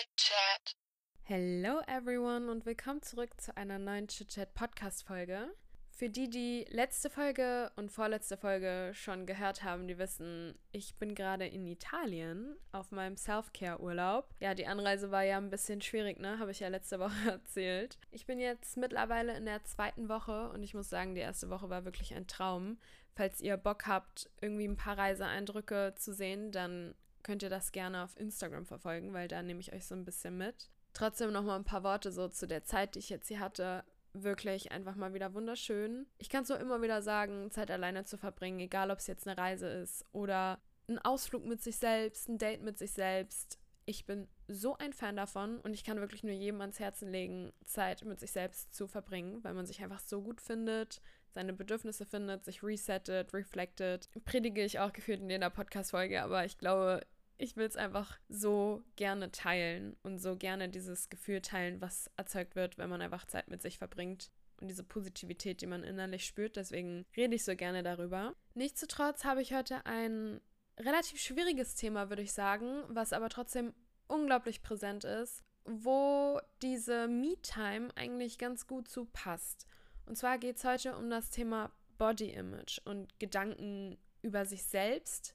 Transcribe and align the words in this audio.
Chit 0.00 0.16
Chat. 0.16 0.76
Hello 1.24 1.80
everyone 1.86 2.50
und 2.50 2.64
willkommen 2.64 3.02
zurück 3.02 3.38
zu 3.38 3.54
einer 3.54 3.78
neuen 3.78 4.08
Chit 4.08 4.28
Chat 4.28 4.54
Podcast 4.54 5.06
Folge. 5.06 5.54
Für 5.90 6.08
die, 6.08 6.30
die 6.30 6.64
letzte 6.70 7.10
Folge 7.10 7.70
und 7.76 7.92
vorletzte 7.92 8.38
Folge 8.38 8.92
schon 8.94 9.26
gehört 9.26 9.62
haben, 9.62 9.88
die 9.88 9.98
wissen, 9.98 10.58
ich 10.72 10.94
bin 10.94 11.14
gerade 11.14 11.46
in 11.46 11.66
Italien 11.66 12.56
auf 12.72 12.92
meinem 12.92 13.18
Self-Care-Urlaub. 13.18 14.34
Ja, 14.40 14.54
die 14.54 14.66
Anreise 14.66 15.10
war 15.10 15.24
ja 15.24 15.36
ein 15.36 15.50
bisschen 15.50 15.82
schwierig, 15.82 16.18
ne? 16.18 16.38
Habe 16.38 16.52
ich 16.52 16.60
ja 16.60 16.68
letzte 16.68 16.98
Woche 17.00 17.32
erzählt. 17.32 17.98
Ich 18.10 18.24
bin 18.24 18.38
jetzt 18.38 18.78
mittlerweile 18.78 19.36
in 19.36 19.44
der 19.44 19.64
zweiten 19.64 20.08
Woche 20.08 20.48
und 20.48 20.62
ich 20.62 20.72
muss 20.72 20.88
sagen, 20.88 21.14
die 21.14 21.20
erste 21.20 21.50
Woche 21.50 21.68
war 21.68 21.84
wirklich 21.84 22.14
ein 22.14 22.26
Traum. 22.26 22.78
Falls 23.16 23.42
ihr 23.42 23.58
Bock 23.58 23.86
habt, 23.86 24.30
irgendwie 24.40 24.66
ein 24.66 24.76
paar 24.76 24.96
Reiseeindrücke 24.96 25.92
zu 25.96 26.14
sehen, 26.14 26.52
dann 26.52 26.94
könnt 27.22 27.42
ihr 27.42 27.50
das 27.50 27.72
gerne 27.72 28.04
auf 28.04 28.18
Instagram 28.18 28.66
verfolgen, 28.66 29.12
weil 29.12 29.28
da 29.28 29.42
nehme 29.42 29.60
ich 29.60 29.72
euch 29.72 29.86
so 29.86 29.94
ein 29.94 30.04
bisschen 30.04 30.36
mit. 30.36 30.70
Trotzdem 30.92 31.32
noch 31.32 31.44
mal 31.44 31.56
ein 31.56 31.64
paar 31.64 31.84
Worte 31.84 32.10
so 32.10 32.28
zu 32.28 32.46
der 32.46 32.64
Zeit, 32.64 32.94
die 32.94 32.98
ich 33.00 33.10
jetzt 33.10 33.28
hier 33.28 33.40
hatte 33.40 33.84
wirklich 34.12 34.72
einfach 34.72 34.96
mal 34.96 35.14
wieder 35.14 35.34
wunderschön. 35.34 36.06
Ich 36.18 36.28
kann 36.28 36.42
es 36.42 36.48
nur 36.48 36.58
immer 36.58 36.82
wieder 36.82 37.02
sagen, 37.02 37.50
Zeit 37.50 37.70
alleine 37.70 38.04
zu 38.04 38.18
verbringen, 38.18 38.60
egal 38.60 38.90
ob 38.90 38.98
es 38.98 39.06
jetzt 39.06 39.26
eine 39.26 39.38
Reise 39.38 39.68
ist 39.68 40.04
oder 40.12 40.60
ein 40.88 40.98
Ausflug 40.98 41.44
mit 41.44 41.62
sich 41.62 41.76
selbst, 41.76 42.28
ein 42.28 42.38
Date 42.38 42.62
mit 42.62 42.78
sich 42.78 42.92
selbst. 42.92 43.58
Ich 43.86 44.06
bin 44.06 44.28
so 44.48 44.76
ein 44.78 44.92
Fan 44.92 45.16
davon 45.16 45.60
und 45.60 45.74
ich 45.74 45.84
kann 45.84 46.00
wirklich 46.00 46.24
nur 46.24 46.32
jedem 46.32 46.60
ans 46.60 46.80
Herzen 46.80 47.10
legen, 47.10 47.52
Zeit 47.64 48.04
mit 48.04 48.20
sich 48.20 48.32
selbst 48.32 48.74
zu 48.74 48.86
verbringen, 48.86 49.42
weil 49.42 49.54
man 49.54 49.66
sich 49.66 49.82
einfach 49.82 50.00
so 50.00 50.22
gut 50.22 50.40
findet, 50.40 51.00
seine 51.32 51.52
Bedürfnisse 51.52 52.06
findet, 52.06 52.44
sich 52.44 52.62
resettet, 52.62 53.32
reflected. 53.32 54.08
Predige 54.24 54.64
ich 54.64 54.78
auch 54.78 54.92
gefühlt 54.92 55.20
in 55.20 55.30
jeder 55.30 55.50
Podcast-Folge, 55.50 56.22
aber 56.22 56.44
ich 56.44 56.58
glaube, 56.58 57.06
ich 57.38 57.56
will 57.56 57.66
es 57.66 57.76
einfach 57.76 58.18
so 58.28 58.82
gerne 58.96 59.30
teilen 59.30 59.96
und 60.02 60.18
so 60.18 60.36
gerne 60.36 60.68
dieses 60.68 61.08
Gefühl 61.08 61.40
teilen, 61.40 61.80
was 61.80 62.10
erzeugt 62.16 62.54
wird, 62.54 62.76
wenn 62.76 62.90
man 62.90 63.00
einfach 63.00 63.26
Zeit 63.26 63.48
mit 63.48 63.62
sich 63.62 63.78
verbringt 63.78 64.30
und 64.60 64.68
diese 64.68 64.84
Positivität, 64.84 65.62
die 65.62 65.66
man 65.66 65.82
innerlich 65.82 66.26
spürt. 66.26 66.56
Deswegen 66.56 67.06
rede 67.16 67.34
ich 67.34 67.44
so 67.44 67.56
gerne 67.56 67.82
darüber. 67.82 68.34
Nichtsdestotrotz 68.54 69.24
habe 69.24 69.40
ich 69.40 69.54
heute 69.54 69.84
ein 69.86 70.40
relativ 70.78 71.20
schwieriges 71.20 71.74
Thema, 71.74 72.10
würde 72.10 72.22
ich 72.22 72.32
sagen, 72.32 72.82
was 72.88 73.12
aber 73.12 73.28
trotzdem 73.28 73.72
unglaublich 74.06 74.62
präsent 74.62 75.04
ist, 75.04 75.42
wo 75.64 76.40
diese 76.62 77.08
Me-Time 77.08 77.88
eigentlich 77.96 78.38
ganz 78.38 78.66
gut 78.66 78.88
zu 78.88 79.06
passt. 79.06 79.66
Und 80.06 80.16
zwar 80.16 80.38
geht 80.38 80.56
es 80.56 80.64
heute 80.64 80.96
um 80.96 81.10
das 81.10 81.30
Thema 81.30 81.70
Body 81.98 82.30
Image 82.30 82.80
und 82.84 83.18
Gedanken 83.18 83.98
über 84.22 84.44
sich 84.44 84.62
selbst 84.64 85.34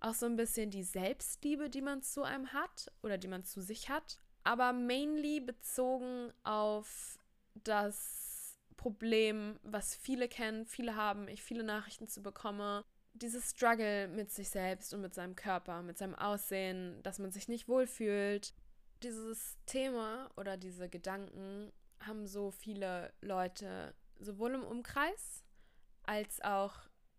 auch 0.00 0.14
so 0.14 0.26
ein 0.26 0.36
bisschen 0.36 0.70
die 0.70 0.82
Selbstliebe, 0.82 1.70
die 1.70 1.80
man 1.80 2.02
zu 2.02 2.22
einem 2.22 2.52
hat 2.52 2.92
oder 3.02 3.18
die 3.18 3.28
man 3.28 3.44
zu 3.44 3.60
sich 3.60 3.88
hat, 3.88 4.18
aber 4.44 4.72
mainly 4.72 5.40
bezogen 5.40 6.32
auf 6.44 7.18
das 7.54 8.56
Problem, 8.76 9.58
was 9.62 9.96
viele 9.96 10.28
kennen, 10.28 10.66
viele 10.66 10.94
haben, 10.94 11.28
ich 11.28 11.42
viele 11.42 11.64
Nachrichten 11.64 12.08
zu 12.08 12.22
bekomme, 12.22 12.84
dieses 13.14 13.50
Struggle 13.50 14.08
mit 14.08 14.30
sich 14.30 14.50
selbst 14.50 14.92
und 14.92 15.00
mit 15.00 15.14
seinem 15.14 15.34
Körper, 15.34 15.82
mit 15.82 15.96
seinem 15.96 16.14
Aussehen, 16.14 17.02
dass 17.02 17.18
man 17.18 17.32
sich 17.32 17.48
nicht 17.48 17.66
wohlfühlt. 17.66 18.52
Dieses 19.02 19.56
Thema 19.66 20.30
oder 20.36 20.56
diese 20.56 20.88
Gedanken 20.88 21.72
haben 22.00 22.26
so 22.26 22.50
viele 22.50 23.12
Leute 23.20 23.94
sowohl 24.18 24.54
im 24.54 24.64
Umkreis 24.64 25.44
als 26.04 26.40
auch 26.42 26.74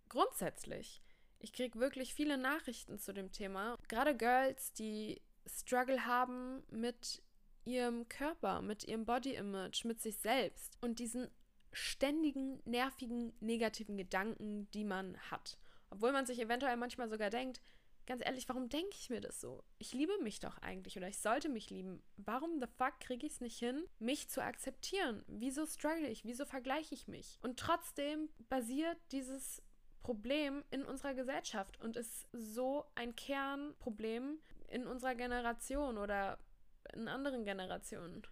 grundsätzlich. 0.09 1.01
Ich 1.39 1.53
kriege 1.53 1.79
wirklich 1.79 2.13
viele 2.13 2.37
Nachrichten 2.37 2.97
zu 2.99 3.13
dem 3.13 3.31
Thema. 3.31 3.77
Gerade 3.87 4.15
Girls, 4.15 4.73
die 4.73 5.21
Struggle 5.45 6.05
haben 6.05 6.63
mit 6.69 7.21
ihrem 7.65 8.07
Körper, 8.07 8.61
mit 8.61 8.85
ihrem 8.85 9.05
Body 9.05 9.35
Image, 9.35 9.85
mit 9.85 10.01
sich 10.01 10.17
selbst 10.17 10.77
und 10.81 10.99
diesen 10.99 11.29
ständigen, 11.71 12.61
nervigen, 12.65 13.33
negativen 13.39 13.97
Gedanken, 13.97 14.69
die 14.71 14.85
man 14.85 15.17
hat. 15.29 15.57
Obwohl 15.89 16.11
man 16.11 16.25
sich 16.25 16.39
eventuell 16.39 16.77
manchmal 16.77 17.09
sogar 17.09 17.29
denkt, 17.29 17.61
ganz 18.07 18.25
ehrlich, 18.25 18.49
warum 18.49 18.69
denke 18.69 18.95
ich 18.99 19.09
mir 19.09 19.21
das 19.21 19.39
so? 19.39 19.63
Ich 19.77 19.93
liebe 19.93 20.17
mich 20.23 20.39
doch 20.39 20.57
eigentlich 20.59 20.97
oder 20.97 21.07
ich 21.07 21.19
sollte 21.19 21.49
mich 21.49 21.69
lieben. 21.69 22.01
Warum 22.15 22.59
the 22.59 22.67
fuck 22.77 22.99
kriege 22.99 23.27
ich 23.27 23.33
es 23.33 23.41
nicht 23.41 23.59
hin, 23.59 23.83
mich 23.99 24.29
zu 24.29 24.41
akzeptieren? 24.41 25.23
Wieso 25.27 25.65
struggle 25.65 26.07
ich? 26.07 26.25
Wieso 26.25 26.45
vergleiche 26.45 26.95
ich 26.95 27.07
mich? 27.07 27.37
Und 27.43 27.59
trotzdem 27.59 28.29
basiert 28.49 28.97
dieses 29.11 29.61
Problem 30.01 30.63
in 30.71 30.85
unserer 30.85 31.13
Gesellschaft 31.13 31.79
und 31.81 31.97
ist 31.97 32.27
so 32.31 32.85
ein 32.95 33.15
Kernproblem 33.15 34.39
in 34.69 34.87
unserer 34.87 35.15
Generation 35.15 35.97
oder 35.97 36.39
in 36.93 37.09
anderen 37.09 37.43
Generationen. 37.43 38.23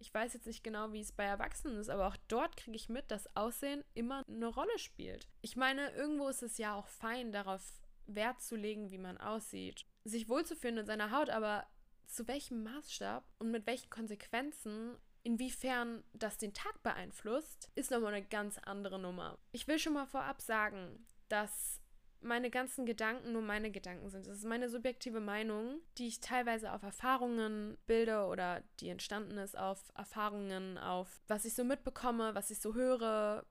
Ich 0.00 0.14
weiß 0.14 0.32
jetzt 0.32 0.46
nicht 0.46 0.64
genau, 0.64 0.92
wie 0.92 1.00
es 1.00 1.12
bei 1.12 1.24
Erwachsenen 1.24 1.76
ist, 1.76 1.90
aber 1.90 2.06
auch 2.06 2.16
dort 2.28 2.56
kriege 2.56 2.76
ich 2.76 2.88
mit, 2.88 3.10
dass 3.10 3.34
Aussehen 3.36 3.84
immer 3.94 4.24
eine 4.26 4.46
Rolle 4.46 4.78
spielt. 4.78 5.28
Ich 5.42 5.56
meine, 5.56 5.90
irgendwo 5.90 6.28
ist 6.28 6.42
es 6.42 6.56
ja 6.56 6.74
auch 6.74 6.86
fein, 6.86 7.32
darauf 7.32 7.82
Wert 8.08 8.42
zu 8.42 8.56
legen, 8.56 8.90
wie 8.90 8.98
man 8.98 9.18
aussieht, 9.18 9.84
sich 10.04 10.28
wohlzufühlen 10.28 10.78
in 10.78 10.86
seiner 10.86 11.10
Haut, 11.10 11.30
aber 11.30 11.66
zu 12.06 12.26
welchem 12.26 12.62
Maßstab 12.62 13.24
und 13.38 13.50
mit 13.50 13.66
welchen 13.66 13.90
Konsequenzen 13.90 14.96
Inwiefern 15.28 16.04
das 16.14 16.38
den 16.38 16.54
Tag 16.54 16.82
beeinflusst, 16.82 17.70
ist 17.74 17.90
nochmal 17.90 18.14
eine 18.14 18.24
ganz 18.24 18.58
andere 18.64 18.98
Nummer. 18.98 19.36
Ich 19.52 19.66
will 19.68 19.78
schon 19.78 19.92
mal 19.92 20.06
vorab 20.06 20.40
sagen, 20.40 21.04
dass 21.28 21.82
meine 22.20 22.50
ganzen 22.50 22.86
Gedanken 22.86 23.32
nur 23.32 23.42
meine 23.42 23.70
Gedanken 23.70 24.08
sind. 24.08 24.26
Das 24.26 24.38
ist 24.38 24.44
meine 24.44 24.68
subjektive 24.68 25.20
Meinung, 25.20 25.80
die 25.98 26.08
ich 26.08 26.20
teilweise 26.20 26.72
auf 26.72 26.82
Erfahrungen 26.82 27.76
bilde 27.86 28.24
oder 28.24 28.62
die 28.80 28.88
entstanden 28.88 29.36
ist 29.38 29.56
auf 29.56 29.92
Erfahrungen, 29.94 30.78
auf 30.78 31.20
was 31.28 31.44
ich 31.44 31.54
so 31.54 31.62
mitbekomme, 31.62 32.34
was 32.34 32.50
ich 32.50 32.60
so 32.60 32.74
höre, 32.74 33.44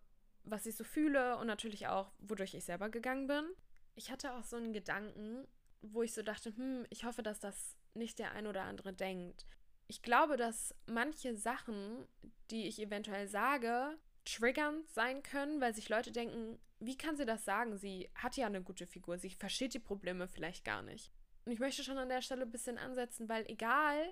was 0.45 0.65
ich 0.65 0.75
so 0.75 0.83
fühle 0.83 1.37
und 1.37 1.47
natürlich 1.47 1.87
auch, 1.87 2.11
wodurch 2.19 2.55
ich 2.55 2.65
selber 2.65 2.89
gegangen 2.89 3.27
bin. 3.27 3.45
Ich 3.97 4.09
hatte 4.09 4.33
auch 4.33 4.43
so 4.43 4.55
einen 4.55 4.71
Gedanken, 4.71 5.45
wo 5.81 6.01
ich 6.03 6.13
so 6.13 6.21
dachte, 6.23 6.55
hm, 6.55 6.85
ich 6.89 7.03
hoffe, 7.03 7.21
dass 7.21 7.39
das 7.39 7.75
nicht 7.93 8.19
der 8.19 8.31
ein 8.31 8.47
oder 8.47 8.63
andere 8.63 8.93
denkt 8.93 9.45
ich 9.87 10.01
glaube, 10.01 10.37
dass 10.37 10.75
manche 10.85 11.35
Sachen, 11.35 12.07
die 12.51 12.67
ich 12.67 12.79
eventuell 12.81 13.27
sage, 13.27 13.97
triggernd 14.25 14.89
sein 14.89 15.23
können, 15.23 15.61
weil 15.61 15.73
sich 15.73 15.87
Leute 15.87 16.11
denken, 16.11 16.59
wie 16.79 16.97
kann 16.97 17.15
sie 17.15 17.25
das 17.25 17.45
sagen? 17.45 17.77
Sie 17.77 18.09
hat 18.13 18.35
ja 18.35 18.45
eine 18.45 18.61
gute 18.61 18.85
Figur, 18.85 19.17
sie 19.17 19.29
versteht 19.29 19.73
die 19.73 19.79
Probleme 19.79 20.27
vielleicht 20.27 20.65
gar 20.65 20.81
nicht. 20.81 21.11
Und 21.45 21.53
ich 21.53 21.59
möchte 21.59 21.83
schon 21.83 21.97
an 21.97 22.09
der 22.09 22.21
Stelle 22.21 22.41
ein 22.41 22.51
bisschen 22.51 22.77
ansetzen, 22.77 23.29
weil 23.29 23.49
egal, 23.49 24.11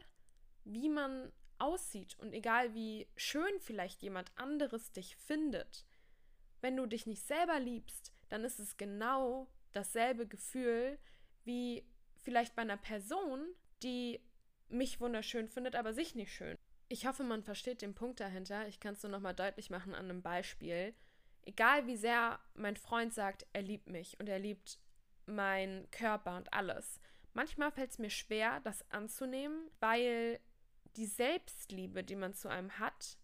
wie 0.63 0.89
man 0.89 1.31
aussieht 1.57 2.17
und 2.19 2.33
egal, 2.33 2.73
wie 2.73 3.07
schön 3.17 3.59
vielleicht 3.59 4.01
jemand 4.01 4.31
anderes 4.37 4.93
dich 4.93 5.17
findet, 5.17 5.85
wenn 6.61 6.77
du 6.77 6.85
dich 6.85 7.05
nicht 7.05 7.27
selber 7.27 7.59
liebst, 7.59 8.13
dann 8.29 8.45
ist 8.45 8.59
es 8.59 8.77
genau 8.77 9.47
dasselbe 9.75 10.27
Gefühl 10.27 10.97
wie 11.43 11.85
vielleicht 12.21 12.55
bei 12.55 12.63
einer 12.63 12.77
Person, 12.77 13.45
die 13.83 14.19
mich 14.67 14.99
wunderschön 14.99 15.47
findet, 15.47 15.75
aber 15.75 15.93
sich 15.93 16.15
nicht 16.15 16.33
schön. 16.33 16.57
Ich 16.87 17.05
hoffe, 17.07 17.23
man 17.23 17.43
versteht 17.43 17.81
den 17.81 17.95
Punkt 17.95 18.19
dahinter. 18.19 18.67
Ich 18.67 18.79
kann 18.79 18.93
es 18.93 19.03
nur 19.03 19.11
nochmal 19.11 19.35
deutlich 19.35 19.69
machen 19.69 19.93
an 19.93 20.05
einem 20.05 20.21
Beispiel. 20.21 20.93
Egal 21.43 21.87
wie 21.87 21.97
sehr 21.97 22.39
mein 22.55 22.77
Freund 22.77 23.13
sagt, 23.13 23.45
er 23.53 23.61
liebt 23.61 23.87
mich 23.87 24.19
und 24.19 24.27
er 24.27 24.39
liebt 24.39 24.79
meinen 25.25 25.89
Körper 25.91 26.37
und 26.37 26.53
alles. 26.53 26.99
Manchmal 27.33 27.71
fällt 27.71 27.91
es 27.91 27.99
mir 27.99 28.09
schwer, 28.09 28.59
das 28.61 28.89
anzunehmen, 28.91 29.69
weil 29.79 30.39
die 30.95 31.05
Selbstliebe, 31.05 32.03
die 32.03 32.15
man 32.15 32.33
zu 32.33 32.47
einem 32.47 32.79
hat, 32.79 33.17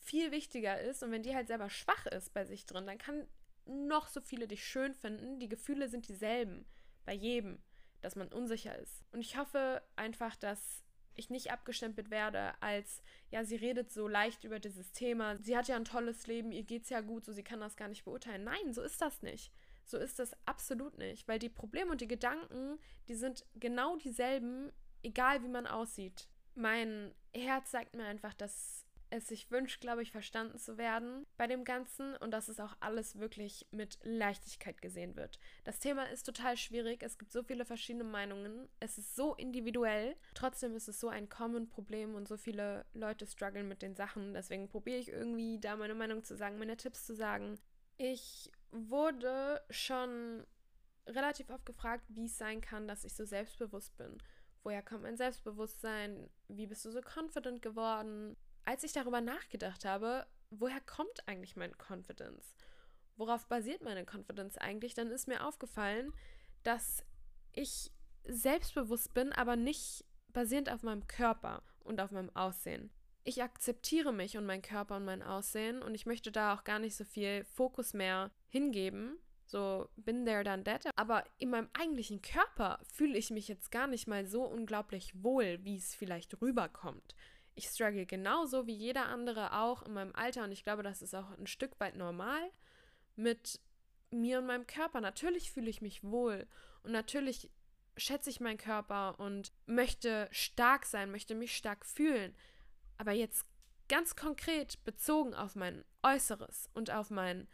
viel 0.00 0.32
wichtiger 0.32 0.80
ist. 0.80 1.02
Und 1.02 1.12
wenn 1.12 1.22
die 1.22 1.34
halt 1.34 1.46
selber 1.46 1.70
schwach 1.70 2.06
ist 2.06 2.34
bei 2.34 2.44
sich 2.44 2.66
drin, 2.66 2.86
dann 2.86 2.98
kann 2.98 3.26
noch 3.66 4.08
so 4.08 4.20
viele 4.20 4.48
dich 4.48 4.64
schön 4.64 4.94
finden. 4.94 5.38
Die 5.38 5.48
Gefühle 5.48 5.88
sind 5.88 6.08
dieselben 6.08 6.66
bei 7.04 7.12
jedem 7.12 7.62
dass 8.02 8.16
man 8.16 8.28
unsicher 8.28 8.78
ist. 8.78 9.04
Und 9.12 9.20
ich 9.20 9.38
hoffe 9.38 9.80
einfach, 9.96 10.36
dass 10.36 10.84
ich 11.14 11.30
nicht 11.30 11.52
abgestempelt 11.52 12.10
werde 12.10 12.54
als, 12.60 13.02
ja, 13.30 13.44
sie 13.44 13.56
redet 13.56 13.92
so 13.92 14.08
leicht 14.08 14.44
über 14.44 14.58
dieses 14.58 14.92
Thema, 14.92 15.38
sie 15.38 15.56
hat 15.56 15.68
ja 15.68 15.76
ein 15.76 15.84
tolles 15.84 16.26
Leben, 16.26 16.52
ihr 16.52 16.64
geht's 16.64 16.90
ja 16.90 17.00
gut, 17.00 17.24
so 17.24 17.32
sie 17.32 17.44
kann 17.44 17.60
das 17.60 17.76
gar 17.76 17.88
nicht 17.88 18.04
beurteilen. 18.04 18.44
Nein, 18.44 18.72
so 18.72 18.82
ist 18.82 19.00
das 19.00 19.22
nicht. 19.22 19.52
So 19.84 19.98
ist 19.98 20.18
das 20.18 20.32
absolut 20.46 20.96
nicht, 20.98 21.28
weil 21.28 21.38
die 21.38 21.48
Probleme 21.48 21.90
und 21.90 22.00
die 22.00 22.08
Gedanken, 22.08 22.78
die 23.08 23.14
sind 23.14 23.44
genau 23.54 23.96
dieselben, 23.96 24.72
egal 25.02 25.42
wie 25.42 25.48
man 25.48 25.66
aussieht. 25.66 26.28
Mein 26.54 27.14
Herz 27.34 27.70
sagt 27.70 27.94
mir 27.94 28.04
einfach, 28.04 28.34
dass 28.34 28.81
es 29.12 29.28
sich 29.28 29.50
wünscht, 29.50 29.80
glaube 29.82 30.02
ich, 30.02 30.10
verstanden 30.10 30.58
zu 30.58 30.78
werden 30.78 31.26
bei 31.36 31.46
dem 31.46 31.64
Ganzen 31.64 32.16
und 32.16 32.30
dass 32.30 32.48
es 32.48 32.58
auch 32.58 32.74
alles 32.80 33.18
wirklich 33.18 33.66
mit 33.70 33.98
Leichtigkeit 34.02 34.80
gesehen 34.80 35.16
wird. 35.16 35.38
Das 35.64 35.80
Thema 35.80 36.04
ist 36.04 36.24
total 36.24 36.56
schwierig, 36.56 37.02
es 37.02 37.18
gibt 37.18 37.30
so 37.30 37.42
viele 37.42 37.66
verschiedene 37.66 38.04
Meinungen, 38.04 38.68
es 38.80 38.96
ist 38.96 39.14
so 39.14 39.34
individuell, 39.34 40.16
trotzdem 40.32 40.74
ist 40.74 40.88
es 40.88 40.98
so 40.98 41.10
ein 41.10 41.28
common 41.28 41.68
Problem 41.68 42.14
und 42.14 42.26
so 42.26 42.38
viele 42.38 42.86
Leute 42.94 43.26
strugglen 43.26 43.68
mit 43.68 43.82
den 43.82 43.94
Sachen, 43.94 44.32
deswegen 44.32 44.68
probiere 44.68 44.98
ich 44.98 45.10
irgendwie 45.10 45.60
da 45.60 45.76
meine 45.76 45.94
Meinung 45.94 46.24
zu 46.24 46.34
sagen, 46.34 46.58
meine 46.58 46.78
Tipps 46.78 47.04
zu 47.04 47.14
sagen. 47.14 47.58
Ich 47.98 48.50
wurde 48.70 49.60
schon 49.68 50.46
relativ 51.06 51.50
oft 51.50 51.66
gefragt, 51.66 52.04
wie 52.08 52.24
es 52.24 52.38
sein 52.38 52.62
kann, 52.62 52.88
dass 52.88 53.04
ich 53.04 53.14
so 53.14 53.26
selbstbewusst 53.26 53.94
bin 53.98 54.16
Woher 54.62 54.82
kommt 54.82 55.02
mein 55.02 55.16
Selbstbewusstsein? 55.16 56.30
Wie 56.48 56.66
bist 56.66 56.84
du 56.84 56.90
so 56.90 57.00
confident 57.00 57.62
geworden? 57.62 58.36
Als 58.64 58.84
ich 58.84 58.92
darüber 58.92 59.20
nachgedacht 59.20 59.84
habe, 59.84 60.26
woher 60.50 60.80
kommt 60.80 61.26
eigentlich 61.26 61.56
mein 61.56 61.72
Confidence? 61.78 62.54
Worauf 63.16 63.46
basiert 63.46 63.82
meine 63.82 64.04
Confidence 64.04 64.56
eigentlich? 64.58 64.94
Dann 64.94 65.10
ist 65.10 65.28
mir 65.28 65.46
aufgefallen, 65.46 66.12
dass 66.62 67.04
ich 67.52 67.90
selbstbewusst 68.24 69.14
bin, 69.14 69.32
aber 69.32 69.56
nicht 69.56 70.04
basierend 70.32 70.70
auf 70.70 70.82
meinem 70.82 71.06
Körper 71.06 71.62
und 71.80 72.00
auf 72.00 72.10
meinem 72.10 72.34
Aussehen. 72.34 72.90
Ich 73.24 73.42
akzeptiere 73.42 74.12
mich 74.12 74.36
und 74.36 74.46
meinen 74.46 74.62
Körper 74.62 74.96
und 74.96 75.04
mein 75.04 75.22
Aussehen 75.22 75.82
und 75.82 75.94
ich 75.94 76.06
möchte 76.06 76.32
da 76.32 76.54
auch 76.54 76.64
gar 76.64 76.78
nicht 76.78 76.96
so 76.96 77.04
viel 77.04 77.44
Fokus 77.44 77.94
mehr 77.94 78.30
hingeben. 78.48 79.18
So, 79.46 79.88
bin 79.96 80.24
there, 80.24 80.42
done 80.44 80.64
that. 80.64 80.86
Aber 80.96 81.24
in 81.38 81.50
meinem 81.50 81.68
eigentlichen 81.74 82.22
Körper 82.22 82.80
fühle 82.90 83.18
ich 83.18 83.30
mich 83.30 83.48
jetzt 83.48 83.70
gar 83.70 83.86
nicht 83.86 84.08
mal 84.08 84.26
so 84.26 84.44
unglaublich 84.44 85.22
wohl, 85.22 85.62
wie 85.62 85.76
es 85.76 85.94
vielleicht 85.94 86.40
rüberkommt. 86.40 87.14
Ich 87.54 87.66
struggle 87.66 88.06
genauso 88.06 88.66
wie 88.66 88.74
jeder 88.74 89.06
andere 89.06 89.52
auch 89.54 89.82
in 89.82 89.92
meinem 89.92 90.14
Alter 90.14 90.44
und 90.44 90.52
ich 90.52 90.64
glaube, 90.64 90.82
das 90.82 91.02
ist 91.02 91.14
auch 91.14 91.30
ein 91.38 91.46
Stück 91.46 91.78
weit 91.80 91.96
normal 91.96 92.50
mit 93.14 93.60
mir 94.10 94.38
und 94.38 94.46
meinem 94.46 94.66
Körper. 94.66 95.00
Natürlich 95.00 95.52
fühle 95.52 95.70
ich 95.70 95.82
mich 95.82 96.02
wohl 96.02 96.46
und 96.82 96.92
natürlich 96.92 97.50
schätze 97.96 98.30
ich 98.30 98.40
meinen 98.40 98.58
Körper 98.58 99.18
und 99.20 99.52
möchte 99.66 100.28
stark 100.30 100.86
sein, 100.86 101.10
möchte 101.10 101.34
mich 101.34 101.56
stark 101.56 101.84
fühlen. 101.84 102.34
Aber 102.96 103.12
jetzt 103.12 103.46
ganz 103.88 104.16
konkret 104.16 104.82
bezogen 104.84 105.34
auf 105.34 105.54
mein 105.54 105.84
Äußeres 106.02 106.70
und 106.72 106.90
auf 106.90 107.10
mein 107.10 107.48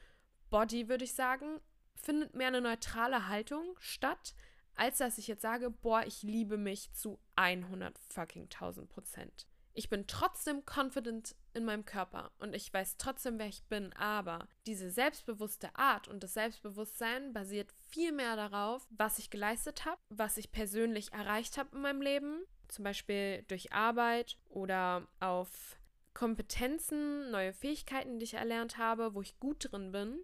Body, 0.50 0.88
würde 0.88 1.04
ich 1.04 1.14
sagen, 1.14 1.60
findet 1.94 2.34
mehr 2.34 2.48
eine 2.48 2.60
neutrale 2.60 3.28
Haltung 3.28 3.76
statt, 3.80 4.34
als 4.74 4.98
dass 4.98 5.18
ich 5.18 5.26
jetzt 5.26 5.42
sage, 5.42 5.70
boah, 5.70 6.04
ich 6.06 6.22
liebe 6.22 6.56
mich 6.56 6.92
zu 6.92 7.18
100 7.34 7.98
fucking 7.98 8.44
1000 8.44 8.88
Prozent. 8.88 9.46
Ich 9.78 9.88
bin 9.88 10.08
trotzdem 10.08 10.64
confident 10.66 11.36
in 11.54 11.64
meinem 11.64 11.84
Körper 11.84 12.32
und 12.40 12.52
ich 12.52 12.74
weiß 12.74 12.96
trotzdem, 12.96 13.38
wer 13.38 13.46
ich 13.46 13.62
bin, 13.62 13.92
aber 13.92 14.48
diese 14.66 14.90
selbstbewusste 14.90 15.72
Art 15.76 16.08
und 16.08 16.24
das 16.24 16.34
Selbstbewusstsein 16.34 17.32
basiert 17.32 17.70
viel 17.88 18.10
mehr 18.10 18.34
darauf, 18.34 18.88
was 18.90 19.20
ich 19.20 19.30
geleistet 19.30 19.84
habe, 19.84 20.00
was 20.08 20.36
ich 20.36 20.50
persönlich 20.50 21.12
erreicht 21.12 21.58
habe 21.58 21.76
in 21.76 21.82
meinem 21.82 22.02
Leben, 22.02 22.40
zum 22.66 22.82
Beispiel 22.82 23.44
durch 23.46 23.72
Arbeit 23.72 24.36
oder 24.48 25.06
auf 25.20 25.78
Kompetenzen, 26.12 27.30
neue 27.30 27.52
Fähigkeiten, 27.52 28.18
die 28.18 28.24
ich 28.24 28.34
erlernt 28.34 28.78
habe, 28.78 29.14
wo 29.14 29.22
ich 29.22 29.38
gut 29.38 29.70
drin 29.70 29.92
bin, 29.92 30.18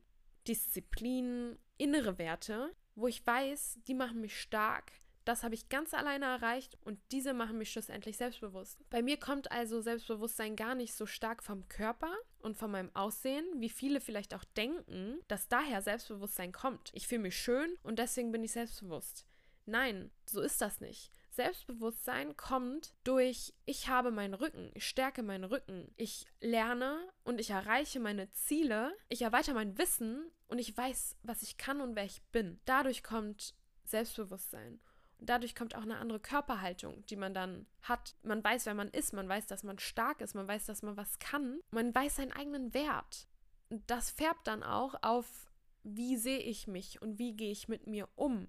Disziplin, 0.49 1.61
innere 1.77 2.19
Werte, 2.19 2.75
wo 2.97 3.07
ich 3.07 3.25
weiß, 3.25 3.79
die 3.87 3.95
machen 3.95 4.21
mich 4.21 4.37
stark, 4.37 4.91
das 5.25 5.43
habe 5.43 5.55
ich 5.55 5.69
ganz 5.69 5.95
alleine 5.95 6.27
erreicht 6.27 6.79
und 6.85 6.99
diese 7.13 7.35
machen 7.35 7.59
mich 7.59 7.71
schlussendlich 7.71 8.17
selbstbewusst. 8.17 8.79
Bei 8.91 9.03
mir 9.03 9.19
kommt 9.19 9.51
also 9.51 9.81
Selbstbewusstsein 9.81 10.57
gar 10.57 10.75
nicht 10.75 10.95
so 10.95 11.07
stark 11.07 11.43
vom 11.43 11.69
Körper 11.69 12.13
und 12.39 12.57
von 12.57 12.71
meinem 12.71 12.95
Aussehen, 12.95 13.45
wie 13.57 13.71
viele 13.71 14.01
vielleicht 14.01 14.35
auch 14.35 14.45
denken, 14.45 15.19
dass 15.29 15.49
daher 15.49 15.83
Selbstbewusstsein 15.83 16.53
kommt. 16.53 16.91
Ich 16.95 17.09
fühle 17.09 17.23
mich 17.23 17.37
schön 17.37 17.75
und 17.83 17.99
deswegen 17.99 18.33
bin 18.33 18.45
ich 18.45 18.53
selbstbewusst. 18.53 19.27
Nein, 19.67 20.11
so 20.27 20.41
ist 20.41 20.61
das 20.61 20.81
nicht. 20.81 21.11
Selbstbewusstsein 21.31 22.37
kommt 22.37 22.93
durch, 23.03 23.55
ich 23.65 23.89
habe 23.89 24.11
meinen 24.11 24.35
Rücken, 24.35 24.71
ich 24.75 24.87
stärke 24.87 25.23
meinen 25.23 25.45
Rücken, 25.45 25.93
ich 25.97 26.27
lerne 26.41 27.01
und 27.25 27.41
ich 27.41 27.51
erreiche 27.51 27.99
meine 27.99 28.31
Ziele, 28.33 28.95
ich 29.09 29.23
erweitere 29.23 29.55
mein 29.55 29.77
Wissen 29.79 30.31
und 30.47 30.59
ich 30.59 30.77
weiß, 30.77 31.17
was 31.23 31.43
ich 31.43 31.57
kann 31.57 31.81
und 31.81 31.97
wer 31.97 32.05
ich 32.05 32.23
bin. 32.31 32.61
Dadurch 32.67 33.03
kommt 33.03 33.55
Selbstbewusstsein. 33.85 34.81
Und 35.19 35.31
dadurch 35.31 35.55
kommt 35.55 35.75
auch 35.75 35.83
eine 35.83 35.99
andere 35.99 36.21
Körperhaltung, 36.21 37.05
die 37.07 37.17
man 37.17 37.35
dann 37.35 37.67
hat. 37.83 38.17
Man 38.23 38.43
weiß, 38.43 38.67
wer 38.67 38.75
man 38.75 38.89
ist, 38.89 39.13
man 39.13 39.29
weiß, 39.29 39.47
dass 39.47 39.63
man 39.63 39.79
stark 39.79 40.21
ist, 40.21 40.35
man 40.35 40.49
weiß, 40.49 40.67
dass 40.67 40.83
man 40.83 40.97
was 40.97 41.19
kann, 41.19 41.61
man 41.71 41.95
weiß 41.95 42.17
seinen 42.17 42.33
eigenen 42.33 42.75
Wert. 42.75 43.29
Und 43.71 43.89
das 43.91 44.11
färbt 44.11 44.47
dann 44.47 44.63
auch 44.63 44.95
auf, 45.03 45.51
wie 45.83 46.17
sehe 46.17 46.39
ich 46.39 46.67
mich 46.67 47.01
und 47.03 47.19
wie 47.19 47.35
gehe 47.35 47.53
ich 47.53 47.69
mit 47.69 47.87
mir 47.87 48.09
um. 48.17 48.49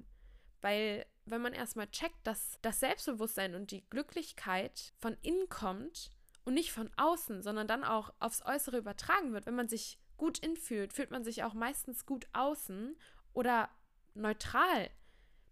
Weil 0.61 1.05
wenn 1.25 1.41
man 1.41 1.53
erstmal 1.53 1.89
checkt, 1.89 2.25
dass 2.25 2.59
das 2.61 2.79
Selbstbewusstsein 2.79 3.55
und 3.55 3.71
die 3.71 3.87
Glücklichkeit 3.89 4.93
von 4.99 5.17
innen 5.21 5.49
kommt 5.49 6.11
und 6.43 6.53
nicht 6.53 6.71
von 6.71 6.89
außen, 6.97 7.41
sondern 7.41 7.67
dann 7.67 7.83
auch 7.83 8.13
aufs 8.19 8.43
Äußere 8.45 8.77
übertragen 8.77 9.33
wird, 9.33 9.45
wenn 9.45 9.55
man 9.55 9.67
sich 9.67 9.99
gut 10.17 10.39
infühlt, 10.39 10.93
fühlt 10.93 11.11
man 11.11 11.23
sich 11.23 11.43
auch 11.43 11.53
meistens 11.53 12.05
gut 12.05 12.27
außen 12.33 12.95
oder 13.33 13.69
neutral 14.13 14.89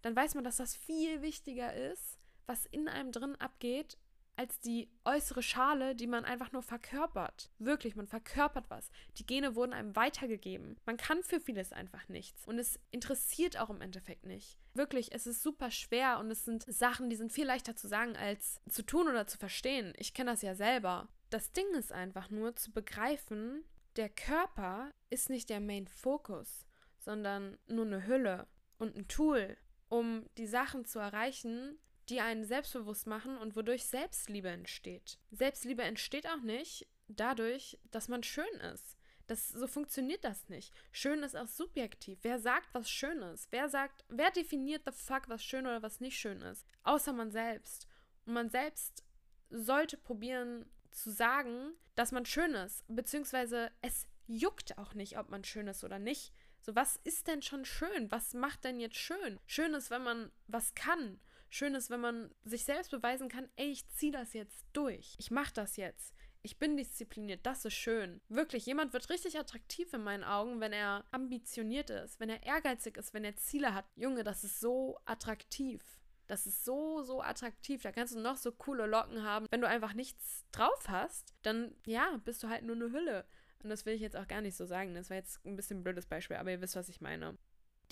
dann 0.03 0.15
weiß 0.15 0.35
man, 0.35 0.43
dass 0.43 0.57
das 0.57 0.75
viel 0.75 1.21
wichtiger 1.21 1.73
ist, 1.73 2.19
was 2.45 2.65
in 2.67 2.87
einem 2.87 3.11
drin 3.11 3.35
abgeht, 3.37 3.97
als 4.35 4.59
die 4.59 4.89
äußere 5.05 5.43
Schale, 5.43 5.95
die 5.95 6.07
man 6.07 6.25
einfach 6.25 6.51
nur 6.51 6.63
verkörpert. 6.63 7.51
Wirklich, 7.59 7.95
man 7.95 8.07
verkörpert 8.07 8.65
was. 8.69 8.89
Die 9.17 9.25
Gene 9.25 9.55
wurden 9.55 9.73
einem 9.73 9.95
weitergegeben. 9.95 10.77
Man 10.85 10.97
kann 10.97 11.23
für 11.23 11.39
vieles 11.39 11.71
einfach 11.71 12.07
nichts. 12.09 12.47
Und 12.47 12.57
es 12.57 12.79
interessiert 12.91 13.57
auch 13.57 13.69
im 13.69 13.81
Endeffekt 13.81 14.25
nicht. 14.25 14.57
Wirklich, 14.73 15.11
es 15.13 15.27
ist 15.27 15.43
super 15.43 15.69
schwer 15.69 16.19
und 16.19 16.31
es 16.31 16.45
sind 16.45 16.63
Sachen, 16.63 17.09
die 17.09 17.15
sind 17.15 17.31
viel 17.31 17.45
leichter 17.45 17.75
zu 17.75 17.87
sagen 17.87 18.15
als 18.15 18.59
zu 18.67 18.83
tun 18.83 19.07
oder 19.07 19.27
zu 19.27 19.37
verstehen. 19.37 19.93
Ich 19.97 20.13
kenne 20.13 20.31
das 20.31 20.41
ja 20.41 20.55
selber. 20.55 21.07
Das 21.29 21.51
Ding 21.51 21.71
ist 21.75 21.91
einfach 21.91 22.29
nur 22.29 22.55
zu 22.55 22.71
begreifen, 22.71 23.63
der 23.95 24.09
Körper 24.09 24.91
ist 25.11 25.29
nicht 25.29 25.49
der 25.49 25.59
Main 25.59 25.87
Focus, 25.87 26.65
sondern 26.97 27.59
nur 27.67 27.85
eine 27.85 28.07
Hülle 28.07 28.47
und 28.79 28.95
ein 28.95 29.07
Tool 29.07 29.57
um 29.93 30.25
die 30.39 30.47
Sachen 30.47 30.85
zu 30.85 30.97
erreichen, 30.97 31.77
die 32.09 32.19
einen 32.19 32.45
selbstbewusst 32.45 33.05
machen 33.05 33.37
und 33.37 33.55
wodurch 33.55 33.85
Selbstliebe 33.85 34.49
entsteht. 34.49 35.19
Selbstliebe 35.29 35.83
entsteht 35.83 36.27
auch 36.27 36.41
nicht 36.41 36.87
dadurch, 37.07 37.77
dass 37.91 38.07
man 38.07 38.23
schön 38.23 38.55
ist. 38.73 38.97
Das, 39.27 39.49
so 39.49 39.67
funktioniert 39.67 40.23
das 40.23 40.49
nicht. 40.49 40.73
Schön 40.91 41.21
ist 41.21 41.37
auch 41.37 41.47
subjektiv. 41.47 42.17
Wer 42.23 42.39
sagt, 42.39 42.73
was 42.73 42.89
schön 42.89 43.21
ist? 43.21 43.51
Wer 43.51 43.69
sagt, 43.69 44.03
wer 44.09 44.31
definiert 44.31 44.81
the 44.83 44.91
fuck, 44.91 45.29
was 45.29 45.43
schön 45.43 45.67
oder 45.67 45.83
was 45.83 45.99
nicht 45.99 46.17
schön 46.17 46.41
ist? 46.41 46.65
Außer 46.81 47.13
man 47.13 47.29
selbst. 47.29 47.87
Und 48.25 48.33
man 48.33 48.49
selbst 48.49 49.05
sollte 49.51 49.97
probieren 49.97 50.65
zu 50.89 51.11
sagen, 51.11 51.71
dass 51.93 52.11
man 52.11 52.25
schön 52.25 52.55
ist. 52.55 52.83
Beziehungsweise 52.87 53.71
es 53.83 54.07
juckt 54.25 54.75
auch 54.79 54.95
nicht, 54.95 55.19
ob 55.19 55.29
man 55.29 55.43
schön 55.43 55.67
ist 55.67 55.83
oder 55.83 55.99
nicht. 55.99 56.33
So, 56.63 56.73
was 56.75 56.95
ist 57.03 57.27
denn 57.27 57.41
schon 57.41 57.65
schön? 57.65 58.09
Was 58.09 58.33
macht 58.33 58.63
denn 58.63 58.79
jetzt 58.79 58.95
schön? 58.95 59.37
Schön 59.45 59.73
ist, 59.73 59.91
wenn 59.91 60.01
man 60.01 60.31
was 60.47 60.73
kann. 60.75 61.19
Schön 61.49 61.75
ist, 61.75 61.89
wenn 61.89 61.99
man 61.99 62.33
sich 62.45 62.63
selbst 62.63 62.89
beweisen 62.89 63.27
kann, 63.27 63.49
ey, 63.57 63.67
ich 63.67 63.87
ziehe 63.89 64.13
das 64.13 64.31
jetzt 64.31 64.65
durch. 64.71 65.13
Ich 65.17 65.29
mache 65.29 65.53
das 65.53 65.75
jetzt. 65.75 66.15
Ich 66.41 66.59
bin 66.59 66.77
diszipliniert, 66.77 67.45
das 67.45 67.65
ist 67.65 67.73
schön. 67.73 68.21
Wirklich, 68.29 68.65
jemand 68.65 68.93
wird 68.93 69.09
richtig 69.09 69.37
attraktiv 69.37 69.91
in 69.93 70.03
meinen 70.03 70.23
Augen, 70.23 70.61
wenn 70.61 70.71
er 70.71 71.03
ambitioniert 71.11 71.89
ist, 71.89 72.19
wenn 72.21 72.29
er 72.29 72.43
ehrgeizig 72.43 72.95
ist, 72.95 73.13
wenn 73.13 73.25
er 73.25 73.35
Ziele 73.35 73.73
hat. 73.73 73.85
Junge, 73.95 74.23
das 74.23 74.45
ist 74.45 74.61
so 74.61 74.97
attraktiv. 75.03 75.81
Das 76.27 76.47
ist 76.47 76.63
so, 76.63 77.03
so 77.03 77.21
attraktiv. 77.21 77.81
Da 77.81 77.91
kannst 77.91 78.15
du 78.15 78.19
noch 78.19 78.37
so 78.37 78.53
coole 78.53 78.85
Locken 78.85 79.23
haben. 79.23 79.47
Wenn 79.51 79.61
du 79.61 79.67
einfach 79.67 79.93
nichts 79.93 80.45
drauf 80.53 80.85
hast, 80.87 81.35
dann 81.41 81.75
ja, 81.85 82.17
bist 82.23 82.41
du 82.41 82.47
halt 82.47 82.63
nur 82.63 82.77
eine 82.77 82.91
Hülle. 82.91 83.25
Und 83.63 83.69
das 83.69 83.85
will 83.85 83.95
ich 83.95 84.01
jetzt 84.01 84.17
auch 84.17 84.27
gar 84.27 84.41
nicht 84.41 84.55
so 84.55 84.65
sagen. 84.65 84.93
Das 84.93 85.09
war 85.09 85.17
jetzt 85.17 85.43
ein 85.45 85.55
bisschen 85.55 85.79
ein 85.79 85.83
blödes 85.83 86.05
Beispiel, 86.05 86.37
aber 86.37 86.51
ihr 86.51 86.61
wisst, 86.61 86.75
was 86.75 86.89
ich 86.89 87.01
meine. 87.01 87.37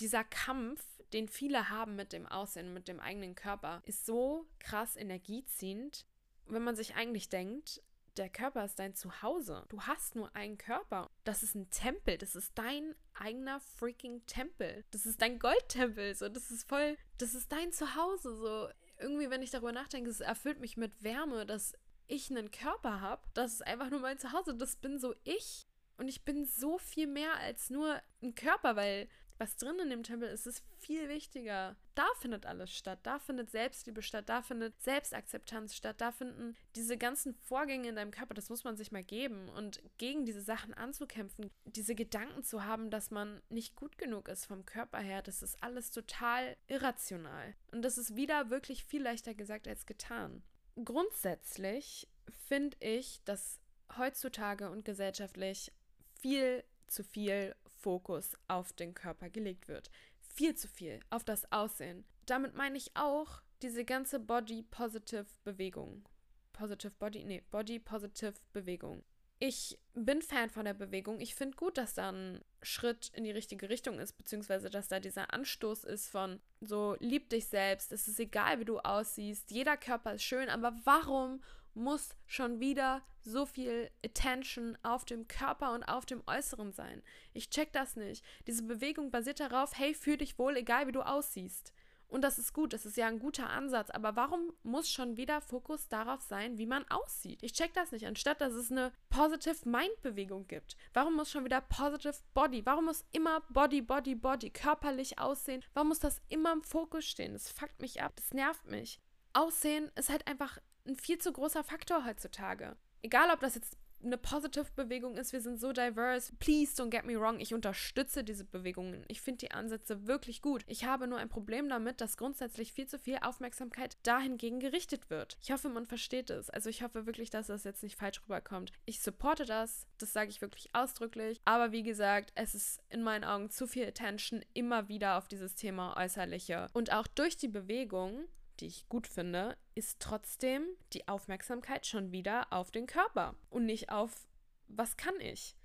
Dieser 0.00 0.24
Kampf, 0.24 0.84
den 1.12 1.28
viele 1.28 1.70
haben 1.70 1.96
mit 1.96 2.12
dem 2.12 2.26
Aussehen, 2.26 2.74
mit 2.74 2.88
dem 2.88 3.00
eigenen 3.00 3.34
Körper, 3.34 3.82
ist 3.84 4.06
so 4.06 4.46
krass 4.58 4.96
energieziehend, 4.96 6.06
wenn 6.46 6.62
man 6.62 6.76
sich 6.76 6.94
eigentlich 6.94 7.28
denkt, 7.28 7.82
der 8.16 8.28
Körper 8.28 8.64
ist 8.64 8.78
dein 8.78 8.94
Zuhause. 8.94 9.64
Du 9.68 9.80
hast 9.82 10.14
nur 10.14 10.34
einen 10.36 10.58
Körper. 10.58 11.10
Das 11.24 11.42
ist 11.42 11.54
ein 11.54 11.70
Tempel. 11.70 12.18
Das 12.18 12.36
ist 12.36 12.52
dein 12.56 12.94
eigener 13.14 13.60
freaking 13.60 14.24
Tempel. 14.26 14.84
Das 14.90 15.06
ist 15.06 15.22
dein 15.22 15.38
Goldtempel. 15.38 16.14
So, 16.14 16.28
das 16.28 16.50
ist 16.50 16.68
voll. 16.68 16.98
Das 17.18 17.34
ist 17.34 17.50
dein 17.52 17.72
Zuhause. 17.72 18.36
So, 18.36 18.68
irgendwie, 18.98 19.30
wenn 19.30 19.42
ich 19.42 19.50
darüber 19.50 19.72
nachdenke, 19.72 20.10
es 20.10 20.20
erfüllt 20.20 20.60
mich 20.60 20.76
mit 20.76 21.02
Wärme, 21.02 21.46
dass 21.46 21.74
ich 22.12 22.30
einen 22.30 22.50
Körper 22.50 23.00
habe, 23.00 23.22
das 23.34 23.54
ist 23.54 23.66
einfach 23.66 23.90
nur 23.90 24.00
mein 24.00 24.18
Zuhause. 24.18 24.54
Das 24.54 24.76
bin 24.76 24.98
so 24.98 25.14
ich. 25.24 25.66
Und 25.96 26.08
ich 26.08 26.24
bin 26.24 26.44
so 26.46 26.78
viel 26.78 27.06
mehr 27.06 27.36
als 27.38 27.70
nur 27.70 28.00
ein 28.22 28.34
Körper, 28.34 28.76
weil 28.76 29.08
was 29.38 29.56
drin 29.56 29.78
in 29.80 29.90
dem 29.90 30.02
Tempel 30.02 30.28
ist, 30.28 30.46
ist 30.46 30.62
viel 30.78 31.08
wichtiger. 31.08 31.76
Da 31.94 32.06
findet 32.20 32.46
alles 32.46 32.70
statt. 32.70 33.00
Da 33.02 33.18
findet 33.18 33.50
Selbstliebe 33.50 34.02
statt. 34.02 34.28
Da 34.28 34.42
findet 34.42 34.80
Selbstakzeptanz 34.82 35.74
statt. 35.74 36.00
Da 36.00 36.12
finden 36.12 36.54
diese 36.76 36.96
ganzen 36.96 37.34
Vorgänge 37.34 37.88
in 37.88 37.96
deinem 37.96 38.10
Körper, 38.10 38.34
das 38.34 38.50
muss 38.50 38.64
man 38.64 38.76
sich 38.76 38.92
mal 38.92 39.02
geben. 39.02 39.48
Und 39.48 39.82
gegen 39.98 40.24
diese 40.24 40.42
Sachen 40.42 40.74
anzukämpfen, 40.74 41.50
diese 41.64 41.94
Gedanken 41.94 42.44
zu 42.44 42.64
haben, 42.64 42.90
dass 42.90 43.10
man 43.10 43.42
nicht 43.48 43.74
gut 43.74 43.98
genug 43.98 44.28
ist 44.28 44.46
vom 44.46 44.64
Körper 44.64 44.98
her, 44.98 45.22
das 45.22 45.42
ist 45.42 45.62
alles 45.62 45.90
total 45.90 46.56
irrational. 46.68 47.54
Und 47.72 47.82
das 47.82 47.98
ist 47.98 48.14
wieder 48.14 48.50
wirklich 48.50 48.84
viel 48.84 49.02
leichter 49.02 49.34
gesagt 49.34 49.66
als 49.66 49.86
getan 49.86 50.42
grundsätzlich 50.84 52.08
finde 52.48 52.76
ich, 52.80 53.22
dass 53.24 53.60
heutzutage 53.96 54.70
und 54.70 54.84
gesellschaftlich 54.84 55.72
viel 56.20 56.64
zu 56.86 57.04
viel 57.04 57.54
Fokus 57.80 58.36
auf 58.48 58.72
den 58.72 58.94
Körper 58.94 59.30
gelegt 59.30 59.68
wird. 59.68 59.90
Viel 60.34 60.54
zu 60.54 60.68
viel 60.68 61.00
auf 61.10 61.24
das 61.24 61.50
Aussehen. 61.52 62.04
Damit 62.26 62.54
meine 62.54 62.78
ich 62.78 62.96
auch 62.96 63.42
diese 63.60 63.84
ganze 63.84 64.18
Body 64.20 64.62
Positive 64.62 65.26
Bewegung. 65.44 66.08
Positive 66.52 66.92
Body, 66.98 67.24
nee, 67.24 67.42
Body 67.50 67.78
Positive 67.78 68.34
Bewegung. 68.52 69.02
Ich 69.44 69.76
bin 69.94 70.22
Fan 70.22 70.50
von 70.50 70.66
der 70.66 70.72
Bewegung. 70.72 71.18
Ich 71.18 71.34
finde 71.34 71.56
gut, 71.56 71.76
dass 71.76 71.94
da 71.94 72.12
ein 72.12 72.44
Schritt 72.62 73.10
in 73.12 73.24
die 73.24 73.32
richtige 73.32 73.68
Richtung 73.68 73.98
ist, 73.98 74.12
beziehungsweise 74.12 74.70
dass 74.70 74.86
da 74.86 75.00
dieser 75.00 75.34
Anstoß 75.34 75.82
ist 75.82 76.08
von 76.08 76.38
so, 76.60 76.94
lieb 77.00 77.28
dich 77.28 77.48
selbst, 77.48 77.90
es 77.90 78.06
ist 78.06 78.20
egal, 78.20 78.60
wie 78.60 78.64
du 78.64 78.78
aussiehst, 78.78 79.50
jeder 79.50 79.76
Körper 79.76 80.14
ist 80.14 80.22
schön, 80.22 80.48
aber 80.48 80.72
warum 80.84 81.42
muss 81.74 82.10
schon 82.24 82.60
wieder 82.60 83.02
so 83.20 83.44
viel 83.44 83.90
Attention 84.04 84.78
auf 84.84 85.04
dem 85.04 85.26
Körper 85.26 85.72
und 85.72 85.82
auf 85.82 86.06
dem 86.06 86.22
Äußeren 86.28 86.70
sein? 86.70 87.02
Ich 87.32 87.50
check 87.50 87.72
das 87.72 87.96
nicht. 87.96 88.24
Diese 88.46 88.62
Bewegung 88.62 89.10
basiert 89.10 89.40
darauf, 89.40 89.76
hey, 89.76 89.92
fühl 89.92 90.18
dich 90.18 90.38
wohl, 90.38 90.56
egal 90.56 90.86
wie 90.86 90.92
du 90.92 91.02
aussiehst. 91.02 91.72
Und 92.12 92.20
das 92.20 92.38
ist 92.38 92.52
gut, 92.52 92.74
das 92.74 92.84
ist 92.84 92.98
ja 92.98 93.06
ein 93.06 93.18
guter 93.18 93.48
Ansatz. 93.48 93.88
Aber 93.88 94.16
warum 94.16 94.52
muss 94.62 94.90
schon 94.90 95.16
wieder 95.16 95.40
Fokus 95.40 95.88
darauf 95.88 96.20
sein, 96.20 96.58
wie 96.58 96.66
man 96.66 96.84
aussieht? 96.90 97.42
Ich 97.42 97.54
check 97.54 97.72
das 97.72 97.90
nicht. 97.90 98.06
Anstatt 98.06 98.42
dass 98.42 98.52
es 98.52 98.70
eine 98.70 98.92
Positive 99.08 99.66
Mind-Bewegung 99.66 100.46
gibt. 100.46 100.76
Warum 100.92 101.16
muss 101.16 101.30
schon 101.30 101.46
wieder 101.46 101.62
Positive 101.62 102.16
Body? 102.34 102.66
Warum 102.66 102.84
muss 102.84 103.06
immer 103.12 103.40
Body, 103.48 103.80
Body, 103.80 104.14
Body 104.14 104.50
körperlich 104.50 105.18
aussehen? 105.18 105.64
Warum 105.72 105.88
muss 105.88 106.00
das 106.00 106.20
immer 106.28 106.52
im 106.52 106.62
Fokus 106.62 107.06
stehen? 107.06 107.32
Das 107.32 107.48
fuckt 107.48 107.80
mich 107.80 108.02
ab. 108.02 108.12
Das 108.16 108.34
nervt 108.34 108.66
mich. 108.66 109.00
Aussehen 109.32 109.90
ist 109.94 110.10
halt 110.10 110.26
einfach 110.26 110.58
ein 110.86 110.96
viel 110.96 111.16
zu 111.16 111.32
großer 111.32 111.64
Faktor 111.64 112.04
heutzutage. 112.04 112.76
Egal, 113.00 113.30
ob 113.30 113.40
das 113.40 113.54
jetzt 113.54 113.78
eine 114.04 114.18
Positive-Bewegung 114.18 115.16
ist. 115.16 115.32
Wir 115.32 115.40
sind 115.40 115.60
so 115.60 115.72
diverse. 115.72 116.32
Please 116.38 116.80
don't 116.80 116.90
get 116.90 117.04
me 117.04 117.18
wrong. 117.18 117.40
Ich 117.40 117.54
unterstütze 117.54 118.24
diese 118.24 118.44
Bewegungen. 118.44 119.04
Ich 119.08 119.20
finde 119.20 119.38
die 119.38 119.50
Ansätze 119.50 120.06
wirklich 120.06 120.42
gut. 120.42 120.64
Ich 120.66 120.84
habe 120.84 121.06
nur 121.06 121.18
ein 121.18 121.28
Problem 121.28 121.68
damit, 121.68 122.00
dass 122.00 122.16
grundsätzlich 122.16 122.72
viel 122.72 122.86
zu 122.86 122.98
viel 122.98 123.18
Aufmerksamkeit 123.22 123.96
dahingegen 124.02 124.60
gerichtet 124.60 125.10
wird. 125.10 125.36
Ich 125.42 125.52
hoffe, 125.52 125.68
man 125.68 125.86
versteht 125.86 126.30
es. 126.30 126.50
Also 126.50 126.70
ich 126.70 126.82
hoffe 126.82 127.06
wirklich, 127.06 127.30
dass 127.30 127.46
das 127.46 127.64
jetzt 127.64 127.82
nicht 127.82 127.96
falsch 127.96 128.20
rüberkommt. 128.24 128.72
Ich 128.84 129.00
supporte 129.00 129.44
das. 129.44 129.86
Das 129.98 130.12
sage 130.12 130.30
ich 130.30 130.40
wirklich 130.40 130.74
ausdrücklich. 130.74 131.40
Aber 131.44 131.72
wie 131.72 131.82
gesagt, 131.82 132.32
es 132.34 132.54
ist 132.54 132.80
in 132.90 133.02
meinen 133.02 133.24
Augen 133.24 133.50
zu 133.50 133.66
viel 133.66 133.86
Attention 133.86 134.44
immer 134.54 134.88
wieder 134.88 135.18
auf 135.18 135.28
dieses 135.28 135.54
Thema 135.54 135.96
äußerliche. 135.96 136.68
Und 136.72 136.92
auch 136.92 137.06
durch 137.06 137.36
die 137.36 137.48
Bewegung 137.48 138.24
die 138.62 138.68
ich 138.68 138.88
gut 138.88 139.08
finde, 139.08 139.56
ist 139.74 139.98
trotzdem 139.98 140.64
die 140.92 141.08
Aufmerksamkeit 141.08 141.84
schon 141.84 142.12
wieder 142.12 142.52
auf 142.52 142.70
den 142.70 142.86
Körper 142.86 143.34
und 143.50 143.66
nicht 143.66 143.90
auf, 143.90 144.28
was 144.68 144.96
kann 144.96 145.18
ich? 145.20 145.56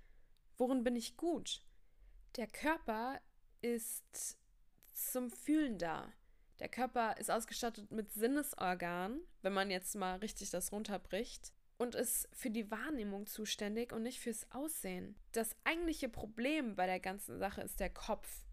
Worin 0.58 0.84
bin 0.84 0.96
ich 0.96 1.16
gut? 1.16 1.62
Der 2.38 2.48
Körper 2.48 3.22
ist 3.62 4.40
zum 4.94 5.30
Fühlen 5.30 5.78
da. 5.78 6.12
Der 6.60 6.70
Körper 6.70 7.18
ist 7.18 7.30
ausgestattet 7.30 7.92
mit 7.92 8.12
Sinnesorganen, 8.12 9.22
wenn 9.44 9.54
man 9.54 9.70
jetzt 9.70 9.96
mal 9.96 10.18
richtig 10.18 10.50
das 10.50 10.72
runterbricht, 10.72 11.54
und 11.78 11.94
ist 11.94 12.28
für 12.34 12.50
die 12.50 12.72
Wahrnehmung 12.72 13.28
zuständig 13.28 13.94
und 13.94 14.02
nicht 14.02 14.20
fürs 14.20 14.52
Aussehen. 14.52 15.16
Das 15.34 15.56
eigentliche 15.64 16.10
Problem 16.10 16.76
bei 16.76 16.88
der 16.88 17.00
ganzen 17.00 17.38
Sache 17.38 17.62
ist 17.62 17.80
der 17.80 17.92
Kopf. 17.92 18.48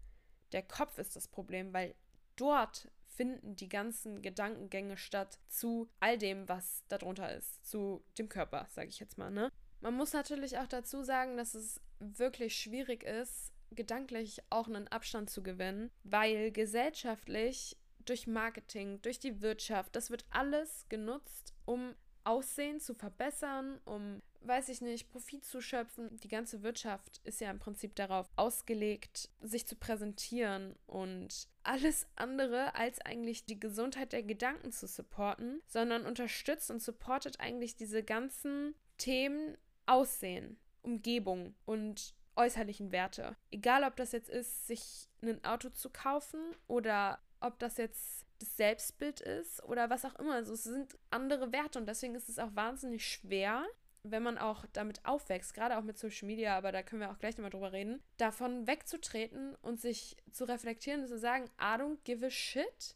Der 0.51 0.61
Kopf 0.61 0.99
ist 0.99 1.15
das 1.15 1.27
Problem, 1.27 1.73
weil 1.73 1.95
dort 2.35 2.91
finden 3.15 3.55
die 3.55 3.69
ganzen 3.69 4.21
Gedankengänge 4.21 4.97
statt 4.97 5.39
zu 5.47 5.89
all 5.99 6.17
dem, 6.17 6.47
was 6.47 6.83
darunter 6.87 7.35
ist, 7.35 7.65
zu 7.65 8.03
dem 8.17 8.29
Körper, 8.29 8.67
sage 8.69 8.89
ich 8.89 8.99
jetzt 8.99 9.17
mal, 9.17 9.31
ne? 9.31 9.51
Man 9.81 9.95
muss 9.95 10.13
natürlich 10.13 10.57
auch 10.57 10.67
dazu 10.67 11.03
sagen, 11.03 11.37
dass 11.37 11.53
es 11.53 11.79
wirklich 11.99 12.55
schwierig 12.57 13.03
ist, 13.03 13.53
gedanklich 13.71 14.41
auch 14.49 14.67
einen 14.67 14.87
Abstand 14.87 15.29
zu 15.29 15.43
gewinnen, 15.43 15.91
weil 16.03 16.51
gesellschaftlich 16.51 17.77
durch 18.05 18.27
Marketing, 18.27 19.01
durch 19.01 19.19
die 19.19 19.41
Wirtschaft, 19.41 19.95
das 19.95 20.09
wird 20.09 20.25
alles 20.29 20.85
genutzt, 20.89 21.53
um 21.65 21.95
Aussehen 22.23 22.79
zu 22.79 22.93
verbessern, 22.93 23.79
um 23.85 24.21
weiß 24.47 24.69
ich 24.69 24.81
nicht, 24.81 25.09
Profit 25.09 25.43
zu 25.45 25.61
schöpfen. 25.61 26.17
Die 26.17 26.27
ganze 26.27 26.63
Wirtschaft 26.63 27.21
ist 27.23 27.41
ja 27.41 27.49
im 27.49 27.59
Prinzip 27.59 27.95
darauf 27.95 28.29
ausgelegt, 28.35 29.29
sich 29.41 29.67
zu 29.67 29.75
präsentieren 29.75 30.75
und 30.87 31.47
alles 31.63 32.07
andere 32.15 32.75
als 32.75 33.01
eigentlich 33.01 33.45
die 33.45 33.59
Gesundheit 33.59 34.13
der 34.13 34.23
Gedanken 34.23 34.71
zu 34.71 34.87
supporten, 34.87 35.61
sondern 35.67 36.05
unterstützt 36.05 36.69
und 36.69 36.81
supportet 36.81 37.39
eigentlich 37.39 37.75
diese 37.75 38.03
ganzen 38.03 38.75
Themen 38.97 39.57
Aussehen, 39.87 40.57
Umgebung 40.81 41.55
und 41.65 42.15
äußerlichen 42.35 42.91
Werte. 42.91 43.35
Egal, 43.51 43.83
ob 43.83 43.95
das 43.95 44.11
jetzt 44.11 44.29
ist, 44.29 44.67
sich 44.67 45.07
ein 45.21 45.43
Auto 45.43 45.69
zu 45.69 45.89
kaufen 45.89 46.39
oder 46.67 47.19
ob 47.39 47.59
das 47.59 47.77
jetzt 47.77 48.25
das 48.39 48.57
Selbstbild 48.57 49.21
ist 49.21 49.63
oder 49.63 49.89
was 49.89 50.05
auch 50.05 50.15
immer. 50.15 50.33
Also 50.33 50.53
es 50.53 50.63
sind 50.63 50.97
andere 51.09 51.51
Werte 51.51 51.79
und 51.79 51.87
deswegen 51.87 52.15
ist 52.15 52.29
es 52.29 52.39
auch 52.39 52.53
wahnsinnig 52.55 53.07
schwer, 53.07 53.65
wenn 54.11 54.23
man 54.23 54.37
auch 54.37 54.65
damit 54.73 55.05
aufwächst, 55.05 55.53
gerade 55.53 55.77
auch 55.77 55.83
mit 55.83 55.97
Social 55.97 56.27
Media, 56.27 56.57
aber 56.57 56.71
da 56.71 56.83
können 56.83 57.01
wir 57.01 57.11
auch 57.11 57.19
gleich 57.19 57.37
nochmal 57.37 57.51
drüber 57.51 57.71
reden, 57.71 58.01
davon 58.17 58.67
wegzutreten 58.67 59.55
und 59.61 59.79
sich 59.79 60.17
zu 60.31 60.45
reflektieren 60.45 61.01
und 61.01 61.07
zu 61.07 61.17
sagen, 61.17 61.45
I 61.59 61.79
don't 61.79 61.99
give 62.03 62.25
a 62.25 62.29
shit. 62.29 62.95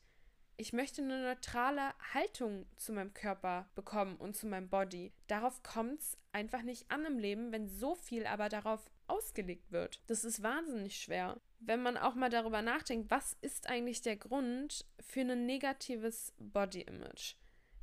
Ich 0.58 0.74
möchte 0.74 1.02
eine 1.02 1.22
neutrale 1.22 1.94
Haltung 2.14 2.66
zu 2.76 2.92
meinem 2.92 3.14
Körper 3.14 3.70
bekommen 3.76 4.18
und 4.18 4.36
zu 4.36 4.46
meinem 4.46 4.68
Body. 4.70 5.14
Darauf 5.28 5.64
kommt 5.64 6.02
es 6.02 6.18
einfach 6.34 6.64
nicht 6.64 6.92
an 6.92 7.06
im 7.06 7.18
Leben, 7.18 7.54
wenn 7.54 7.70
so 7.70 7.96
viel 7.96 8.26
aber 8.26 8.50
darauf 8.50 8.92
ausgelegt 9.08 9.72
wird. 9.72 10.02
Das 10.08 10.26
ist 10.26 10.44
wahnsinnig 10.44 10.98
schwer. 10.98 11.40
Wenn 11.60 11.82
man 11.82 11.98
auch 11.98 12.16
mal 12.16 12.30
darüber 12.30 12.62
nachdenkt, 12.62 13.10
was 13.10 13.38
ist 13.42 13.70
eigentlich 13.70 14.02
der 14.02 14.18
Grund 14.18 14.86
für 15.00 15.22
ein 15.22 15.46
negatives 15.46 16.34
Body 16.38 16.82
Image? 16.82 17.36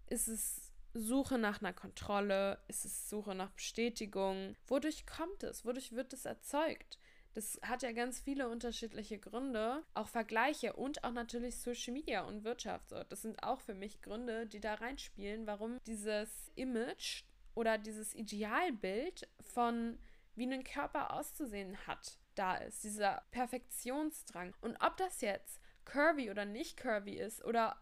Ist 0.09 0.29
es 0.29 0.66
Suche 0.99 1.39
nach 1.39 1.61
einer 1.61 1.73
Kontrolle? 1.73 2.59
Ist 2.69 2.85
es 2.85 3.09
Suche 3.09 3.35
nach 3.35 3.51
Bestätigung? 3.51 4.57
Wodurch 4.67 5.07
kommt 5.07 5.43
es? 5.43 5.65
Wodurch 5.65 5.93
wird 5.93 6.13
es 6.13 6.25
erzeugt? 6.25 6.99
Das 7.35 7.61
hat 7.63 7.83
ja 7.83 7.93
ganz 7.93 8.19
viele 8.19 8.49
unterschiedliche 8.49 9.19
Gründe, 9.19 9.85
auch 9.93 10.09
Vergleiche 10.09 10.73
und 10.73 11.05
auch 11.05 11.13
natürlich 11.13 11.59
Social 11.59 11.93
Media 11.93 12.23
und 12.23 12.45
Wirtschaft. 12.45 12.93
Das 13.11 13.21
sind 13.21 13.43
auch 13.43 13.61
für 13.61 13.75
mich 13.75 14.01
Gründe, 14.01 14.47
die 14.47 14.61
da 14.61 14.75
reinspielen, 14.75 15.47
warum 15.47 15.79
dieses 15.87 16.51
Image 16.55 17.25
oder 17.55 17.77
dieses 17.77 18.15
Idealbild 18.15 19.29
von 19.53 19.99
wie 20.35 20.51
ein 20.51 20.65
Körper 20.65 21.13
auszusehen 21.13 21.77
hat, 21.87 22.19
da 22.37 22.57
ist. 22.57 22.85
Dieser 22.85 23.23
Perfektionsdrang. 23.33 24.55
Und 24.63 24.77
ob 24.81 24.97
das 24.97 25.21
jetzt 25.21 25.61
curvy 25.85 26.31
oder 26.31 26.47
nicht 26.47 26.79
curvy 26.79 27.19
ist 27.19 27.45
oder 27.45 27.77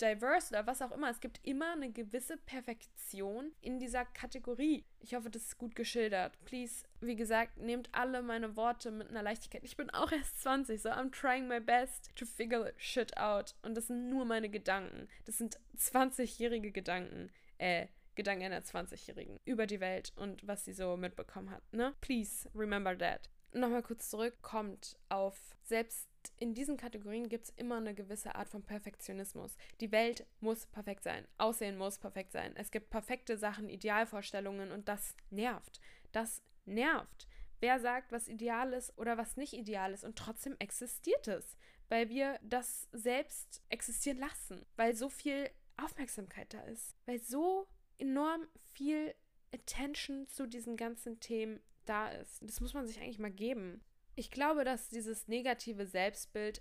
diverse 0.00 0.50
oder 0.50 0.66
was 0.66 0.82
auch 0.82 0.92
immer. 0.92 1.10
Es 1.10 1.20
gibt 1.20 1.40
immer 1.46 1.72
eine 1.72 1.90
gewisse 1.90 2.36
Perfektion 2.36 3.52
in 3.60 3.78
dieser 3.78 4.04
Kategorie. 4.04 4.84
Ich 5.00 5.14
hoffe, 5.14 5.30
das 5.30 5.42
ist 5.42 5.58
gut 5.58 5.74
geschildert. 5.74 6.32
Please, 6.44 6.84
wie 7.00 7.16
gesagt, 7.16 7.58
nehmt 7.58 7.88
alle 7.92 8.22
meine 8.22 8.56
Worte 8.56 8.90
mit 8.90 9.08
einer 9.08 9.22
Leichtigkeit. 9.22 9.64
Ich 9.64 9.76
bin 9.76 9.90
auch 9.90 10.12
erst 10.12 10.42
20, 10.42 10.80
so 10.80 10.90
I'm 10.90 11.10
trying 11.10 11.48
my 11.48 11.60
best 11.60 12.10
to 12.16 12.26
figure 12.26 12.72
shit 12.76 13.16
out. 13.16 13.54
Und 13.62 13.76
das 13.76 13.88
sind 13.88 14.08
nur 14.08 14.24
meine 14.24 14.48
Gedanken. 14.48 15.08
Das 15.24 15.38
sind 15.38 15.58
20-jährige 15.76 16.72
Gedanken. 16.72 17.30
Äh, 17.58 17.86
Gedanken 18.16 18.44
einer 18.44 18.60
20-Jährigen 18.60 19.38
über 19.44 19.66
die 19.66 19.80
Welt 19.80 20.12
und 20.16 20.46
was 20.46 20.64
sie 20.64 20.72
so 20.72 20.96
mitbekommen 20.96 21.50
hat. 21.50 21.62
Ne? 21.72 21.94
Please 22.00 22.50
remember 22.54 22.96
that. 22.98 23.30
Nochmal 23.52 23.82
kurz 23.82 24.10
zurück, 24.10 24.34
kommt 24.42 24.98
auf 25.08 25.38
selbst 25.62 26.09
in 26.38 26.54
diesen 26.54 26.76
Kategorien 26.76 27.28
gibt 27.28 27.44
es 27.46 27.54
immer 27.56 27.76
eine 27.76 27.94
gewisse 27.94 28.34
Art 28.34 28.48
von 28.48 28.62
Perfektionismus. 28.62 29.56
Die 29.80 29.92
Welt 29.92 30.26
muss 30.40 30.66
perfekt 30.66 31.04
sein. 31.04 31.26
Aussehen 31.38 31.78
muss 31.78 31.98
perfekt 31.98 32.32
sein. 32.32 32.52
Es 32.56 32.70
gibt 32.70 32.90
perfekte 32.90 33.36
Sachen, 33.36 33.68
Idealvorstellungen 33.68 34.72
und 34.72 34.88
das 34.88 35.14
nervt. 35.30 35.80
Das 36.12 36.42
nervt. 36.64 37.26
Wer 37.60 37.78
sagt, 37.78 38.10
was 38.10 38.28
ideal 38.28 38.72
ist 38.72 38.96
oder 38.96 39.18
was 39.18 39.36
nicht 39.36 39.52
ideal 39.52 39.92
ist 39.92 40.04
und 40.04 40.16
trotzdem 40.16 40.56
existiert 40.58 41.28
es, 41.28 41.56
weil 41.88 42.08
wir 42.08 42.38
das 42.42 42.88
selbst 42.92 43.62
existieren 43.68 44.18
lassen, 44.18 44.64
weil 44.76 44.94
so 44.94 45.10
viel 45.10 45.50
Aufmerksamkeit 45.76 46.54
da 46.54 46.62
ist, 46.62 46.96
weil 47.04 47.20
so 47.20 47.66
enorm 47.98 48.46
viel 48.72 49.14
Attention 49.52 50.26
zu 50.28 50.46
diesen 50.46 50.76
ganzen 50.76 51.20
Themen 51.20 51.60
da 51.84 52.08
ist. 52.08 52.38
Das 52.42 52.60
muss 52.60 52.72
man 52.72 52.86
sich 52.86 53.00
eigentlich 53.00 53.18
mal 53.18 53.30
geben. 53.30 53.82
Ich 54.20 54.30
glaube, 54.30 54.64
dass 54.64 54.90
dieses 54.90 55.28
negative 55.28 55.86
Selbstbild 55.86 56.60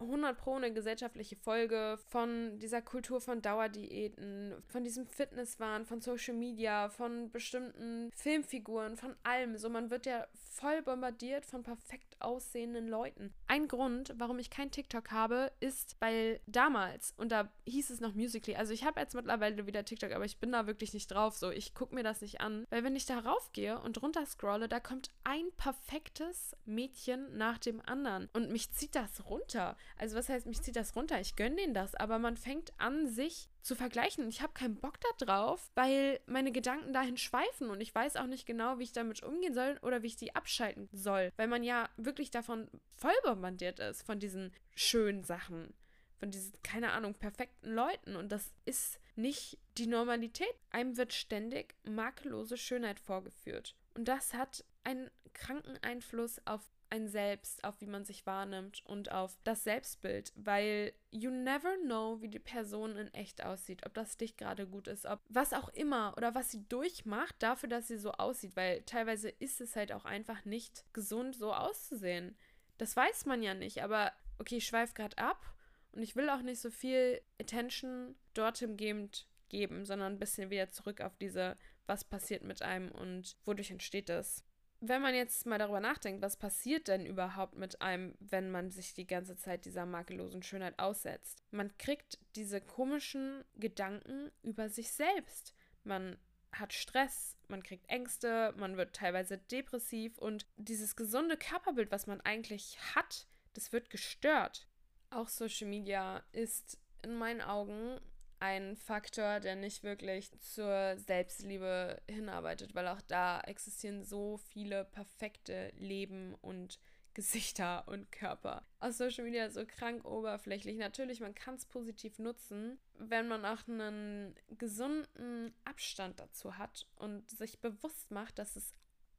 100 0.00 0.36
pro 0.36 0.54
eine 0.54 0.72
gesellschaftliche 0.72 1.36
Folge 1.36 1.98
von 2.08 2.58
dieser 2.58 2.82
Kultur 2.82 3.20
von 3.20 3.42
Dauerdiäten, 3.42 4.54
von 4.68 4.84
diesem 4.84 5.06
Fitnesswahn, 5.06 5.86
von 5.86 6.00
Social 6.00 6.34
Media, 6.34 6.88
von 6.88 7.30
bestimmten 7.30 8.10
Filmfiguren, 8.14 8.96
von 8.96 9.14
allem. 9.22 9.56
So, 9.56 9.68
man 9.68 9.90
wird 9.90 10.06
ja 10.06 10.26
voll 10.34 10.82
bombardiert 10.82 11.46
von 11.46 11.62
perfekt 11.62 12.16
aussehenden 12.20 12.88
Leuten. 12.88 13.32
Ein 13.46 13.68
Grund, 13.68 14.14
warum 14.16 14.38
ich 14.38 14.50
kein 14.50 14.70
TikTok 14.70 15.10
habe, 15.10 15.52
ist, 15.60 15.96
weil 16.00 16.40
damals, 16.46 17.14
und 17.16 17.32
da 17.32 17.50
hieß 17.66 17.90
es 17.90 18.00
noch 18.00 18.14
Musically, 18.14 18.56
also 18.56 18.72
ich 18.72 18.84
habe 18.84 19.00
jetzt 19.00 19.14
mittlerweile 19.14 19.66
wieder 19.66 19.84
TikTok, 19.84 20.12
aber 20.12 20.24
ich 20.24 20.38
bin 20.38 20.52
da 20.52 20.66
wirklich 20.66 20.92
nicht 20.92 21.10
drauf, 21.10 21.36
so, 21.36 21.50
ich 21.50 21.74
gucke 21.74 21.94
mir 21.94 22.02
das 22.02 22.20
nicht 22.20 22.40
an, 22.40 22.66
weil 22.70 22.84
wenn 22.84 22.96
ich 22.96 23.06
da 23.06 23.18
raufgehe 23.18 23.78
und 23.80 24.02
runter 24.02 24.26
scrolle, 24.26 24.68
da 24.68 24.80
kommt 24.80 25.10
ein 25.24 25.50
perfektes 25.56 26.56
Mädchen 26.64 27.36
nach 27.36 27.58
dem 27.58 27.80
anderen 27.86 28.28
und 28.32 28.50
mich 28.50 28.72
zieht 28.72 28.94
das 28.94 29.28
runter. 29.28 29.76
Also 29.96 30.16
was 30.16 30.28
heißt, 30.28 30.46
mich 30.46 30.62
zieht 30.62 30.76
das 30.76 30.96
runter? 30.96 31.20
Ich 31.20 31.36
gönne 31.36 31.56
denen 31.56 31.74
das, 31.74 31.94
aber 31.94 32.18
man 32.18 32.36
fängt 32.36 32.72
an, 32.78 33.06
sich 33.06 33.48
zu 33.62 33.74
vergleichen. 33.74 34.28
Ich 34.28 34.42
habe 34.42 34.52
keinen 34.52 34.76
Bock 34.76 34.98
darauf, 35.18 35.70
weil 35.74 36.20
meine 36.26 36.52
Gedanken 36.52 36.92
dahin 36.92 37.16
schweifen 37.16 37.70
und 37.70 37.80
ich 37.80 37.94
weiß 37.94 38.16
auch 38.16 38.26
nicht 38.26 38.46
genau, 38.46 38.78
wie 38.78 38.84
ich 38.84 38.92
damit 38.92 39.22
umgehen 39.22 39.54
soll 39.54 39.78
oder 39.82 40.02
wie 40.02 40.08
ich 40.08 40.16
die 40.16 40.34
abschalten 40.34 40.88
soll, 40.92 41.32
weil 41.36 41.48
man 41.48 41.62
ja 41.62 41.88
wirklich 41.96 42.30
davon 42.30 42.68
voll 42.96 43.12
bombardiert 43.24 43.78
ist, 43.80 44.02
von 44.02 44.18
diesen 44.18 44.52
schönen 44.74 45.24
Sachen 45.24 45.74
von 46.20 46.30
diesen, 46.30 46.52
keine 46.62 46.92
Ahnung, 46.92 47.14
perfekten 47.14 47.72
Leuten. 47.72 48.14
Und 48.14 48.30
das 48.30 48.52
ist 48.66 49.00
nicht 49.16 49.58
die 49.78 49.86
Normalität. 49.86 50.54
Einem 50.70 50.96
wird 50.96 51.14
ständig 51.14 51.74
makellose 51.82 52.58
Schönheit 52.58 53.00
vorgeführt. 53.00 53.74
Und 53.94 54.06
das 54.06 54.34
hat 54.34 54.64
einen 54.84 55.10
kranken 55.32 55.78
Einfluss 55.82 56.40
auf 56.44 56.60
ein 56.90 57.08
Selbst, 57.08 57.64
auf 57.64 57.80
wie 57.80 57.86
man 57.86 58.04
sich 58.04 58.26
wahrnimmt 58.26 58.82
und 58.84 59.12
auf 59.12 59.38
das 59.44 59.64
Selbstbild, 59.64 60.32
weil 60.34 60.92
you 61.10 61.30
never 61.30 61.76
know, 61.84 62.20
wie 62.20 62.28
die 62.28 62.38
Person 62.38 62.96
in 62.96 63.12
echt 63.14 63.44
aussieht, 63.44 63.86
ob 63.86 63.94
das 63.94 64.16
dich 64.16 64.36
gerade 64.36 64.66
gut 64.66 64.88
ist, 64.88 65.06
ob 65.06 65.20
was 65.28 65.52
auch 65.52 65.68
immer 65.70 66.14
oder 66.16 66.34
was 66.34 66.50
sie 66.50 66.66
durchmacht 66.68 67.36
dafür, 67.38 67.68
dass 67.68 67.88
sie 67.88 67.96
so 67.96 68.12
aussieht, 68.12 68.56
weil 68.56 68.82
teilweise 68.82 69.28
ist 69.28 69.60
es 69.60 69.76
halt 69.76 69.92
auch 69.92 70.04
einfach 70.04 70.44
nicht 70.44 70.84
gesund, 70.92 71.36
so 71.36 71.52
auszusehen. 71.52 72.36
Das 72.78 72.96
weiß 72.96 73.26
man 73.26 73.42
ja 73.42 73.54
nicht, 73.54 73.82
aber 73.82 74.12
okay, 74.38 74.56
ich 74.56 74.66
schweife 74.66 74.94
gerade 74.94 75.18
ab 75.18 75.54
und 75.92 76.02
ich 76.02 76.16
will 76.16 76.28
auch 76.28 76.42
nicht 76.42 76.60
so 76.60 76.70
viel 76.70 77.20
Attention 77.40 78.16
dorthin 78.34 78.76
geben, 78.76 79.84
sondern 79.84 80.14
ein 80.14 80.18
bisschen 80.18 80.50
wieder 80.50 80.70
zurück 80.70 81.00
auf 81.00 81.16
diese, 81.16 81.56
was 81.86 82.04
passiert 82.04 82.42
mit 82.42 82.62
einem 82.62 82.90
und 82.90 83.36
wodurch 83.44 83.70
entsteht 83.70 84.08
das. 84.08 84.44
Wenn 84.82 85.02
man 85.02 85.14
jetzt 85.14 85.44
mal 85.44 85.58
darüber 85.58 85.80
nachdenkt, 85.80 86.22
was 86.22 86.38
passiert 86.38 86.88
denn 86.88 87.04
überhaupt 87.04 87.54
mit 87.54 87.82
einem, 87.82 88.14
wenn 88.18 88.50
man 88.50 88.70
sich 88.70 88.94
die 88.94 89.06
ganze 89.06 89.36
Zeit 89.36 89.66
dieser 89.66 89.84
makellosen 89.84 90.42
Schönheit 90.42 90.78
aussetzt? 90.78 91.42
Man 91.50 91.76
kriegt 91.76 92.18
diese 92.34 92.62
komischen 92.62 93.44
Gedanken 93.56 94.32
über 94.42 94.70
sich 94.70 94.90
selbst. 94.92 95.54
Man 95.84 96.16
hat 96.52 96.72
Stress, 96.72 97.36
man 97.48 97.62
kriegt 97.62 97.90
Ängste, 97.90 98.54
man 98.56 98.78
wird 98.78 98.96
teilweise 98.96 99.36
depressiv 99.36 100.16
und 100.16 100.46
dieses 100.56 100.96
gesunde 100.96 101.36
Körperbild, 101.36 101.90
was 101.90 102.06
man 102.06 102.22
eigentlich 102.22 102.78
hat, 102.94 103.26
das 103.52 103.72
wird 103.72 103.90
gestört. 103.90 104.66
Auch 105.10 105.28
Social 105.28 105.68
Media 105.68 106.22
ist 106.32 106.78
in 107.02 107.16
meinen 107.16 107.42
Augen 107.42 108.00
ein 108.40 108.76
Faktor, 108.76 109.38
der 109.40 109.54
nicht 109.54 109.82
wirklich 109.82 110.30
zur 110.40 110.96
Selbstliebe 110.96 112.00
hinarbeitet, 112.10 112.74
weil 112.74 112.88
auch 112.88 113.02
da 113.02 113.40
existieren 113.42 114.02
so 114.02 114.38
viele 114.38 114.84
perfekte 114.84 115.72
Leben 115.76 116.34
und 116.40 116.80
Gesichter 117.12 117.86
und 117.88 118.10
Körper. 118.12 118.64
Aus 118.78 118.96
Social 118.96 119.24
Media 119.24 119.50
so 119.50 119.66
krank 119.66 120.04
oberflächlich. 120.04 120.78
Natürlich, 120.78 121.20
man 121.20 121.34
kann 121.34 121.56
es 121.56 121.66
positiv 121.66 122.18
nutzen, 122.18 122.78
wenn 122.98 123.28
man 123.28 123.44
auch 123.44 123.66
einen 123.68 124.34
gesunden 124.56 125.52
Abstand 125.64 126.20
dazu 126.20 126.56
hat 126.56 126.86
und 126.96 127.28
sich 127.28 127.60
bewusst 127.60 128.10
macht, 128.10 128.38
dass 128.38 128.56
es 128.56 128.72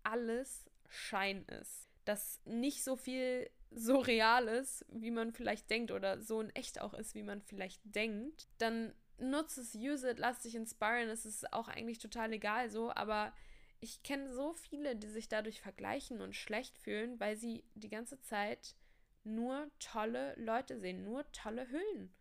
alles 0.04 0.66
Schein 0.88 1.46
ist. 1.46 1.90
Dass 2.06 2.42
nicht 2.46 2.84
so 2.84 2.96
viel 2.96 3.50
so 3.70 4.00
real 4.00 4.48
ist, 4.48 4.86
wie 4.90 5.12
man 5.12 5.32
vielleicht 5.32 5.70
denkt, 5.70 5.92
oder 5.92 6.22
so 6.22 6.42
in 6.42 6.50
echt 6.52 6.82
auch 6.82 6.94
ist, 6.94 7.14
wie 7.14 7.24
man 7.24 7.42
vielleicht 7.42 7.82
denkt, 7.84 8.48
dann 8.58 8.94
nutze 9.22 9.62
es, 9.62 9.76
use 9.76 10.10
it, 10.10 10.20
lass 10.20 10.40
dich 10.40 10.56
inspirieren. 10.56 11.10
Es 11.10 11.26
ist 11.26 11.54
auch 11.54 11.68
eigentlich 11.68 12.00
total 12.00 12.34
egal 12.34 12.70
so, 12.70 12.92
aber 12.94 13.34
ich 13.80 14.04
kenne 14.04 14.34
so 14.34 14.54
viele, 14.54 14.96
die 14.96 15.08
sich 15.08 15.28
dadurch 15.28 15.62
vergleichen 15.62 16.22
und 16.22 16.36
schlecht 16.36 16.78
fühlen, 16.78 17.20
weil 17.20 17.36
sie 17.36 17.64
die 17.74 17.90
ganze 17.90 18.20
Zeit 18.22 18.76
nur 19.24 19.70
tolle 19.80 20.36
Leute 20.38 20.80
sehen, 20.80 21.04
nur 21.04 21.30
tolle 21.32 21.70
Hüllen. 21.70 22.14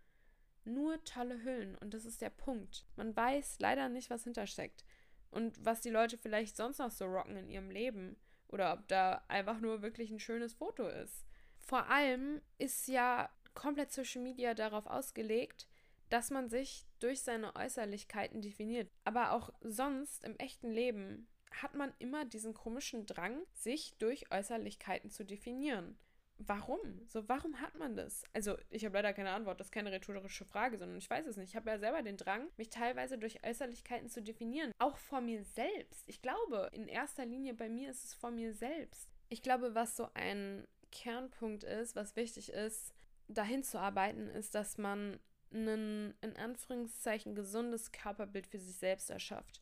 Nur 0.65 1.03
tolle 1.05 1.43
Hüllen. 1.43 1.77
Und 1.77 1.95
das 1.95 2.05
ist 2.05 2.21
der 2.21 2.31
Punkt. 2.31 2.87
Man 2.97 3.17
weiß 3.17 3.57
leider 3.61 3.89
nicht, 3.89 4.11
was 4.11 4.25
hintersteckt. 4.25 4.85
Und 5.31 5.65
was 5.65 5.81
die 5.81 5.91
Leute 5.91 6.19
vielleicht 6.19 6.57
sonst 6.57 6.79
noch 6.79 6.91
so 6.91 7.07
rocken 7.07 7.37
in 7.37 7.49
ihrem 7.49 7.71
Leben. 7.71 8.17
Oder 8.49 8.75
ob 8.75 8.87
da 8.89 9.25
einfach 9.29 9.61
nur 9.61 9.83
wirklich 9.83 10.11
ein 10.11 10.21
schönes 10.21 10.55
Foto 10.55 10.87
ist. 10.89 11.25
Vor 11.59 11.87
allem 11.87 12.41
ist 12.59 12.89
ja 12.89 13.31
komplett 13.55 13.93
Social 13.93 14.23
Media 14.23 14.55
darauf 14.55 14.87
ausgelegt, 14.87 15.69
dass 16.11 16.31
man 16.31 16.51
sich 16.51 16.87
durch 16.99 17.23
seine 17.23 17.57
Äußerlichkeiten 17.57 18.43
definiert. 18.43 18.91
Aber 19.05 19.33
auch 19.33 19.51
sonst 19.63 20.25
im 20.25 20.37
echten 20.37 20.71
Leben 20.71 21.27
hat 21.51 21.75
man 21.75 21.93
immer 21.99 22.25
diesen 22.25 22.55
komischen 22.55 23.07
Drang, 23.07 23.43
sich 23.55 23.95
durch 23.99 24.31
Äußerlichkeiten 24.31 25.11
zu 25.11 25.25
definieren. 25.25 25.97
Warum? 26.39 26.81
So, 27.07 27.29
warum 27.29 27.61
hat 27.61 27.75
man 27.75 27.97
das? 27.97 28.25
Also, 28.33 28.57
ich 28.71 28.85
habe 28.85 28.97
leider 28.97 29.13
keine 29.13 29.31
Antwort, 29.31 29.61
das 29.61 29.67
ist 29.67 29.73
keine 29.73 29.93
rhetorische 29.93 30.47
Frage, 30.47 30.79
sondern 30.79 30.97
ich 30.97 31.11
weiß 31.11 31.27
es 31.27 31.37
nicht. 31.37 31.51
Ich 31.51 31.57
habe 31.57 31.69
ja 31.69 31.79
selber 31.79 32.03
den 32.03 32.17
Drang, 32.17 32.49
mich 32.57 32.71
teilweise 32.71 33.19
durch 33.19 33.45
Äußerlichkeiten 33.45 34.09
zu 34.09 34.23
definieren. 34.23 34.73
Auch 34.79 34.97
vor 34.97 35.21
mir 35.21 35.45
selbst. 35.45 36.03
Ich 36.07 36.23
glaube, 36.23 36.71
in 36.73 36.89
erster 36.89 37.27
Linie 37.27 37.53
bei 37.53 37.69
mir 37.69 37.91
ist 37.91 38.05
es 38.05 38.15
vor 38.15 38.31
mir 38.31 38.55
selbst. 38.55 39.11
Ich 39.29 39.43
glaube, 39.43 39.75
was 39.75 39.97
so 39.97 40.09
ein 40.15 40.67
Kernpunkt 40.91 41.63
ist, 41.63 41.95
was 41.95 42.17
wichtig 42.17 42.51
ist, 42.53 42.95
dahin 43.29 43.63
zu 43.63 43.79
arbeiten, 43.79 44.29
ist, 44.29 44.55
dass 44.55 44.79
man 44.79 45.21
ein 45.53 46.15
in 46.21 46.37
Anführungszeichen 46.37 47.35
gesundes 47.35 47.93
Körperbild 47.93 48.47
für 48.47 48.59
sich 48.59 48.77
selbst 48.77 49.11
erschafft. 49.11 49.61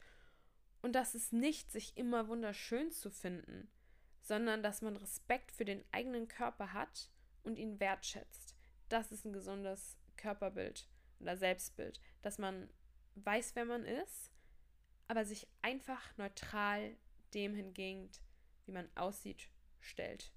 Und 0.83 0.92
das 0.92 1.14
ist 1.14 1.33
nicht, 1.33 1.70
sich 1.72 1.96
immer 1.96 2.29
wunderschön 2.29 2.90
zu 2.92 3.11
finden, 3.11 3.70
sondern 4.22 4.62
dass 4.62 4.83
man 4.83 4.96
Respekt 4.96 5.53
für 5.53 5.64
den 5.64 5.85
eigenen 5.92 6.29
Körper 6.29 6.72
hat 6.72 7.11
und 7.42 7.59
ihn 7.59 7.81
wertschätzt. 7.81 8.55
Das 8.88 9.11
ist 9.11 9.24
ein 9.24 9.33
gesundes 9.33 9.96
Körperbild 10.16 10.87
oder 11.20 11.37
Selbstbild, 11.37 12.01
dass 12.22 12.38
man 12.38 12.68
weiß, 13.16 13.55
wer 13.55 13.64
man 13.64 13.85
ist, 13.85 14.31
aber 15.09 15.24
sich 15.24 15.48
einfach 15.62 16.16
neutral 16.16 16.96
dem 17.35 17.55
hingegen, 17.55 18.11
wie 18.66 18.72
man 18.72 18.88
aussieht, 18.94 19.48
stellt. 19.81 20.33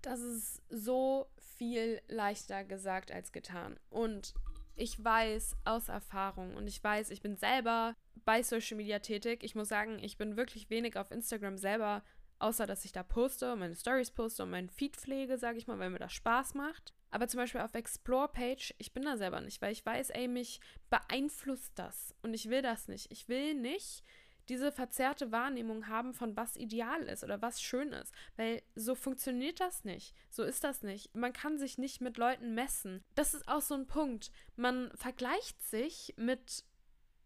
Das 0.00 0.20
ist 0.20 0.62
so 0.68 1.30
viel 1.56 2.00
leichter 2.08 2.64
gesagt 2.64 3.12
als 3.12 3.32
getan. 3.32 3.78
Und 3.90 4.34
ich 4.76 5.02
weiß 5.02 5.56
aus 5.64 5.88
Erfahrung 5.88 6.54
und 6.54 6.66
ich 6.66 6.82
weiß, 6.82 7.10
ich 7.10 7.22
bin 7.22 7.36
selber 7.36 7.96
bei 8.24 8.42
Social 8.42 8.76
Media 8.76 8.98
tätig. 8.98 9.42
Ich 9.42 9.54
muss 9.54 9.68
sagen, 9.68 9.98
ich 9.98 10.16
bin 10.16 10.36
wirklich 10.36 10.70
wenig 10.70 10.96
auf 10.96 11.10
Instagram 11.10 11.58
selber, 11.58 12.02
außer 12.38 12.66
dass 12.66 12.84
ich 12.84 12.92
da 12.92 13.02
poste, 13.02 13.54
meine 13.56 13.74
Stories 13.74 14.10
poste 14.10 14.42
und 14.42 14.50
meinen 14.50 14.70
Feed 14.70 14.96
pflege, 14.96 15.38
sage 15.38 15.58
ich 15.58 15.66
mal, 15.66 15.78
weil 15.78 15.90
mir 15.90 15.98
das 15.98 16.12
Spaß 16.12 16.54
macht. 16.54 16.94
Aber 17.10 17.28
zum 17.28 17.38
Beispiel 17.38 17.60
auf 17.60 17.74
Explore-Page, 17.74 18.74
ich 18.78 18.94
bin 18.94 19.02
da 19.02 19.18
selber 19.18 19.40
nicht, 19.42 19.60
weil 19.60 19.72
ich 19.72 19.84
weiß, 19.84 20.10
ey, 20.10 20.28
mich 20.28 20.60
beeinflusst 20.88 21.72
das. 21.74 22.14
Und 22.22 22.32
ich 22.32 22.48
will 22.48 22.62
das 22.62 22.88
nicht. 22.88 23.12
Ich 23.12 23.28
will 23.28 23.54
nicht 23.54 24.02
diese 24.48 24.72
verzerrte 24.72 25.32
Wahrnehmung 25.32 25.88
haben 25.88 26.14
von 26.14 26.36
was 26.36 26.56
ideal 26.56 27.02
ist 27.02 27.24
oder 27.24 27.40
was 27.42 27.62
schön 27.62 27.92
ist. 27.92 28.12
Weil 28.36 28.62
so 28.74 28.94
funktioniert 28.94 29.60
das 29.60 29.84
nicht. 29.84 30.14
So 30.30 30.42
ist 30.42 30.64
das 30.64 30.82
nicht. 30.82 31.14
Man 31.14 31.32
kann 31.32 31.58
sich 31.58 31.78
nicht 31.78 32.00
mit 32.00 32.16
Leuten 32.16 32.54
messen. 32.54 33.04
Das 33.14 33.34
ist 33.34 33.46
auch 33.48 33.62
so 33.62 33.74
ein 33.74 33.86
Punkt. 33.86 34.30
Man 34.56 34.90
vergleicht 34.96 35.62
sich 35.62 36.14
mit 36.16 36.64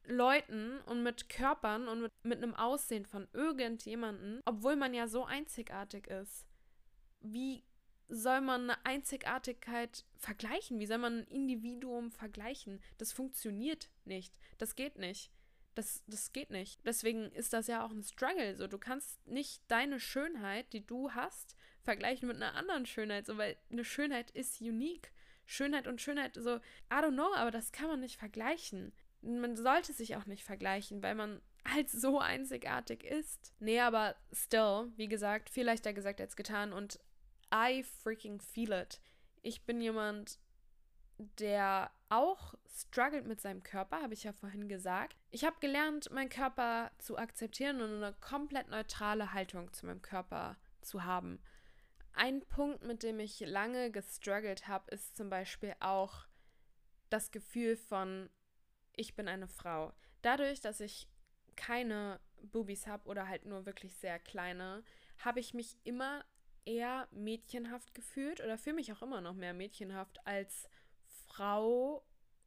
Leuten 0.05 0.81
und 0.83 1.02
mit 1.02 1.29
Körpern 1.29 1.88
und 1.88 2.02
mit, 2.02 2.12
mit 2.22 2.38
einem 2.38 2.55
Aussehen 2.55 3.07
von 3.07 3.26
irgendjemanden, 3.33 4.40
obwohl 4.44 4.76
man 4.76 4.94
ja 4.94 5.09
so 5.09 5.24
einzigartig 5.24 6.07
ist. 6.07 6.46
Wie 7.20 7.64
soll 8.09 8.40
man 8.40 8.70
eine 8.70 8.87
Einzigartigkeit 8.87 10.05
vergleichen? 10.16 10.79
Wie 10.79 10.87
soll 10.87 10.98
man 10.98 11.20
ein 11.20 11.26
Individuum 11.26 12.11
vergleichen? 12.11 12.81
Das 12.98 13.12
funktioniert 13.12 13.90
nicht. 14.05 14.33
Das 14.59 14.76
geht 14.76 14.96
nicht. 14.96 15.33
Das, 15.76 16.02
das 16.06 16.32
geht 16.32 16.50
nicht. 16.50 16.80
Deswegen 16.86 17.30
ist 17.32 17.52
das 17.52 17.66
ja 17.66 17.84
auch 17.84 17.90
ein 17.90 18.02
Struggle. 18.02 18.56
So, 18.56 18.66
du 18.66 18.78
kannst 18.78 19.24
nicht 19.26 19.62
deine 19.68 20.00
Schönheit, 20.00 20.72
die 20.72 20.84
du 20.84 21.12
hast, 21.12 21.54
vergleichen 21.82 22.26
mit 22.26 22.36
einer 22.36 22.54
anderen 22.54 22.86
Schönheit, 22.86 23.26
so, 23.26 23.36
weil 23.36 23.56
eine 23.70 23.84
Schönheit 23.84 24.30
ist 24.30 24.60
unique. 24.60 25.12
Schönheit 25.44 25.86
und 25.86 26.00
Schönheit, 26.00 26.34
so, 26.34 26.56
I 26.56 26.94
don't 26.94 27.12
know, 27.12 27.32
aber 27.34 27.50
das 27.50 27.72
kann 27.72 27.88
man 27.88 28.00
nicht 28.00 28.16
vergleichen. 28.16 28.92
Man 29.20 29.54
sollte 29.56 29.92
sich 29.92 30.16
auch 30.16 30.26
nicht 30.26 30.44
vergleichen, 30.44 31.02
weil 31.02 31.14
man 31.14 31.40
halt 31.68 31.90
so 31.90 32.18
einzigartig 32.18 33.04
ist. 33.04 33.52
Nee, 33.60 33.80
aber 33.80 34.16
still, 34.32 34.90
wie 34.96 35.08
gesagt, 35.08 35.50
viel 35.50 35.64
leichter 35.64 35.92
gesagt 35.92 36.20
als 36.20 36.36
getan 36.36 36.72
und 36.72 36.98
I 37.54 37.82
freaking 37.82 38.40
feel 38.40 38.72
it. 38.72 39.00
Ich 39.42 39.64
bin 39.66 39.80
jemand, 39.80 40.40
der 41.18 41.90
auch 42.09 42.55
struggelt 42.68 43.26
mit 43.26 43.40
seinem 43.40 43.62
Körper, 43.62 44.02
habe 44.02 44.14
ich 44.14 44.24
ja 44.24 44.33
vorhin 44.33 44.68
gesagt. 44.68 45.16
Ich 45.31 45.44
habe 45.44 45.57
gelernt, 45.61 46.11
meinen 46.11 46.29
Körper 46.29 46.90
zu 46.98 47.16
akzeptieren 47.16 47.81
und 47.81 48.02
eine 48.02 48.12
komplett 48.20 48.68
neutrale 48.68 49.33
Haltung 49.33 49.72
zu 49.72 49.87
meinem 49.87 50.02
Körper 50.02 50.57
zu 50.83 51.05
haben. 51.05 51.40
Ein 52.12 52.40
Punkt, 52.46 52.83
mit 52.83 53.02
dem 53.02 53.18
ich 53.20 53.40
lange 53.40 53.90
gestruggelt 53.90 54.68
habe, 54.68 54.90
ist 54.90 55.16
zum 55.16 55.29
Beispiel 55.29 55.74
auch 55.81 56.26
das 57.11 57.31
Gefühl 57.31 57.76
von, 57.76 58.31
ich 58.94 59.14
bin 59.14 59.29
eine 59.29 59.48
Frau. 59.48 59.92
Dadurch, 60.22 60.61
dass 60.61 60.81
ich 60.81 61.09
keine 61.57 62.20
Boobies 62.42 62.87
habe 62.87 63.09
oder 63.09 63.29
halt 63.29 63.46
nur 63.46 63.66
wirklich 63.66 63.96
sehr 63.96 64.18
kleine, 64.18 64.83
habe 65.18 65.40
ich 65.40 65.55
mich 65.55 65.76
immer 65.85 66.24
eher 66.64 67.09
mädchenhaft 67.11 67.94
gefühlt 67.94 68.40
oder 68.40 68.59
fühle 68.59 68.76
mich 68.76 68.92
auch 68.92 69.02
immer 69.02 69.20
noch 69.20 69.35
mehr 69.35 69.55
mädchenhaft 69.55 70.26
als 70.26 70.68
Frau, 71.37 72.03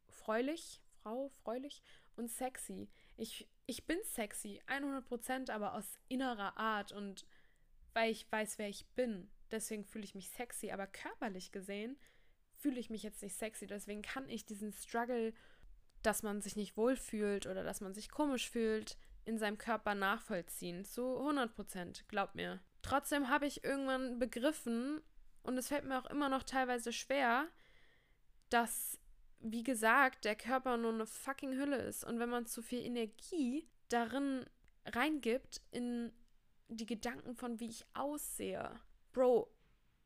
freulich, 0.08 0.82
Frau, 1.04 1.30
freulich 1.44 1.84
und 2.16 2.32
sexy. 2.32 2.90
Ich, 3.18 3.48
ich 3.68 3.86
bin 3.86 4.00
sexy, 4.04 4.64
100%, 4.66 5.52
aber 5.52 5.76
aus 5.76 6.00
innerer 6.08 6.58
Art 6.58 6.92
und 6.92 7.28
weil 7.94 8.12
ich 8.12 8.32
weiß, 8.32 8.58
wer 8.58 8.68
ich 8.68 8.88
bin. 8.96 9.30
Deswegen 9.52 9.86
fühle 9.86 10.06
ich 10.06 10.16
mich 10.16 10.32
sexy, 10.32 10.72
aber 10.72 10.88
körperlich 10.88 11.52
gesehen 11.52 12.00
fühle 12.56 12.80
ich 12.80 12.90
mich 12.90 13.04
jetzt 13.04 13.22
nicht 13.22 13.36
sexy. 13.36 13.68
Deswegen 13.68 14.02
kann 14.02 14.28
ich 14.28 14.48
diesen 14.48 14.74
Struggle, 14.74 15.36
dass 16.02 16.24
man 16.24 16.42
sich 16.42 16.56
nicht 16.56 16.76
wohlfühlt 16.76 17.46
oder 17.46 17.64
dass 17.64 17.82
man 17.82 17.94
sich 17.94 18.10
komisch 18.10 18.50
fühlt, 18.50 18.98
in 19.24 19.38
seinem 19.38 19.60
Körper 19.60 19.94
nachvollziehen. 19.94 20.84
Zu 20.84 21.20
100 21.20 21.54
Prozent, 21.54 22.06
glaub 22.08 22.34
mir. 22.34 22.60
Trotzdem 22.82 23.30
habe 23.30 23.46
ich 23.46 23.64
irgendwann 23.64 24.18
begriffen, 24.18 25.04
und 25.44 25.58
es 25.58 25.68
fällt 25.68 25.86
mir 25.86 26.00
auch 26.00 26.10
immer 26.10 26.30
noch 26.30 26.42
teilweise 26.42 26.92
schwer, 26.92 27.48
dass, 28.50 29.00
wie 29.40 29.64
gesagt, 29.64 30.26
der 30.26 30.36
Körper 30.36 30.78
nur 30.78 30.94
eine 30.94 31.06
fucking 31.06 31.54
Hülle 31.54 31.78
ist. 31.78 32.04
Und 32.04 32.20
wenn 32.20 32.30
man 32.30 32.46
zu 32.46 32.62
viel 32.62 32.86
Energie 32.86 33.68
darin 33.90 34.46
reingibt, 34.86 35.62
in 35.72 36.12
die 36.68 36.86
Gedanken 36.86 37.36
von, 37.36 37.60
wie 37.60 37.70
ich 37.70 37.86
aussehe, 37.94 38.72
Bro, 39.12 39.52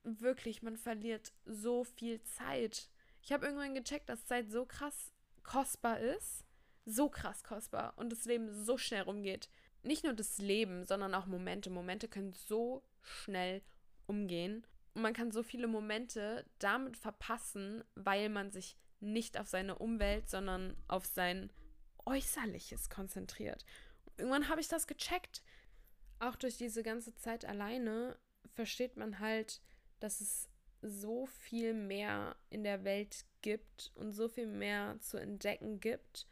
wirklich, 0.03 0.61
man 0.61 0.77
verliert 0.77 1.33
so 1.45 1.83
viel 1.83 2.21
Zeit. 2.23 2.89
Ich 3.21 3.31
habe 3.31 3.45
irgendwann 3.45 3.75
gecheckt, 3.75 4.09
dass 4.09 4.25
Zeit 4.25 4.49
so 4.49 4.65
krass 4.65 5.11
kostbar 5.43 5.99
ist, 5.99 6.45
so 6.85 7.09
krass 7.09 7.43
kostbar 7.43 7.93
und 7.97 8.11
das 8.11 8.25
Leben 8.25 8.51
so 8.63 8.77
schnell 8.77 9.03
rumgeht. 9.03 9.49
Nicht 9.81 10.03
nur 10.03 10.13
das 10.13 10.37
Leben, 10.37 10.85
sondern 10.85 11.13
auch 11.13 11.25
Momente. 11.25 11.69
Momente 11.69 12.07
können 12.07 12.33
so 12.33 12.83
schnell 13.01 13.61
umgehen 14.07 14.65
und 14.93 15.01
man 15.01 15.13
kann 15.13 15.31
so 15.31 15.43
viele 15.43 15.67
Momente 15.67 16.45
damit 16.59 16.97
verpassen, 16.97 17.83
weil 17.95 18.29
man 18.29 18.51
sich 18.51 18.77
nicht 18.99 19.39
auf 19.39 19.47
seine 19.47 19.77
Umwelt, 19.77 20.29
sondern 20.29 20.77
auf 20.87 21.05
sein 21.05 21.51
Äußerliches 22.05 22.89
konzentriert. 22.89 23.65
Und 24.05 24.19
irgendwann 24.19 24.49
habe 24.49 24.61
ich 24.61 24.67
das 24.67 24.87
gecheckt. 24.87 25.41
Auch 26.19 26.35
durch 26.35 26.57
diese 26.57 26.83
ganze 26.83 27.15
Zeit 27.15 27.45
alleine 27.45 28.17
versteht 28.53 28.97
man 28.97 29.19
halt, 29.19 29.61
dass 29.99 30.21
es 30.21 30.49
so 30.81 31.25
viel 31.25 31.73
mehr 31.73 32.35
in 32.49 32.63
der 32.63 32.83
Welt 32.83 33.25
gibt 33.41 33.91
und 33.95 34.11
so 34.11 34.27
viel 34.27 34.47
mehr 34.47 34.97
zu 34.99 35.17
entdecken 35.17 35.79
gibt, 35.79 36.27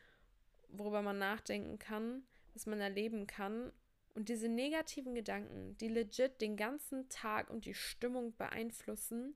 worüber 0.68 1.02
man 1.02 1.18
nachdenken 1.18 1.80
kann, 1.80 2.24
was 2.54 2.66
man 2.66 2.80
erleben 2.80 3.28
kann. 3.28 3.72
Und 4.14 4.30
diese 4.30 4.50
negativen 4.50 5.16
Gedanken, 5.16 5.78
die 5.78 5.88
legit 5.88 6.42
den 6.42 6.58
ganzen 6.58 7.08
Tag 7.10 7.50
und 7.50 7.66
die 7.66 7.74
Stimmung 7.74 8.36
beeinflussen, 8.36 9.36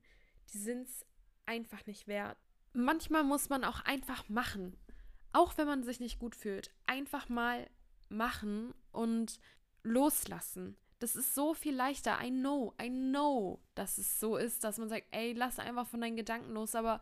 die 0.54 0.58
sind 0.58 0.88
es 0.88 1.06
einfach 1.46 1.86
nicht 1.86 2.08
wert. 2.08 2.38
Manchmal 2.74 3.24
muss 3.24 3.50
man 3.50 3.64
auch 3.64 3.82
einfach 3.82 4.28
machen. 4.28 4.78
Auch 5.32 5.58
wenn 5.58 5.68
man 5.68 5.84
sich 5.84 6.00
nicht 6.00 6.20
gut 6.20 6.36
fühlt. 6.36 6.72
Einfach 6.86 7.30
mal 7.30 7.70
machen 8.10 8.74
und 8.92 9.40
loslassen. 9.84 10.78
Das 11.00 11.16
ist 11.16 11.36
so 11.36 11.54
viel 11.54 11.76
leichter. 11.76 12.20
I 12.22 12.30
know, 12.30 12.74
I 12.82 12.90
know, 12.90 13.62
dass 13.76 13.98
es 13.98 14.20
so 14.20 14.38
ist, 14.38 14.64
dass 14.64 14.78
man 14.78 14.90
sagt, 14.90 15.06
ey, 15.12 15.34
lass 15.34 15.60
einfach 15.60 15.88
von 15.88 16.02
deinen 16.02 16.16
Gedanken 16.16 16.54
los. 16.54 16.76
Aber 16.76 17.00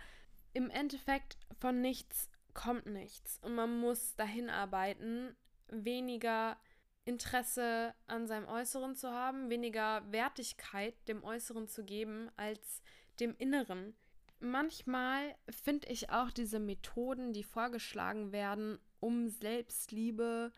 im 0.53 0.69
Endeffekt 0.69 1.37
von 1.59 1.81
nichts 1.81 2.29
kommt 2.53 2.85
nichts. 2.85 3.39
Und 3.41 3.55
man 3.55 3.79
muss 3.79 4.15
dahin 4.15 4.49
arbeiten, 4.49 5.35
weniger 5.69 6.57
Interesse 7.05 7.93
an 8.07 8.27
seinem 8.27 8.47
Äußeren 8.47 8.95
zu 8.95 9.11
haben, 9.11 9.49
weniger 9.49 10.03
Wertigkeit 10.11 10.95
dem 11.07 11.23
Äußeren 11.23 11.67
zu 11.67 11.83
geben 11.83 12.29
als 12.37 12.81
dem 13.19 13.35
Inneren. 13.37 13.95
Manchmal 14.39 15.35
finde 15.49 15.87
ich 15.89 16.09
auch 16.09 16.31
diese 16.31 16.59
Methoden, 16.59 17.33
die 17.33 17.43
vorgeschlagen 17.43 18.31
werden, 18.31 18.79
um 18.99 19.27
Selbstliebe 19.29 20.51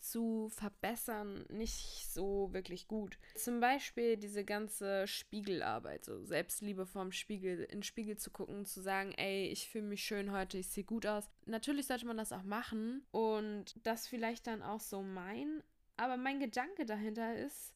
zu 0.00 0.48
verbessern 0.50 1.44
nicht 1.48 2.08
so 2.08 2.52
wirklich 2.52 2.88
gut. 2.88 3.18
Zum 3.34 3.60
Beispiel 3.60 4.16
diese 4.16 4.44
ganze 4.44 5.06
Spiegelarbeit, 5.06 6.04
so 6.04 6.24
Selbstliebe 6.24 6.86
vorm 6.86 7.12
Spiegel, 7.12 7.64
in 7.64 7.78
den 7.78 7.82
Spiegel 7.82 8.16
zu 8.16 8.30
gucken, 8.30 8.64
zu 8.64 8.80
sagen, 8.80 9.12
ey, 9.16 9.48
ich 9.48 9.68
fühle 9.68 9.84
mich 9.84 10.04
schön 10.04 10.32
heute, 10.32 10.58
ich 10.58 10.68
sehe 10.68 10.84
gut 10.84 11.06
aus. 11.06 11.28
Natürlich 11.46 11.86
sollte 11.86 12.06
man 12.06 12.16
das 12.16 12.32
auch 12.32 12.44
machen 12.44 13.04
und 13.10 13.74
das 13.84 14.06
vielleicht 14.06 14.46
dann 14.46 14.62
auch 14.62 14.80
so 14.80 15.02
meinen, 15.02 15.62
aber 15.98 16.16
mein 16.16 16.40
Gedanke 16.40 16.86
dahinter 16.86 17.36
ist, 17.36 17.74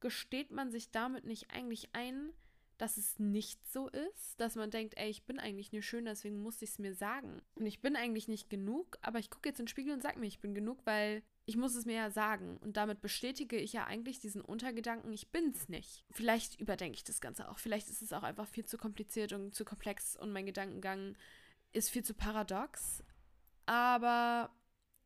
gesteht 0.00 0.50
man 0.50 0.70
sich 0.70 0.90
damit 0.90 1.24
nicht 1.24 1.50
eigentlich 1.50 1.88
ein, 1.92 2.32
dass 2.78 2.96
es 2.96 3.18
nicht 3.18 3.66
so 3.66 3.88
ist, 3.88 4.38
dass 4.38 4.54
man 4.54 4.70
denkt, 4.70 4.94
ey, 4.98 5.08
ich 5.08 5.24
bin 5.24 5.38
eigentlich 5.38 5.72
nur 5.72 5.82
schön, 5.82 6.04
deswegen 6.04 6.42
muss 6.42 6.60
ich 6.60 6.70
es 6.70 6.78
mir 6.78 6.94
sagen. 6.94 7.40
Und 7.54 7.66
ich 7.66 7.80
bin 7.80 7.96
eigentlich 7.96 8.28
nicht 8.28 8.50
genug, 8.50 8.98
aber 9.00 9.18
ich 9.18 9.30
gucke 9.30 9.48
jetzt 9.48 9.58
in 9.58 9.64
den 9.64 9.68
Spiegel 9.70 9.94
und 9.94 10.02
sage 10.02 10.18
mir, 10.18 10.26
ich 10.26 10.40
bin 10.40 10.54
genug, 10.54 10.78
weil 10.84 11.22
ich 11.46 11.56
muss 11.56 11.74
es 11.74 11.86
mir 11.86 11.94
ja 11.94 12.10
sagen. 12.10 12.58
Und 12.58 12.76
damit 12.76 13.00
bestätige 13.00 13.56
ich 13.56 13.72
ja 13.72 13.84
eigentlich 13.86 14.18
diesen 14.18 14.42
Untergedanken, 14.42 15.12
ich 15.12 15.30
bin's 15.30 15.68
nicht. 15.68 16.04
Vielleicht 16.10 16.60
überdenke 16.60 16.96
ich 16.96 17.04
das 17.04 17.20
Ganze 17.20 17.48
auch. 17.48 17.58
Vielleicht 17.58 17.88
ist 17.88 18.02
es 18.02 18.12
auch 18.12 18.24
einfach 18.24 18.46
viel 18.46 18.66
zu 18.66 18.76
kompliziert 18.76 19.32
und 19.32 19.54
zu 19.54 19.64
komplex 19.64 20.16
und 20.16 20.32
mein 20.32 20.46
Gedankengang 20.46 21.16
ist 21.72 21.88
viel 21.88 22.04
zu 22.04 22.14
paradox. 22.14 23.02
Aber 23.64 24.50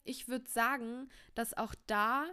ich 0.03 0.29
würde 0.29 0.49
sagen, 0.49 1.09
dass 1.35 1.57
auch 1.57 1.75
da 1.87 2.27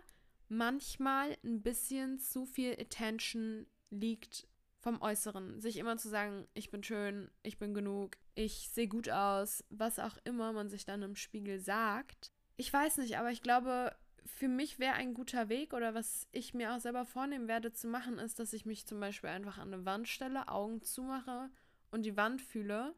manchmal 0.49 1.38
ein 1.43 1.62
bisschen 1.62 2.19
zu 2.19 2.45
viel 2.45 2.73
Attention 2.79 3.67
liegt 3.89 4.47
vom 4.79 5.01
Äußeren. 5.01 5.60
Sich 5.60 5.77
immer 5.77 5.97
zu 5.97 6.10
sagen, 6.10 6.47
ich 6.53 6.69
bin 6.69 6.83
schön, 6.83 7.29
ich 7.43 7.57
bin 7.57 7.73
genug, 7.73 8.17
ich 8.36 8.69
sehe 8.69 8.88
gut 8.88 9.10
aus, 9.10 9.63
was 9.69 9.99
auch 9.99 10.17
immer 10.23 10.53
man 10.53 10.69
sich 10.69 10.86
dann 10.86 11.01
im 11.01 11.15
Spiegel 11.15 11.60
sagt 11.60 12.31
ich 12.57 12.73
weiß 12.73 12.97
nicht, 12.97 13.17
aber 13.17 13.31
ich 13.31 13.43
glaube, 13.43 13.95
für 14.25 14.47
mich 14.47 14.79
wäre 14.79 14.95
ein 14.95 15.13
guter 15.13 15.47
Weg 15.47 15.73
oder 15.73 15.93
was 15.93 16.27
ich 16.31 16.53
mir 16.53 16.75
auch 16.75 16.79
selber 16.79 17.05
vornehmen 17.05 17.47
werde 17.47 17.71
zu 17.71 17.88
machen, 17.88 18.17
ist, 18.17 18.39
dass 18.39 18.51
ich 18.51 18.65
mich 18.65 18.86
zum 18.86 18.99
Beispiel 18.99 19.29
einfach 19.29 19.57
an 19.57 19.73
eine 19.73 19.86
Wand 19.86 20.07
stelle, 20.07 20.47
Augen 20.49 20.81
zumache 20.81 21.49
und 21.91 22.03
die 22.03 22.17
Wand 22.17 22.41
fühle. 22.41 22.93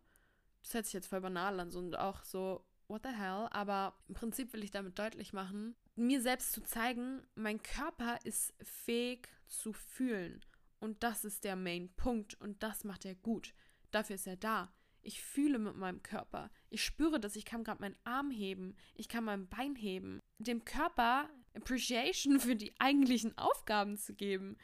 Das 0.64 0.74
hört 0.74 0.86
sich 0.86 0.94
jetzt 0.94 1.08
voll 1.08 1.22
banal 1.22 1.60
an 1.60 1.72
und 1.72 2.00
auch 2.00 2.24
so, 2.24 2.66
what 2.88 3.04
the 3.04 3.10
hell? 3.10 3.48
Aber 3.52 3.94
im 4.08 4.16
Prinzip 4.16 4.54
will 4.54 4.64
ich 4.64 4.72
damit 4.72 4.98
deutlich 4.98 5.34
machen, 5.34 5.76
mir 6.00 6.22
selbst 6.22 6.52
zu 6.52 6.62
zeigen, 6.62 7.22
mein 7.36 7.62
Körper 7.62 8.20
ist 8.24 8.54
fähig 8.62 9.28
zu 9.48 9.74
fühlen. 9.74 10.44
Und 10.80 11.04
das 11.04 11.26
ist 11.26 11.44
der 11.44 11.56
Main 11.56 11.94
Punkt 11.96 12.40
und 12.40 12.64
das 12.64 12.84
macht 12.84 13.06
er 13.06 13.16
gut. 13.16 13.54
Dafür 13.92 14.16
ist 14.16 14.28
er 14.28 14.38
da. 14.38 14.74
Ich 15.02 15.22
fühle 15.22 15.60
mit 15.60 15.76
meinem 15.76 16.04
Körper. 16.04 16.52
Ich 16.70 16.84
spüre 16.84 17.20
dass 17.20 17.36
Ich 17.36 17.46
kann 17.46 17.64
gerade 17.64 17.82
meinen 17.82 17.98
Arm 18.04 18.32
heben. 18.32 18.76
Ich 18.96 19.10
kann 19.10 19.24
mein 19.24 19.48
Bein 19.48 19.76
heben. 19.76 20.20
Dem 20.40 20.66
Körper 20.66 21.30
Appreciation 21.56 22.40
für 22.40 22.56
die 22.56 22.74
eigentlichen 22.80 23.38
Aufgaben 23.38 23.98
zu 23.98 24.14
geben, 24.14 24.58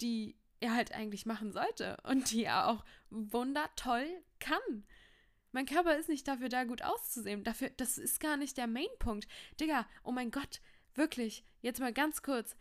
die 0.00 0.36
er 0.60 0.74
halt 0.74 0.92
eigentlich 0.92 1.26
machen 1.26 1.52
sollte 1.52 1.96
und 2.04 2.30
die 2.30 2.44
er 2.44 2.68
auch 2.68 2.84
wundertoll 3.10 4.06
kann. 4.38 4.84
Mein 5.50 5.66
Körper 5.66 5.96
ist 5.96 6.08
nicht 6.08 6.26
dafür 6.26 6.48
da, 6.48 6.64
gut 6.64 6.82
auszusehen. 6.82 7.44
Dafür, 7.44 7.70
das 7.76 7.98
ist 7.98 8.20
gar 8.20 8.36
nicht 8.36 8.56
der 8.56 8.66
Mainpunkt. 8.66 9.28
Digga, 9.60 9.86
oh 10.02 10.12
mein 10.12 10.30
Gott, 10.30 10.62
wirklich, 10.94 11.44
jetzt 11.60 11.80
mal 11.80 11.92
ganz 11.92 12.22
kurz. 12.22 12.56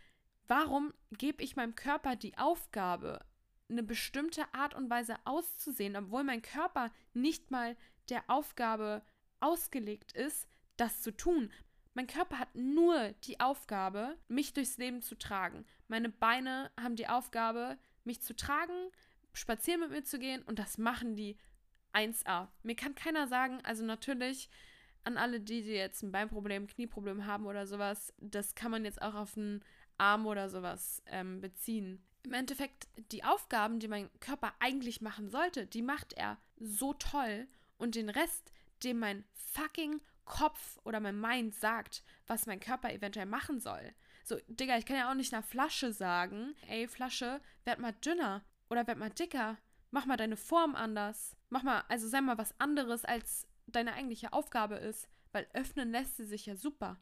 Warum 0.47 0.93
gebe 1.11 1.43
ich 1.43 1.55
meinem 1.55 1.75
Körper 1.75 2.15
die 2.15 2.37
Aufgabe, 2.37 3.25
eine 3.69 3.83
bestimmte 3.83 4.53
Art 4.53 4.73
und 4.73 4.89
Weise 4.89 5.15
auszusehen, 5.23 5.95
obwohl 5.95 6.23
mein 6.23 6.41
Körper 6.41 6.91
nicht 7.13 7.51
mal 7.51 7.77
der 8.09 8.23
Aufgabe 8.27 9.01
ausgelegt 9.39 10.11
ist, 10.11 10.47
das 10.77 11.01
zu 11.01 11.15
tun. 11.15 11.51
Mein 11.93 12.07
Körper 12.07 12.39
hat 12.39 12.55
nur 12.55 13.11
die 13.23 13.39
Aufgabe, 13.39 14.17
mich 14.27 14.53
durchs 14.53 14.77
Leben 14.77 15.01
zu 15.01 15.17
tragen. 15.17 15.65
Meine 15.87 16.09
Beine 16.09 16.71
haben 16.79 16.95
die 16.95 17.07
Aufgabe, 17.07 17.77
mich 18.03 18.21
zu 18.21 18.35
tragen, 18.35 18.91
spazieren 19.33 19.81
mit 19.81 19.91
mir 19.91 20.03
zu 20.03 20.19
gehen 20.19 20.41
und 20.43 20.59
das 20.59 20.77
machen 20.77 21.15
die 21.15 21.37
1a. 21.93 22.47
Mir 22.63 22.75
kann 22.75 22.95
keiner 22.95 23.27
sagen, 23.27 23.59
also 23.63 23.83
natürlich 23.83 24.49
an 25.03 25.17
alle, 25.17 25.39
die, 25.39 25.61
die 25.61 25.71
jetzt 25.71 26.03
ein 26.03 26.11
Beinproblem, 26.11 26.67
Knieproblem 26.67 27.25
haben 27.25 27.45
oder 27.45 27.65
sowas, 27.67 28.13
das 28.19 28.55
kann 28.55 28.71
man 28.71 28.85
jetzt 28.85 29.01
auch 29.01 29.15
auf 29.15 29.37
einen 29.37 29.63
Arm 29.97 30.25
oder 30.25 30.49
sowas 30.49 31.01
ähm, 31.07 31.41
beziehen 31.41 32.03
im 32.23 32.33
Endeffekt 32.33 32.87
die 33.11 33.23
Aufgaben, 33.23 33.79
die 33.79 33.87
mein 33.87 34.09
Körper 34.19 34.53
eigentlich 34.59 35.01
machen 35.01 35.29
sollte, 35.29 35.65
die 35.65 35.81
macht 35.81 36.13
er 36.13 36.37
so 36.57 36.93
toll 36.93 37.47
und 37.77 37.95
den 37.95 38.09
Rest, 38.09 38.51
dem 38.83 38.99
mein 38.99 39.23
fucking 39.33 40.01
Kopf 40.25 40.79
oder 40.83 40.99
mein 40.99 41.19
Mind 41.19 41.55
sagt, 41.55 42.03
was 42.27 42.45
mein 42.45 42.59
Körper 42.59 42.93
eventuell 42.93 43.25
machen 43.25 43.59
soll. 43.59 43.93
So, 44.23 44.37
Digga, 44.47 44.77
ich 44.77 44.85
kann 44.85 44.97
ja 44.97 45.09
auch 45.09 45.15
nicht 45.15 45.33
einer 45.33 45.43
Flasche 45.43 45.91
sagen, 45.91 46.55
ey, 46.67 46.87
Flasche, 46.87 47.41
werd 47.65 47.79
mal 47.79 47.93
dünner 47.93 48.43
oder 48.69 48.85
werd 48.87 48.99
mal 48.99 49.09
dicker. 49.09 49.57
Mach 49.89 50.05
mal 50.05 50.15
deine 50.15 50.37
Form 50.37 50.75
anders. 50.75 51.35
Mach 51.49 51.63
mal, 51.63 51.83
also 51.89 52.07
sei 52.07 52.21
mal 52.21 52.37
was 52.37 52.57
anderes, 52.59 53.03
als 53.03 53.45
deine 53.71 53.93
eigentliche 53.93 54.33
Aufgabe 54.33 54.75
ist. 54.75 55.07
Weil 55.31 55.47
öffnen 55.53 55.91
lässt 55.91 56.17
sie 56.17 56.25
sich 56.25 56.45
ja 56.45 56.55
super. 56.55 56.99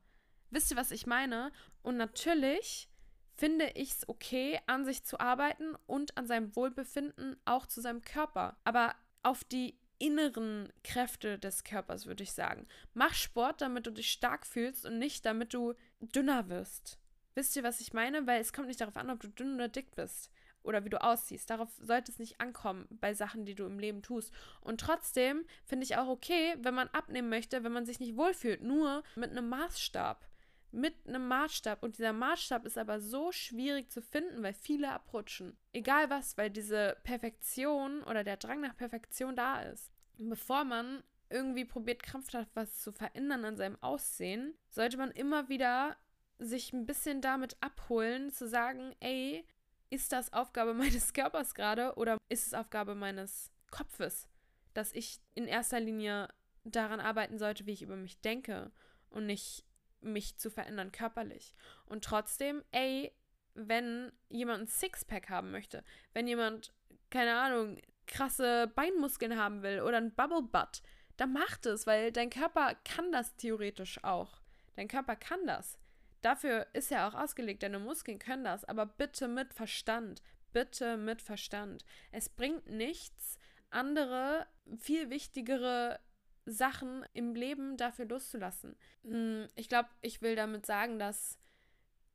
Wisst 0.51 0.71
ihr, 0.71 0.77
was 0.77 0.91
ich 0.91 1.07
meine? 1.07 1.51
Und 1.81 1.97
natürlich 1.97 2.89
finde 3.35 3.71
ich 3.75 3.91
es 3.91 4.09
okay, 4.09 4.59
an 4.67 4.85
sich 4.85 5.03
zu 5.03 5.19
arbeiten 5.19 5.75
und 5.87 6.17
an 6.17 6.27
seinem 6.27 6.55
Wohlbefinden, 6.55 7.37
auch 7.45 7.65
zu 7.65 7.81
seinem 7.81 8.01
Körper. 8.01 8.57
Aber 8.63 8.95
auf 9.23 9.43
die 9.43 9.79
inneren 9.97 10.71
Kräfte 10.83 11.39
des 11.39 11.63
Körpers, 11.63 12.05
würde 12.05 12.23
ich 12.23 12.31
sagen. 12.31 12.67
Mach 12.93 13.13
Sport, 13.13 13.61
damit 13.61 13.85
du 13.85 13.91
dich 13.91 14.11
stark 14.11 14.45
fühlst 14.45 14.85
und 14.85 14.97
nicht, 14.97 15.25
damit 15.25 15.53
du 15.53 15.73
dünner 15.99 16.49
wirst. 16.49 16.99
Wisst 17.35 17.55
ihr, 17.55 17.63
was 17.63 17.81
ich 17.81 17.93
meine? 17.93 18.25
Weil 18.27 18.41
es 18.41 18.53
kommt 18.53 18.67
nicht 18.67 18.81
darauf 18.81 18.97
an, 18.97 19.09
ob 19.09 19.19
du 19.19 19.27
dünn 19.27 19.55
oder 19.55 19.67
dick 19.67 19.95
bist 19.95 20.31
oder 20.69 20.85
wie 20.85 20.89
du 20.89 21.01
aussiehst. 21.01 21.49
Darauf 21.49 21.69
sollte 21.81 22.11
es 22.11 22.19
nicht 22.19 22.39
ankommen 22.39 22.87
bei 22.91 23.13
Sachen, 23.13 23.43
die 23.43 23.55
du 23.55 23.65
im 23.65 23.79
Leben 23.79 24.03
tust. 24.03 24.31
Und 24.61 24.79
trotzdem 24.79 25.45
finde 25.65 25.83
ich 25.83 25.97
auch 25.97 26.07
okay, 26.07 26.55
wenn 26.59 26.75
man 26.75 26.87
abnehmen 26.89 27.27
möchte, 27.27 27.63
wenn 27.63 27.71
man 27.71 27.87
sich 27.87 27.99
nicht 27.99 28.15
wohlfühlt, 28.15 28.61
nur 28.61 29.03
mit 29.15 29.31
einem 29.31 29.49
Maßstab. 29.49 30.25
Mit 30.71 30.93
einem 31.07 31.27
Maßstab. 31.27 31.81
Und 31.81 31.97
dieser 31.97 32.13
Maßstab 32.13 32.65
ist 32.65 32.77
aber 32.77 33.01
so 33.01 33.31
schwierig 33.31 33.89
zu 33.89 34.03
finden, 34.03 34.43
weil 34.43 34.53
viele 34.53 34.91
abrutschen. 34.91 35.57
Egal 35.73 36.11
was, 36.11 36.37
weil 36.37 36.51
diese 36.51 36.97
Perfektion 37.03 38.03
oder 38.03 38.23
der 38.23 38.37
Drang 38.37 38.61
nach 38.61 38.77
Perfektion 38.77 39.35
da 39.35 39.61
ist. 39.63 39.91
Bevor 40.19 40.65
man 40.65 41.03
irgendwie 41.31 41.65
probiert, 41.65 42.03
krampfhaft 42.03 42.51
was 42.53 42.79
zu 42.79 42.91
verändern 42.91 43.45
an 43.45 43.57
seinem 43.57 43.81
Aussehen, 43.81 44.53
sollte 44.69 44.97
man 44.97 45.11
immer 45.11 45.49
wieder 45.49 45.97
sich 46.39 46.73
ein 46.73 46.85
bisschen 46.85 47.21
damit 47.21 47.57
abholen, 47.61 48.31
zu 48.31 48.47
sagen, 48.47 48.95
ey, 48.99 49.45
ist 49.89 50.11
das 50.11 50.33
Aufgabe 50.33 50.73
meines 50.75 51.13
Körpers 51.13 51.53
gerade 51.55 51.95
oder 51.95 52.17
ist 52.29 52.47
es 52.47 52.53
Aufgabe 52.53 52.95
meines 52.95 53.51
Kopfes, 53.71 54.27
dass 54.73 54.93
ich 54.93 55.19
in 55.35 55.45
erster 55.45 55.79
Linie 55.79 56.29
daran 56.63 56.99
arbeiten 56.99 57.37
sollte, 57.37 57.65
wie 57.65 57.73
ich 57.73 57.81
über 57.81 57.95
mich 57.95 58.19
denke 58.21 58.71
und 59.09 59.25
nicht 59.25 59.65
mich 60.01 60.37
zu 60.37 60.49
verändern 60.49 60.91
körperlich. 60.91 61.53
Und 61.85 62.03
trotzdem, 62.03 62.63
ey, 62.71 63.13
wenn 63.53 64.11
jemand 64.29 64.61
ein 64.61 64.67
Sixpack 64.67 65.29
haben 65.29 65.51
möchte, 65.51 65.83
wenn 66.13 66.27
jemand, 66.27 66.73
keine 67.09 67.37
Ahnung, 67.37 67.77
krasse 68.07 68.71
Beinmuskeln 68.75 69.37
haben 69.37 69.61
will 69.61 69.81
oder 69.81 69.97
ein 69.97 70.13
Bubble 70.13 70.41
Butt, 70.41 70.81
dann 71.17 71.33
macht 71.33 71.65
es, 71.65 71.85
weil 71.85 72.11
dein 72.11 72.29
Körper 72.29 72.75
kann 72.85 73.11
das 73.11 73.35
theoretisch 73.35 74.03
auch. 74.03 74.41
Dein 74.75 74.87
Körper 74.87 75.15
kann 75.15 75.45
das. 75.45 75.77
Dafür 76.21 76.67
ist 76.73 76.91
er 76.91 77.07
auch 77.07 77.13
ausgelegt, 77.13 77.63
deine 77.63 77.79
Muskeln 77.79 78.19
können 78.19 78.43
das, 78.43 78.65
aber 78.65 78.85
bitte 78.85 79.27
mit 79.27 79.53
Verstand. 79.53 80.21
Bitte 80.51 80.97
mit 80.97 81.21
Verstand. 81.21 81.85
Es 82.11 82.27
bringt 82.27 82.67
nichts, 82.67 83.37
andere, 83.69 84.47
viel 84.77 85.09
wichtigere 85.09 85.99
Sachen 86.45 87.05
im 87.13 87.35
Leben 87.35 87.77
dafür 87.77 88.05
loszulassen. 88.05 88.75
Hm, 89.03 89.47
ich 89.55 89.69
glaube, 89.69 89.89
ich 90.01 90.21
will 90.21 90.35
damit 90.35 90.65
sagen, 90.65 90.99
dass 90.99 91.37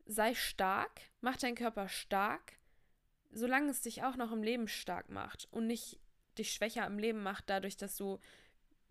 sei 0.06 0.34
stark, 0.34 1.00
mach 1.20 1.36
deinen 1.36 1.54
Körper 1.54 1.88
stark, 1.88 2.58
solange 3.30 3.70
es 3.70 3.82
dich 3.82 4.02
auch 4.02 4.16
noch 4.16 4.32
im 4.32 4.42
Leben 4.42 4.68
stark 4.68 5.08
macht 5.08 5.48
und 5.50 5.66
nicht 5.66 5.98
dich 6.36 6.52
schwächer 6.52 6.86
im 6.86 6.98
Leben 6.98 7.22
macht, 7.22 7.48
dadurch, 7.48 7.76
dass 7.76 7.96
du 7.96 8.18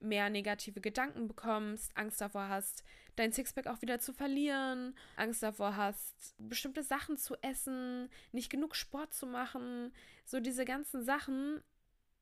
mehr 0.04 0.30
negative 0.30 0.82
Gedanken 0.82 1.28
bekommst, 1.28 1.96
Angst 1.96 2.22
davor 2.22 2.50
hast, 2.50 2.84
dein 3.16 3.32
Sixpack 3.32 3.68
auch 3.68 3.82
wieder 3.82 4.00
zu 4.00 4.14
verlieren, 4.14 4.96
Angst 5.16 5.44
davor 5.44 5.76
hast, 5.76 6.36
bestimmte 6.38 6.84
Sachen 6.84 7.18
zu 7.18 7.36
essen, 7.42 8.10
nicht 8.32 8.50
genug 8.50 8.76
Sport 8.76 9.14
zu 9.14 9.26
machen, 9.26 9.94
so 10.26 10.40
diese 10.40 10.66
ganzen 10.66 11.04
Sachen, 11.04 11.62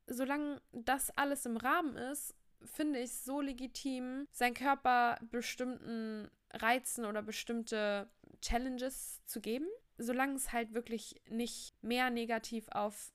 solange 0.07 0.61
das 0.71 1.09
alles 1.17 1.45
im 1.45 1.57
Rahmen 1.57 1.95
ist, 1.95 2.35
finde 2.63 2.99
ich 2.99 3.13
so 3.13 3.41
legitim, 3.41 4.27
seinen 4.31 4.53
Körper 4.53 5.17
bestimmten 5.31 6.29
Reizen 6.53 7.05
oder 7.05 7.21
bestimmte 7.21 8.09
Challenges 8.41 9.21
zu 9.25 9.41
geben, 9.41 9.67
solange 9.97 10.35
es 10.35 10.51
halt 10.51 10.73
wirklich 10.73 11.15
nicht 11.29 11.73
mehr 11.81 12.09
negativ 12.09 12.67
auf 12.69 13.11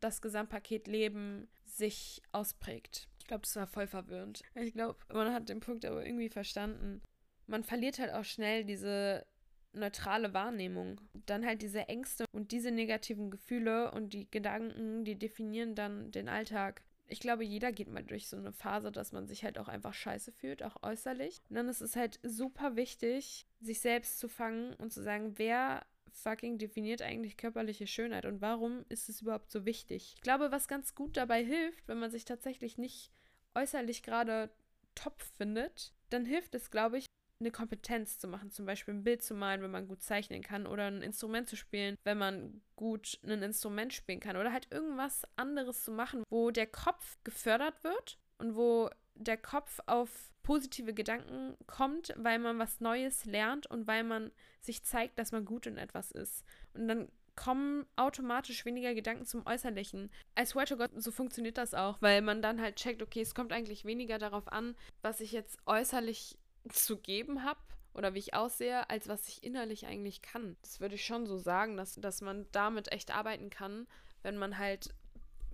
das 0.00 0.20
Gesamtpaket 0.20 0.86
Leben 0.86 1.48
sich 1.64 2.22
ausprägt. 2.32 3.08
Ich 3.24 3.28
glaube, 3.28 3.40
das 3.40 3.56
war 3.56 3.66
voll 3.66 3.86
verwirrend. 3.86 4.42
Ich 4.54 4.74
glaube, 4.74 4.98
man 5.10 5.32
hat 5.32 5.48
den 5.48 5.60
Punkt 5.60 5.86
aber 5.86 6.04
irgendwie 6.04 6.28
verstanden. 6.28 7.00
Man 7.46 7.64
verliert 7.64 7.98
halt 7.98 8.12
auch 8.12 8.24
schnell 8.24 8.66
diese 8.66 9.24
neutrale 9.72 10.34
Wahrnehmung. 10.34 11.00
Dann 11.24 11.46
halt 11.46 11.62
diese 11.62 11.88
Ängste 11.88 12.26
und 12.32 12.52
diese 12.52 12.70
negativen 12.70 13.30
Gefühle 13.30 13.92
und 13.92 14.12
die 14.12 14.30
Gedanken, 14.30 15.06
die 15.06 15.18
definieren 15.18 15.74
dann 15.74 16.10
den 16.10 16.28
Alltag. 16.28 16.84
Ich 17.06 17.18
glaube, 17.18 17.44
jeder 17.44 17.72
geht 17.72 17.88
mal 17.88 18.04
durch 18.04 18.28
so 18.28 18.36
eine 18.36 18.52
Phase, 18.52 18.92
dass 18.92 19.12
man 19.12 19.26
sich 19.26 19.42
halt 19.42 19.56
auch 19.58 19.68
einfach 19.68 19.94
scheiße 19.94 20.30
fühlt, 20.30 20.62
auch 20.62 20.82
äußerlich. 20.82 21.40
Und 21.48 21.56
dann 21.56 21.70
ist 21.70 21.80
es 21.80 21.96
halt 21.96 22.20
super 22.22 22.76
wichtig, 22.76 23.46
sich 23.62 23.80
selbst 23.80 24.18
zu 24.18 24.28
fangen 24.28 24.74
und 24.74 24.92
zu 24.92 25.02
sagen, 25.02 25.38
wer 25.38 25.86
fucking 26.14 26.58
definiert 26.58 27.02
eigentlich 27.02 27.36
körperliche 27.36 27.86
Schönheit 27.86 28.24
und 28.24 28.40
warum 28.40 28.84
ist 28.88 29.08
es 29.08 29.22
überhaupt 29.22 29.50
so 29.50 29.64
wichtig? 29.64 30.14
Ich 30.16 30.22
glaube, 30.22 30.52
was 30.52 30.68
ganz 30.68 30.94
gut 30.94 31.16
dabei 31.16 31.44
hilft, 31.44 31.86
wenn 31.88 31.98
man 31.98 32.10
sich 32.10 32.24
tatsächlich 32.24 32.78
nicht 32.78 33.10
äußerlich 33.54 34.02
gerade 34.02 34.50
top 34.94 35.22
findet, 35.36 35.92
dann 36.10 36.24
hilft 36.24 36.54
es, 36.54 36.70
glaube 36.70 36.98
ich, 36.98 37.06
eine 37.40 37.50
Kompetenz 37.50 38.18
zu 38.18 38.28
machen, 38.28 38.50
zum 38.50 38.64
Beispiel 38.64 38.94
ein 38.94 39.04
Bild 39.04 39.22
zu 39.22 39.34
malen, 39.34 39.62
wenn 39.62 39.70
man 39.70 39.88
gut 39.88 40.02
zeichnen 40.02 40.42
kann, 40.42 40.66
oder 40.66 40.86
ein 40.86 41.02
Instrument 41.02 41.48
zu 41.48 41.56
spielen, 41.56 41.96
wenn 42.04 42.18
man 42.18 42.62
gut 42.76 43.18
ein 43.24 43.42
Instrument 43.42 43.92
spielen 43.92 44.20
kann, 44.20 44.36
oder 44.36 44.52
halt 44.52 44.68
irgendwas 44.70 45.22
anderes 45.36 45.82
zu 45.84 45.90
machen, 45.90 46.22
wo 46.30 46.50
der 46.50 46.66
Kopf 46.66 47.18
gefördert 47.24 47.82
wird 47.82 48.18
und 48.38 48.54
wo 48.56 48.88
der 49.14 49.36
Kopf 49.36 49.80
auf 49.86 50.30
positive 50.42 50.92
Gedanken 50.92 51.56
kommt, 51.66 52.12
weil 52.16 52.38
man 52.38 52.58
was 52.58 52.80
Neues 52.80 53.24
lernt 53.24 53.66
und 53.66 53.86
weil 53.86 54.04
man 54.04 54.30
sich 54.60 54.84
zeigt, 54.84 55.18
dass 55.18 55.32
man 55.32 55.44
gut 55.44 55.66
in 55.66 55.78
etwas 55.78 56.10
ist. 56.10 56.44
Und 56.74 56.88
dann 56.88 57.08
kommen 57.36 57.86
automatisch 57.96 58.64
weniger 58.64 58.94
Gedanken 58.94 59.24
zum 59.24 59.46
Äußerlichen. 59.46 60.10
I 60.38 60.46
swear 60.46 60.66
to 60.66 60.76
God, 60.76 60.90
so 60.96 61.10
funktioniert 61.10 61.58
das 61.58 61.74
auch, 61.74 62.00
weil 62.00 62.22
man 62.22 62.42
dann 62.42 62.60
halt 62.60 62.76
checkt, 62.76 63.02
okay, 63.02 63.22
es 63.22 63.34
kommt 63.34 63.52
eigentlich 63.52 63.84
weniger 63.84 64.18
darauf 64.18 64.52
an, 64.52 64.76
was 65.02 65.20
ich 65.20 65.32
jetzt 65.32 65.58
äußerlich 65.66 66.38
zu 66.68 66.96
geben 66.96 67.42
habe 67.42 67.60
oder 67.92 68.14
wie 68.14 68.18
ich 68.18 68.34
aussehe, 68.34 68.88
als 68.90 69.08
was 69.08 69.28
ich 69.28 69.42
innerlich 69.42 69.86
eigentlich 69.86 70.22
kann. 70.22 70.56
Das 70.62 70.80
würde 70.80 70.94
ich 70.94 71.04
schon 71.04 71.26
so 71.26 71.38
sagen, 71.38 71.76
dass, 71.76 71.94
dass 71.94 72.20
man 72.20 72.46
damit 72.52 72.92
echt 72.92 73.14
arbeiten 73.14 73.50
kann, 73.50 73.86
wenn 74.22 74.36
man 74.36 74.58
halt 74.58 74.94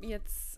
jetzt 0.01 0.49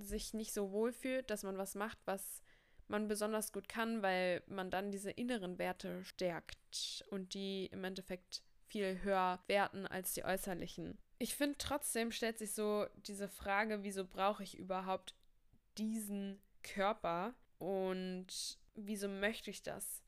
sich 0.00 0.34
nicht 0.34 0.52
so 0.52 0.72
wohl 0.72 0.92
fühlt, 0.92 1.30
dass 1.30 1.42
man 1.42 1.58
was 1.58 1.74
macht, 1.74 1.98
was 2.04 2.42
man 2.88 3.08
besonders 3.08 3.52
gut 3.52 3.68
kann, 3.68 4.02
weil 4.02 4.42
man 4.46 4.70
dann 4.70 4.90
diese 4.90 5.10
inneren 5.10 5.58
Werte 5.58 6.04
stärkt 6.04 7.04
und 7.10 7.34
die 7.34 7.66
im 7.66 7.84
Endeffekt 7.84 8.42
viel 8.66 9.02
höher 9.02 9.42
werten 9.46 9.86
als 9.86 10.14
die 10.14 10.24
äußerlichen. 10.24 10.98
Ich 11.18 11.34
finde 11.34 11.58
trotzdem 11.58 12.10
stellt 12.10 12.38
sich 12.38 12.52
so 12.52 12.86
diese 12.96 13.28
Frage, 13.28 13.82
wieso 13.82 14.06
brauche 14.06 14.42
ich 14.42 14.58
überhaupt 14.58 15.14
diesen 15.78 16.40
Körper 16.62 17.34
und 17.58 18.58
wieso 18.74 19.08
möchte 19.08 19.50
ich 19.50 19.62
das? 19.62 20.02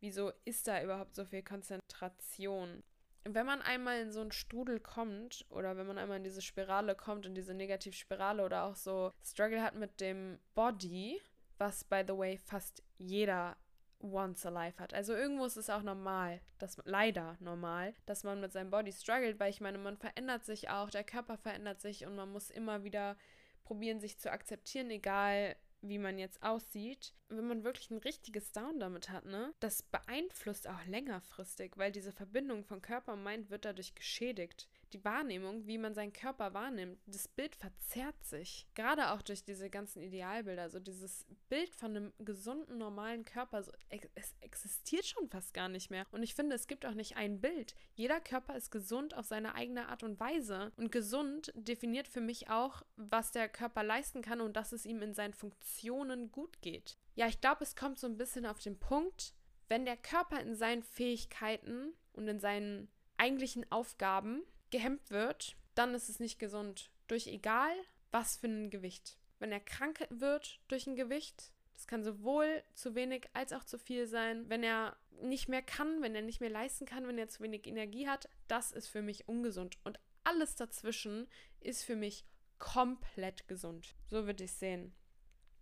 Wieso 0.00 0.32
ist 0.44 0.66
da 0.66 0.82
überhaupt 0.82 1.14
so 1.14 1.24
viel 1.24 1.42
Konzentration? 1.42 2.82
Wenn 3.24 3.46
man 3.46 3.60
einmal 3.60 4.00
in 4.00 4.12
so 4.12 4.20
einen 4.20 4.32
Strudel 4.32 4.80
kommt 4.80 5.44
oder 5.50 5.76
wenn 5.76 5.86
man 5.86 5.98
einmal 5.98 6.16
in 6.16 6.24
diese 6.24 6.40
Spirale 6.40 6.94
kommt, 6.94 7.26
in 7.26 7.34
diese 7.34 7.54
Negativspirale 7.54 8.44
oder 8.44 8.64
auch 8.64 8.76
so 8.76 9.12
Struggle 9.22 9.62
hat 9.62 9.74
mit 9.74 10.00
dem 10.00 10.38
Body, 10.54 11.20
was 11.58 11.84
by 11.84 12.02
the 12.06 12.16
way 12.16 12.38
fast 12.38 12.82
jeder 12.96 13.56
once 14.02 14.46
alive 14.46 14.78
hat. 14.78 14.94
Also 14.94 15.14
irgendwo 15.14 15.44
ist 15.44 15.56
es 15.56 15.70
auch 15.70 15.82
normal, 15.82 16.40
dass 16.58 16.78
leider 16.84 17.36
normal, 17.40 17.94
dass 18.06 18.24
man 18.24 18.40
mit 18.40 18.52
seinem 18.52 18.70
Body 18.70 18.92
struggelt, 18.92 19.38
weil 19.38 19.50
ich 19.50 19.60
meine, 19.60 19.78
man 19.78 19.98
verändert 19.98 20.44
sich 20.44 20.70
auch, 20.70 20.90
der 20.90 21.04
Körper 21.04 21.36
verändert 21.36 21.80
sich 21.80 22.06
und 22.06 22.16
man 22.16 22.32
muss 22.32 22.50
immer 22.50 22.84
wieder 22.84 23.16
probieren, 23.64 24.00
sich 24.00 24.18
zu 24.18 24.32
akzeptieren, 24.32 24.90
egal 24.90 25.56
wie 25.82 25.98
man 25.98 26.18
jetzt 26.18 26.42
aussieht, 26.42 27.14
wenn 27.28 27.46
man 27.46 27.64
wirklich 27.64 27.90
ein 27.90 27.98
richtiges 27.98 28.52
Down 28.52 28.78
damit 28.78 29.08
hat, 29.10 29.24
ne, 29.24 29.54
das 29.60 29.82
beeinflusst 29.82 30.68
auch 30.68 30.84
längerfristig, 30.86 31.72
weil 31.76 31.92
diese 31.92 32.12
Verbindung 32.12 32.64
von 32.64 32.82
Körper 32.82 33.14
und 33.14 33.22
Mind 33.22 33.50
wird 33.50 33.64
dadurch 33.64 33.94
geschädigt 33.94 34.68
die 34.92 35.04
Wahrnehmung, 35.04 35.66
wie 35.66 35.78
man 35.78 35.94
seinen 35.94 36.12
Körper 36.12 36.54
wahrnimmt, 36.54 36.98
das 37.06 37.28
Bild 37.28 37.54
verzerrt 37.56 38.22
sich. 38.24 38.66
Gerade 38.74 39.10
auch 39.10 39.22
durch 39.22 39.44
diese 39.44 39.70
ganzen 39.70 40.02
Idealbilder. 40.02 40.70
So 40.70 40.80
dieses 40.80 41.26
Bild 41.48 41.74
von 41.74 41.96
einem 41.96 42.12
gesunden, 42.18 42.78
normalen 42.78 43.24
Körper, 43.24 43.62
so, 43.62 43.72
es 43.88 44.34
existiert 44.40 45.06
schon 45.06 45.28
fast 45.28 45.54
gar 45.54 45.68
nicht 45.68 45.90
mehr. 45.90 46.06
Und 46.10 46.22
ich 46.22 46.34
finde, 46.34 46.56
es 46.56 46.66
gibt 46.66 46.86
auch 46.86 46.94
nicht 46.94 47.16
ein 47.16 47.40
Bild. 47.40 47.74
Jeder 47.94 48.20
Körper 48.20 48.56
ist 48.56 48.70
gesund 48.70 49.16
auf 49.16 49.26
seine 49.26 49.54
eigene 49.54 49.88
Art 49.88 50.02
und 50.02 50.20
Weise. 50.20 50.72
Und 50.76 50.92
gesund 50.92 51.52
definiert 51.54 52.08
für 52.08 52.20
mich 52.20 52.50
auch, 52.50 52.82
was 52.96 53.32
der 53.32 53.48
Körper 53.48 53.82
leisten 53.82 54.22
kann 54.22 54.40
und 54.40 54.56
dass 54.56 54.72
es 54.72 54.86
ihm 54.86 55.02
in 55.02 55.14
seinen 55.14 55.34
Funktionen 55.34 56.32
gut 56.32 56.60
geht. 56.62 56.98
Ja, 57.14 57.26
ich 57.26 57.40
glaube, 57.40 57.64
es 57.64 57.76
kommt 57.76 57.98
so 57.98 58.06
ein 58.06 58.16
bisschen 58.16 58.46
auf 58.46 58.58
den 58.58 58.78
Punkt, 58.78 59.34
wenn 59.68 59.84
der 59.84 59.96
Körper 59.96 60.40
in 60.40 60.54
seinen 60.56 60.82
Fähigkeiten 60.82 61.92
und 62.12 62.26
in 62.26 62.40
seinen 62.40 62.88
eigentlichen 63.16 63.70
Aufgaben 63.70 64.42
gehemmt 64.70 65.10
wird, 65.10 65.56
dann 65.74 65.94
ist 65.94 66.08
es 66.08 66.20
nicht 66.20 66.38
gesund. 66.38 66.90
Durch 67.06 67.26
egal 67.26 67.72
was 68.10 68.36
für 68.36 68.48
ein 68.48 68.70
Gewicht. 68.70 69.18
Wenn 69.38 69.52
er 69.52 69.60
krank 69.60 70.06
wird 70.10 70.60
durch 70.68 70.86
ein 70.86 70.96
Gewicht, 70.96 71.52
das 71.74 71.86
kann 71.86 72.04
sowohl 72.04 72.62
zu 72.74 72.94
wenig 72.94 73.28
als 73.32 73.52
auch 73.52 73.64
zu 73.64 73.78
viel 73.78 74.06
sein. 74.06 74.48
Wenn 74.48 74.62
er 74.62 74.96
nicht 75.22 75.48
mehr 75.48 75.62
kann, 75.62 76.02
wenn 76.02 76.14
er 76.14 76.22
nicht 76.22 76.40
mehr 76.40 76.50
leisten 76.50 76.84
kann, 76.84 77.06
wenn 77.06 77.18
er 77.18 77.28
zu 77.28 77.42
wenig 77.42 77.66
Energie 77.66 78.06
hat, 78.06 78.28
das 78.48 78.72
ist 78.72 78.88
für 78.88 79.02
mich 79.02 79.28
ungesund. 79.28 79.78
Und 79.84 79.98
alles 80.24 80.56
dazwischen 80.56 81.26
ist 81.60 81.84
für 81.84 81.96
mich 81.96 82.26
komplett 82.58 83.48
gesund. 83.48 83.94
So 84.06 84.26
würde 84.26 84.44
ich 84.44 84.52
sehen. 84.52 84.94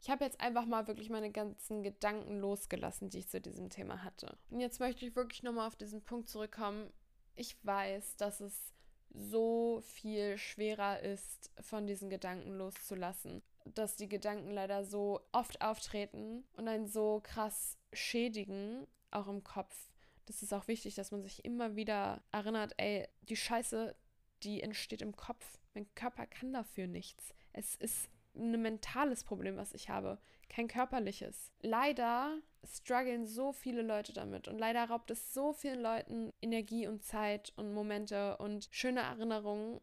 Ich 0.00 0.10
habe 0.10 0.24
jetzt 0.24 0.40
einfach 0.40 0.66
mal 0.66 0.86
wirklich 0.86 1.10
meine 1.10 1.30
ganzen 1.30 1.82
Gedanken 1.82 2.38
losgelassen, 2.40 3.10
die 3.10 3.18
ich 3.18 3.28
zu 3.28 3.40
diesem 3.40 3.70
Thema 3.70 4.02
hatte. 4.02 4.36
Und 4.50 4.60
jetzt 4.60 4.80
möchte 4.80 5.06
ich 5.06 5.16
wirklich 5.16 5.42
nochmal 5.42 5.66
auf 5.66 5.76
diesen 5.76 6.04
Punkt 6.04 6.28
zurückkommen. 6.28 6.92
Ich 7.34 7.56
weiß, 7.64 8.16
dass 8.16 8.40
es 8.40 8.72
so 9.18 9.80
viel 9.82 10.38
schwerer 10.38 11.00
ist, 11.00 11.50
von 11.60 11.86
diesen 11.86 12.08
Gedanken 12.10 12.56
loszulassen. 12.56 13.42
Dass 13.64 13.96
die 13.96 14.08
Gedanken 14.08 14.50
leider 14.50 14.84
so 14.84 15.20
oft 15.32 15.60
auftreten 15.60 16.44
und 16.56 16.68
einen 16.68 16.86
so 16.86 17.20
krass 17.22 17.76
schädigen, 17.92 18.86
auch 19.10 19.28
im 19.28 19.44
Kopf. 19.44 19.90
Das 20.26 20.42
ist 20.42 20.52
auch 20.52 20.68
wichtig, 20.68 20.94
dass 20.94 21.10
man 21.10 21.22
sich 21.22 21.44
immer 21.44 21.76
wieder 21.76 22.22
erinnert, 22.32 22.74
ey, 22.76 23.08
die 23.22 23.36
Scheiße, 23.36 23.94
die 24.42 24.62
entsteht 24.62 25.02
im 25.02 25.16
Kopf. 25.16 25.58
Mein 25.74 25.92
Körper 25.94 26.26
kann 26.26 26.52
dafür 26.52 26.86
nichts. 26.86 27.34
Es 27.52 27.74
ist 27.76 28.08
ein 28.34 28.60
mentales 28.62 29.24
Problem, 29.24 29.56
was 29.56 29.74
ich 29.74 29.88
habe, 29.88 30.18
kein 30.48 30.68
körperliches. 30.68 31.52
Leider 31.60 32.38
strugglen 32.64 33.26
so 33.26 33.52
viele 33.52 33.82
Leute 33.82 34.12
damit 34.12 34.48
und 34.48 34.58
leider 34.58 34.84
raubt 34.84 35.10
es 35.10 35.32
so 35.32 35.52
vielen 35.52 35.80
Leuten 35.80 36.32
Energie 36.42 36.86
und 36.86 37.04
Zeit 37.04 37.52
und 37.56 37.72
Momente 37.72 38.36
und 38.38 38.68
schöne 38.70 39.00
Erinnerungen 39.00 39.80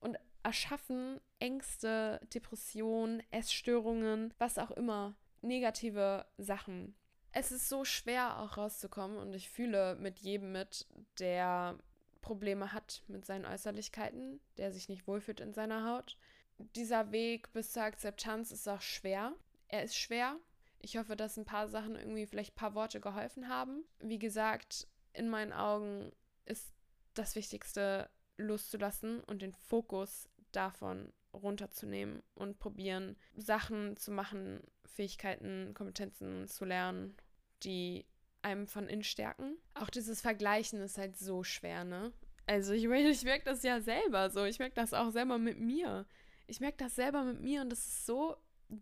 und 0.00 0.18
erschaffen 0.42 1.20
Ängste, 1.38 2.20
Depressionen, 2.34 3.22
Essstörungen, 3.30 4.34
was 4.38 4.58
auch 4.58 4.70
immer, 4.72 5.14
negative 5.40 6.26
Sachen. 6.36 6.94
Es 7.32 7.52
ist 7.52 7.68
so 7.68 7.84
schwer 7.84 8.40
auch 8.40 8.56
rauszukommen 8.56 9.18
und 9.18 9.34
ich 9.34 9.48
fühle 9.50 9.96
mit 9.96 10.18
jedem 10.18 10.52
mit, 10.52 10.86
der 11.18 11.78
Probleme 12.20 12.72
hat 12.72 13.02
mit 13.06 13.24
seinen 13.24 13.46
Äußerlichkeiten, 13.46 14.40
der 14.56 14.72
sich 14.72 14.88
nicht 14.88 15.06
wohlfühlt 15.06 15.40
in 15.40 15.52
seiner 15.52 15.84
Haut 15.88 16.16
dieser 16.58 17.12
Weg 17.12 17.52
bis 17.52 17.72
zur 17.72 17.82
Akzeptanz 17.82 18.50
ist 18.50 18.68
auch 18.68 18.80
schwer. 18.80 19.32
Er 19.68 19.82
ist 19.82 19.96
schwer. 19.96 20.36
Ich 20.80 20.96
hoffe, 20.96 21.16
dass 21.16 21.36
ein 21.36 21.44
paar 21.44 21.68
Sachen 21.68 21.96
irgendwie 21.96 22.26
vielleicht 22.26 22.54
ein 22.54 22.60
paar 22.60 22.74
Worte 22.74 23.00
geholfen 23.00 23.48
haben. 23.48 23.84
Wie 24.00 24.18
gesagt, 24.18 24.86
in 25.12 25.28
meinen 25.28 25.52
Augen 25.52 26.12
ist 26.46 26.72
das 27.14 27.34
Wichtigste 27.34 28.08
loszulassen 28.36 29.22
und 29.24 29.42
den 29.42 29.52
Fokus 29.52 30.28
davon 30.52 31.12
runterzunehmen 31.34 32.22
und 32.34 32.58
probieren, 32.58 33.16
Sachen 33.34 33.96
zu 33.96 34.10
machen, 34.10 34.60
Fähigkeiten, 34.84 35.74
Kompetenzen 35.74 36.46
zu 36.48 36.64
lernen, 36.64 37.16
die 37.62 38.06
einem 38.42 38.66
von 38.66 38.88
innen 38.88 39.04
stärken. 39.04 39.56
Auch 39.74 39.90
dieses 39.90 40.20
Vergleichen 40.20 40.80
ist 40.80 40.96
halt 40.96 41.18
so 41.18 41.42
schwer, 41.42 41.84
ne? 41.84 42.12
Also 42.46 42.72
ich, 42.72 42.84
ich 42.84 43.24
merke 43.24 43.44
das 43.44 43.62
ja 43.62 43.80
selber 43.80 44.30
so. 44.30 44.44
Ich 44.44 44.58
merke 44.58 44.74
das 44.74 44.94
auch 44.94 45.10
selber 45.10 45.36
mit 45.36 45.58
mir. 45.58 46.06
Ich 46.46 46.60
merke 46.60 46.78
das 46.78 46.94
selber 46.94 47.24
mit 47.24 47.40
mir 47.40 47.60
und 47.60 47.70
das 47.70 47.80
ist 47.80 48.06
so 48.06 48.36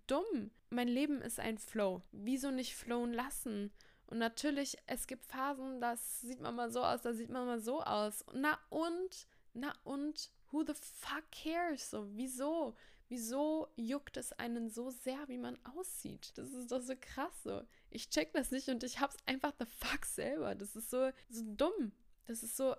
dumm. 0.06 0.50
Mein 0.70 0.88
Leben 0.88 1.20
ist 1.22 1.40
ein 1.40 1.58
Flow. 1.58 2.02
Wieso 2.12 2.50
nicht 2.50 2.74
flowen 2.74 3.12
lassen? 3.12 3.72
Und 4.06 4.18
natürlich, 4.18 4.76
es 4.86 5.06
gibt 5.06 5.24
Phasen, 5.24 5.80
das 5.80 6.20
sieht 6.20 6.40
man 6.40 6.54
mal 6.54 6.70
so 6.70 6.84
aus, 6.84 7.02
da 7.02 7.12
sieht 7.12 7.30
man 7.30 7.46
mal 7.46 7.60
so 7.60 7.82
aus. 7.82 8.24
Na 8.32 8.58
und? 8.70 9.26
Na 9.52 9.74
und? 9.84 10.30
Who 10.50 10.62
the 10.64 10.74
fuck 10.74 11.24
cares? 11.32 11.90
So, 11.90 12.06
wieso? 12.14 12.76
Wieso 13.08 13.68
juckt 13.76 14.16
es 14.16 14.32
einen 14.32 14.68
so 14.68 14.90
sehr, 14.90 15.28
wie 15.28 15.38
man 15.38 15.58
aussieht? 15.76 16.32
Das 16.36 16.52
ist 16.52 16.72
doch 16.72 16.80
so 16.80 16.94
krass 17.00 17.42
so. 17.44 17.62
Ich 17.90 18.10
check 18.10 18.32
das 18.32 18.50
nicht 18.50 18.68
und 18.68 18.82
ich 18.82 19.00
hab's 19.00 19.16
einfach 19.26 19.52
the 19.58 19.66
fuck 19.66 20.04
selber. 20.04 20.54
Das 20.54 20.74
ist 20.74 20.90
so, 20.90 21.10
so 21.28 21.42
dumm. 21.44 21.92
Das 22.26 22.42
ist 22.42 22.56
so, 22.56 22.74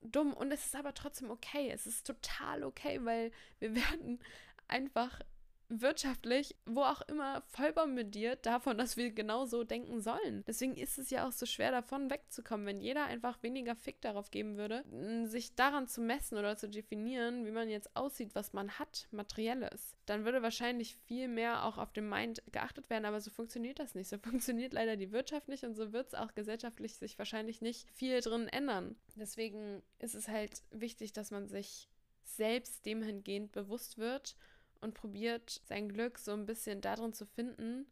dumm 0.00 0.32
und 0.32 0.52
es 0.52 0.66
ist 0.66 0.76
aber 0.76 0.94
trotzdem 0.94 1.30
okay. 1.30 1.70
Es 1.70 1.86
ist 1.86 2.06
total 2.06 2.64
okay, 2.64 3.04
weil 3.04 3.30
wir 3.58 3.74
werden 3.74 4.20
einfach 4.68 5.20
wirtschaftlich, 5.68 6.56
wo 6.66 6.82
auch 6.82 7.02
immer, 7.02 7.42
voll 7.48 7.72
bombardiert 7.72 8.46
davon, 8.46 8.78
dass 8.78 8.96
wir 8.96 9.10
genau 9.10 9.44
so 9.44 9.64
denken 9.64 10.00
sollen. 10.00 10.44
Deswegen 10.46 10.76
ist 10.76 10.98
es 10.98 11.10
ja 11.10 11.26
auch 11.26 11.32
so 11.32 11.46
schwer, 11.46 11.70
davon 11.70 12.10
wegzukommen, 12.10 12.66
wenn 12.66 12.80
jeder 12.80 13.04
einfach 13.04 13.42
weniger 13.42 13.76
Fick 13.76 14.00
darauf 14.00 14.30
geben 14.30 14.56
würde, 14.56 14.84
sich 15.26 15.54
daran 15.54 15.86
zu 15.86 16.00
messen 16.00 16.38
oder 16.38 16.56
zu 16.56 16.68
definieren, 16.68 17.44
wie 17.44 17.50
man 17.50 17.68
jetzt 17.68 17.94
aussieht, 17.96 18.34
was 18.34 18.52
man 18.52 18.78
hat, 18.78 19.08
materielles. 19.10 19.96
Dann 20.06 20.24
würde 20.24 20.42
wahrscheinlich 20.42 20.96
viel 21.06 21.28
mehr 21.28 21.64
auch 21.64 21.78
auf 21.78 21.92
den 21.92 22.08
Mind 22.08 22.42
geachtet 22.50 22.88
werden, 22.88 23.04
aber 23.04 23.20
so 23.20 23.30
funktioniert 23.30 23.78
das 23.78 23.94
nicht. 23.94 24.08
So 24.08 24.18
funktioniert 24.22 24.72
leider 24.72 24.96
die 24.96 25.12
Wirtschaft 25.12 25.48
nicht 25.48 25.64
und 25.64 25.74
so 25.74 25.92
wird 25.92 26.08
es 26.08 26.14
auch 26.14 26.34
gesellschaftlich 26.34 26.94
sich 26.94 27.18
wahrscheinlich 27.18 27.60
nicht 27.60 27.88
viel 27.90 28.20
drin 28.20 28.48
ändern. 28.48 28.96
Deswegen 29.16 29.82
ist 29.98 30.14
es 30.14 30.28
halt 30.28 30.62
wichtig, 30.70 31.12
dass 31.12 31.30
man 31.30 31.48
sich 31.48 31.88
selbst 32.24 32.86
dem 32.86 33.02
hingehend 33.02 33.52
bewusst 33.52 33.98
wird 33.98 34.36
und 34.80 34.94
probiert 34.94 35.60
sein 35.64 35.88
Glück 35.88 36.18
so 36.18 36.32
ein 36.32 36.46
bisschen 36.46 36.80
darin 36.80 37.12
zu 37.12 37.26
finden, 37.26 37.86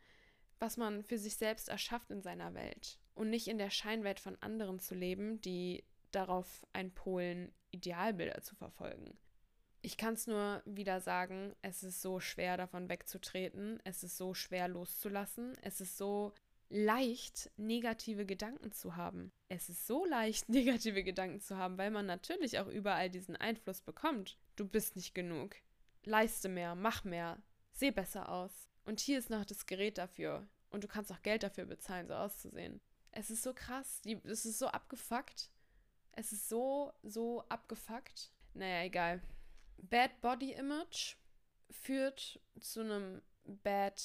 was 0.59 0.77
man 0.77 1.03
für 1.03 1.19
sich 1.19 1.37
selbst 1.37 1.69
erschafft 1.69 2.11
in 2.11 2.23
seiner 2.23 2.55
Welt 2.55 2.99
und 3.15 3.31
nicht 3.31 3.49
in 3.49 3.59
der 3.59 3.71
Scheinwelt 3.71 4.21
von 4.21 4.37
anderen 4.41 4.79
zu 4.79 4.95
leben, 4.95 5.41
die 5.41 5.85
darauf 6.13 6.67
einpolen, 6.73 7.53
Idealbilder 7.71 8.43
zu 8.43 8.55
verfolgen. 8.55 9.19
Ich 9.83 9.97
kann 9.97 10.15
es 10.15 10.27
nur 10.27 10.63
wieder 10.65 11.01
sagen, 11.01 11.55
es 11.63 11.83
ist 11.83 12.03
so 12.03 12.19
schwer 12.19 12.57
davon 12.57 12.89
wegzutreten, 12.89 13.81
es 13.85 14.03
ist 14.03 14.17
so 14.17 14.35
schwer 14.35 14.67
loszulassen, 14.69 15.57
es 15.63 15.81
ist 15.81 15.97
so 15.97 16.33
leicht, 16.69 17.51
negative 17.57 18.27
Gedanken 18.27 18.73
zu 18.73 18.97
haben. 18.97 19.31
Es 19.49 19.69
ist 19.69 19.87
so 19.87 20.05
leicht, 20.05 20.49
negative 20.49 21.05
Gedanken 21.05 21.41
zu 21.41 21.57
haben, 21.57 21.79
weil 21.79 21.91
man 21.91 22.07
natürlich 22.07 22.59
auch 22.59 22.67
überall 22.67 23.11
diesen 23.11 23.37
Einfluss 23.37 23.81
bekommt. 23.81 24.39
Du 24.57 24.67
bist 24.67 24.97
nicht 24.97 25.15
genug 25.15 25.57
leiste 26.07 26.49
mehr, 26.49 26.75
mach 26.75 27.05
mehr, 27.05 27.43
seh 27.73 27.91
besser 27.91 28.29
aus. 28.31 28.69
Und 28.85 29.01
hier 29.01 29.19
ist 29.19 29.31
noch 29.31 29.45
das 29.45 29.67
Gerät 29.67 29.99
dafür. 29.99 30.49
Und 30.71 30.85
du 30.85 30.89
kannst 30.89 31.13
auch 31.13 31.23
Geld 31.23 31.43
dafür 31.43 31.67
bezahlen, 31.67 32.07
so 32.07 32.15
auszusehen. 32.15 32.81
Es 33.11 33.31
ist 33.31 33.43
so 33.43 33.53
krass. 33.53 34.01
Die, 34.03 34.21
es 34.25 34.47
ist 34.47 34.59
so 34.59 34.69
abgefuckt. 34.69 35.51
Es 36.13 36.33
ist 36.33 36.49
so, 36.49 36.93
so 37.03 37.43
abgefuckt. 37.49 38.31
Naja, 38.55 38.85
egal. 38.85 39.23
Bad 39.79 40.21
Body 40.21 40.53
Image 40.53 41.17
führt 41.71 42.41
zu 42.61 42.81
einem 42.81 43.21
Bad 43.45 44.03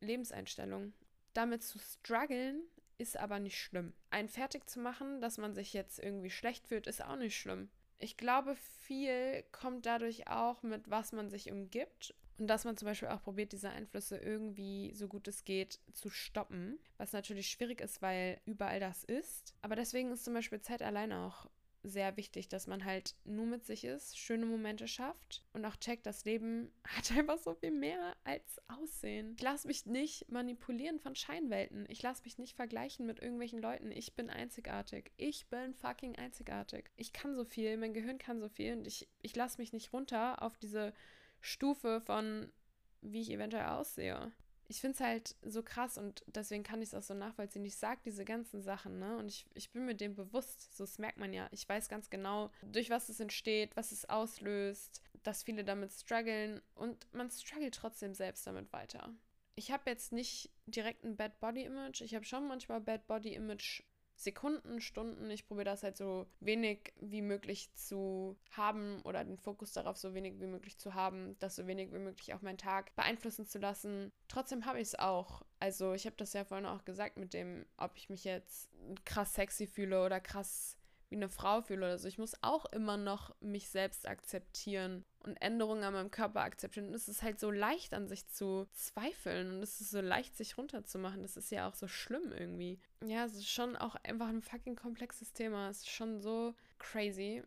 Lebenseinstellung. 0.00 0.94
Damit 1.32 1.62
zu 1.62 1.78
strugglen 1.78 2.62
ist 2.98 3.16
aber 3.16 3.38
nicht 3.38 3.58
schlimm. 3.58 3.94
Ein 4.10 4.28
fertig 4.28 4.68
zu 4.68 4.80
machen, 4.80 5.20
dass 5.20 5.38
man 5.38 5.54
sich 5.54 5.72
jetzt 5.72 5.98
irgendwie 5.98 6.30
schlecht 6.30 6.66
fühlt, 6.66 6.86
ist 6.86 7.02
auch 7.02 7.16
nicht 7.16 7.36
schlimm 7.36 7.70
ich 8.00 8.16
glaube, 8.16 8.56
viel 8.56 9.44
kommt 9.52 9.86
dadurch 9.86 10.28
auch 10.28 10.62
mit, 10.62 10.90
was 10.90 11.12
man 11.12 11.30
sich 11.30 11.52
umgibt. 11.52 12.14
Und 12.38 12.46
dass 12.46 12.64
man 12.64 12.76
zum 12.78 12.86
Beispiel 12.86 13.08
auch 13.08 13.22
probiert, 13.22 13.52
diese 13.52 13.68
Einflüsse 13.68 14.16
irgendwie 14.16 14.94
so 14.94 15.08
gut 15.08 15.28
es 15.28 15.44
geht 15.44 15.78
zu 15.92 16.08
stoppen. 16.08 16.78
Was 16.96 17.12
natürlich 17.12 17.48
schwierig 17.48 17.82
ist, 17.82 18.00
weil 18.00 18.40
überall 18.46 18.80
das 18.80 19.04
ist. 19.04 19.54
Aber 19.60 19.76
deswegen 19.76 20.10
ist 20.10 20.24
zum 20.24 20.32
Beispiel 20.32 20.62
Zeit 20.62 20.80
alleine 20.80 21.26
auch 21.26 21.50
sehr 21.82 22.16
wichtig, 22.16 22.48
dass 22.48 22.66
man 22.66 22.84
halt 22.84 23.14
nur 23.24 23.46
mit 23.46 23.64
sich 23.64 23.84
ist, 23.84 24.18
schöne 24.18 24.46
Momente 24.46 24.86
schafft 24.86 25.44
und 25.52 25.64
auch 25.64 25.76
checkt, 25.76 26.06
das 26.06 26.24
Leben 26.24 26.70
hat 26.84 27.10
einfach 27.12 27.38
so 27.38 27.54
viel 27.54 27.70
mehr 27.70 28.16
als 28.24 28.60
Aussehen. 28.68 29.34
Ich 29.36 29.42
lasse 29.42 29.66
mich 29.66 29.86
nicht 29.86 30.30
manipulieren 30.30 31.00
von 31.00 31.14
Scheinwelten. 31.14 31.86
Ich 31.88 32.02
lasse 32.02 32.22
mich 32.24 32.38
nicht 32.38 32.56
vergleichen 32.56 33.06
mit 33.06 33.20
irgendwelchen 33.20 33.60
Leuten. 33.60 33.90
Ich 33.92 34.14
bin 34.14 34.30
einzigartig. 34.30 35.10
Ich 35.16 35.46
bin 35.48 35.74
fucking 35.74 36.16
einzigartig. 36.16 36.90
Ich 36.96 37.12
kann 37.12 37.34
so 37.34 37.44
viel, 37.44 37.76
mein 37.76 37.94
Gehirn 37.94 38.18
kann 38.18 38.40
so 38.40 38.48
viel 38.48 38.74
und 38.74 38.86
ich, 38.86 39.08
ich 39.22 39.34
lasse 39.34 39.58
mich 39.58 39.72
nicht 39.72 39.92
runter 39.92 40.42
auf 40.42 40.58
diese 40.58 40.92
Stufe 41.40 42.00
von, 42.00 42.52
wie 43.00 43.22
ich 43.22 43.30
eventuell 43.30 43.66
aussehe 43.66 44.32
ich 44.70 44.80
finde 44.80 44.94
es 44.94 45.00
halt 45.00 45.34
so 45.42 45.64
krass 45.64 45.98
und 45.98 46.22
deswegen 46.28 46.62
kann 46.62 46.80
ich 46.80 46.90
es 46.90 46.94
auch 46.94 47.02
so 47.02 47.12
nachvollziehen. 47.12 47.64
Ich 47.64 47.76
sage 47.76 48.00
diese 48.04 48.24
ganzen 48.24 48.62
Sachen, 48.62 49.00
ne? 49.00 49.16
Und 49.16 49.26
ich, 49.26 49.44
ich 49.52 49.72
bin 49.72 49.84
mir 49.84 49.96
dem 49.96 50.14
bewusst, 50.14 50.76
so 50.76 50.84
das 50.84 50.98
merkt 50.98 51.18
man 51.18 51.32
ja. 51.32 51.48
Ich 51.50 51.68
weiß 51.68 51.88
ganz 51.88 52.08
genau, 52.08 52.52
durch 52.62 52.88
was 52.88 53.08
es 53.08 53.18
entsteht, 53.18 53.76
was 53.76 53.90
es 53.90 54.08
auslöst, 54.08 55.02
dass 55.24 55.42
viele 55.42 55.64
damit 55.64 55.90
strugglen 55.90 56.62
und 56.76 57.12
man 57.12 57.28
struggelt 57.30 57.74
trotzdem 57.74 58.14
selbst 58.14 58.46
damit 58.46 58.72
weiter. 58.72 59.12
Ich 59.56 59.72
habe 59.72 59.90
jetzt 59.90 60.12
nicht 60.12 60.50
direkt 60.66 61.04
ein 61.04 61.16
Bad 61.16 61.40
Body 61.40 61.64
Image. 61.64 62.00
Ich 62.02 62.14
habe 62.14 62.24
schon 62.24 62.46
manchmal 62.46 62.80
Bad 62.80 63.08
Body 63.08 63.34
Image 63.34 63.82
Sekunden, 64.22 64.80
Stunden. 64.80 65.30
Ich 65.30 65.46
probiere 65.46 65.64
das 65.64 65.82
halt 65.82 65.96
so 65.96 66.26
wenig 66.40 66.92
wie 67.00 67.22
möglich 67.22 67.72
zu 67.74 68.36
haben 68.50 69.00
oder 69.02 69.24
den 69.24 69.38
Fokus 69.38 69.72
darauf 69.72 69.96
so 69.96 70.14
wenig 70.14 70.38
wie 70.40 70.46
möglich 70.46 70.78
zu 70.78 70.94
haben, 70.94 71.36
das 71.38 71.56
so 71.56 71.66
wenig 71.66 71.92
wie 71.92 71.98
möglich 71.98 72.34
auch 72.34 72.42
meinen 72.42 72.58
Tag 72.58 72.94
beeinflussen 72.96 73.46
zu 73.46 73.58
lassen. 73.58 74.12
Trotzdem 74.28 74.66
habe 74.66 74.78
ich 74.78 74.88
es 74.88 74.98
auch. 74.98 75.42
Also 75.58 75.94
ich 75.94 76.04
habe 76.04 76.16
das 76.16 76.34
ja 76.34 76.44
vorhin 76.44 76.66
auch 76.66 76.84
gesagt 76.84 77.16
mit 77.16 77.32
dem, 77.32 77.64
ob 77.78 77.96
ich 77.96 78.10
mich 78.10 78.24
jetzt 78.24 78.70
krass 79.04 79.34
sexy 79.34 79.66
fühle 79.66 80.04
oder 80.04 80.20
krass 80.20 80.76
wie 81.08 81.16
eine 81.16 81.28
Frau 81.28 81.62
fühle 81.62 81.86
oder 81.86 81.98
so. 81.98 82.06
Ich 82.06 82.18
muss 82.18 82.36
auch 82.42 82.66
immer 82.66 82.96
noch 82.96 83.34
mich 83.40 83.68
selbst 83.68 84.06
akzeptieren 84.06 85.04
und 85.20 85.36
Änderungen 85.36 85.84
an 85.84 85.92
meinem 85.92 86.10
Körper 86.10 86.40
akzeptieren. 86.40 86.88
Und 86.88 86.94
es 86.94 87.08
ist 87.08 87.22
halt 87.22 87.38
so 87.38 87.50
leicht, 87.50 87.94
an 87.94 88.08
sich 88.08 88.26
zu 88.28 88.66
zweifeln 88.72 89.50
und 89.50 89.62
es 89.62 89.80
ist 89.80 89.90
so 89.90 90.00
leicht, 90.00 90.36
sich 90.36 90.56
runterzumachen. 90.56 91.22
Das 91.22 91.36
ist 91.36 91.50
ja 91.50 91.68
auch 91.68 91.74
so 91.74 91.88
schlimm 91.88 92.32
irgendwie. 92.32 92.78
Ja, 93.04 93.24
es 93.24 93.34
ist 93.34 93.48
schon 93.48 93.76
auch 93.76 93.96
einfach 94.02 94.28
ein 94.28 94.42
fucking 94.42 94.76
komplexes 94.76 95.32
Thema. 95.32 95.68
Es 95.68 95.78
ist 95.78 95.90
schon 95.90 96.20
so 96.20 96.54
crazy. 96.78 97.42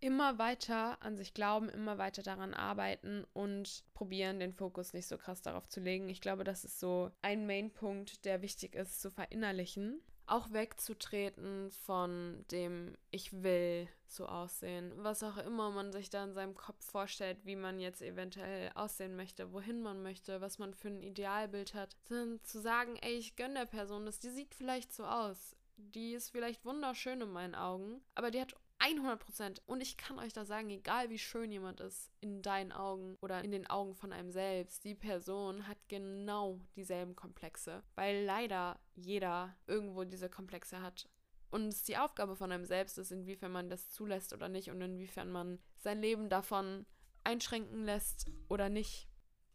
Immer 0.00 0.38
weiter 0.38 1.00
an 1.00 1.16
sich 1.16 1.32
glauben, 1.32 1.68
immer 1.68 1.96
weiter 1.96 2.24
daran 2.24 2.54
arbeiten 2.54 3.24
und 3.34 3.84
probieren, 3.94 4.40
den 4.40 4.52
Fokus 4.52 4.92
nicht 4.94 5.06
so 5.06 5.16
krass 5.16 5.42
darauf 5.42 5.68
zu 5.68 5.78
legen. 5.78 6.08
Ich 6.08 6.20
glaube, 6.20 6.42
das 6.42 6.64
ist 6.64 6.80
so 6.80 7.12
ein 7.22 7.46
Main-Punkt, 7.46 8.24
der 8.24 8.42
wichtig 8.42 8.74
ist 8.74 9.00
zu 9.00 9.12
verinnerlichen 9.12 10.02
auch 10.26 10.52
wegzutreten 10.52 11.70
von 11.70 12.44
dem 12.50 12.96
ich 13.10 13.42
will 13.42 13.88
so 14.06 14.26
aussehen, 14.26 14.92
was 14.96 15.22
auch 15.22 15.38
immer 15.38 15.70
man 15.70 15.92
sich 15.92 16.10
da 16.10 16.24
in 16.24 16.34
seinem 16.34 16.54
Kopf 16.54 16.84
vorstellt, 16.84 17.38
wie 17.44 17.56
man 17.56 17.80
jetzt 17.80 18.02
eventuell 18.02 18.70
aussehen 18.74 19.16
möchte, 19.16 19.52
wohin 19.52 19.82
man 19.82 20.02
möchte, 20.02 20.40
was 20.40 20.58
man 20.58 20.74
für 20.74 20.88
ein 20.88 21.02
Idealbild 21.02 21.74
hat, 21.74 21.96
sondern 22.08 22.42
zu 22.44 22.60
sagen, 22.60 22.96
ey, 23.02 23.14
ich 23.14 23.36
gönne 23.36 23.60
der 23.60 23.66
Person 23.66 24.06
das, 24.06 24.18
die 24.18 24.30
sieht 24.30 24.54
vielleicht 24.54 24.92
so 24.92 25.04
aus, 25.04 25.56
die 25.76 26.12
ist 26.12 26.30
vielleicht 26.30 26.64
wunderschön 26.64 27.20
in 27.20 27.32
meinen 27.32 27.54
Augen, 27.54 28.00
aber 28.14 28.30
die 28.30 28.40
hat 28.40 28.54
100 28.82 29.18
Prozent. 29.20 29.62
Und 29.66 29.80
ich 29.80 29.96
kann 29.96 30.18
euch 30.18 30.32
da 30.32 30.44
sagen, 30.44 30.68
egal 30.70 31.08
wie 31.08 31.18
schön 31.18 31.52
jemand 31.52 31.80
ist 31.80 32.10
in 32.20 32.42
deinen 32.42 32.72
Augen 32.72 33.16
oder 33.20 33.42
in 33.44 33.52
den 33.52 33.68
Augen 33.68 33.94
von 33.94 34.12
einem 34.12 34.32
selbst, 34.32 34.84
die 34.84 34.96
Person 34.96 35.68
hat 35.68 35.78
genau 35.88 36.60
dieselben 36.74 37.14
Komplexe. 37.14 37.82
Weil 37.94 38.24
leider 38.24 38.80
jeder 38.94 39.54
irgendwo 39.68 40.04
diese 40.04 40.28
Komplexe 40.28 40.82
hat. 40.82 41.08
Und 41.50 41.68
es 41.68 41.84
die 41.84 41.96
Aufgabe 41.96 42.34
von 42.34 42.50
einem 42.50 42.64
selbst 42.64 42.98
ist, 42.98 43.12
inwiefern 43.12 43.52
man 43.52 43.70
das 43.70 43.90
zulässt 43.90 44.32
oder 44.32 44.48
nicht 44.48 44.70
und 44.70 44.80
inwiefern 44.80 45.30
man 45.30 45.60
sein 45.76 46.00
Leben 46.00 46.28
davon 46.28 46.86
einschränken 47.24 47.84
lässt 47.84 48.26
oder 48.48 48.68
nicht. 48.68 49.06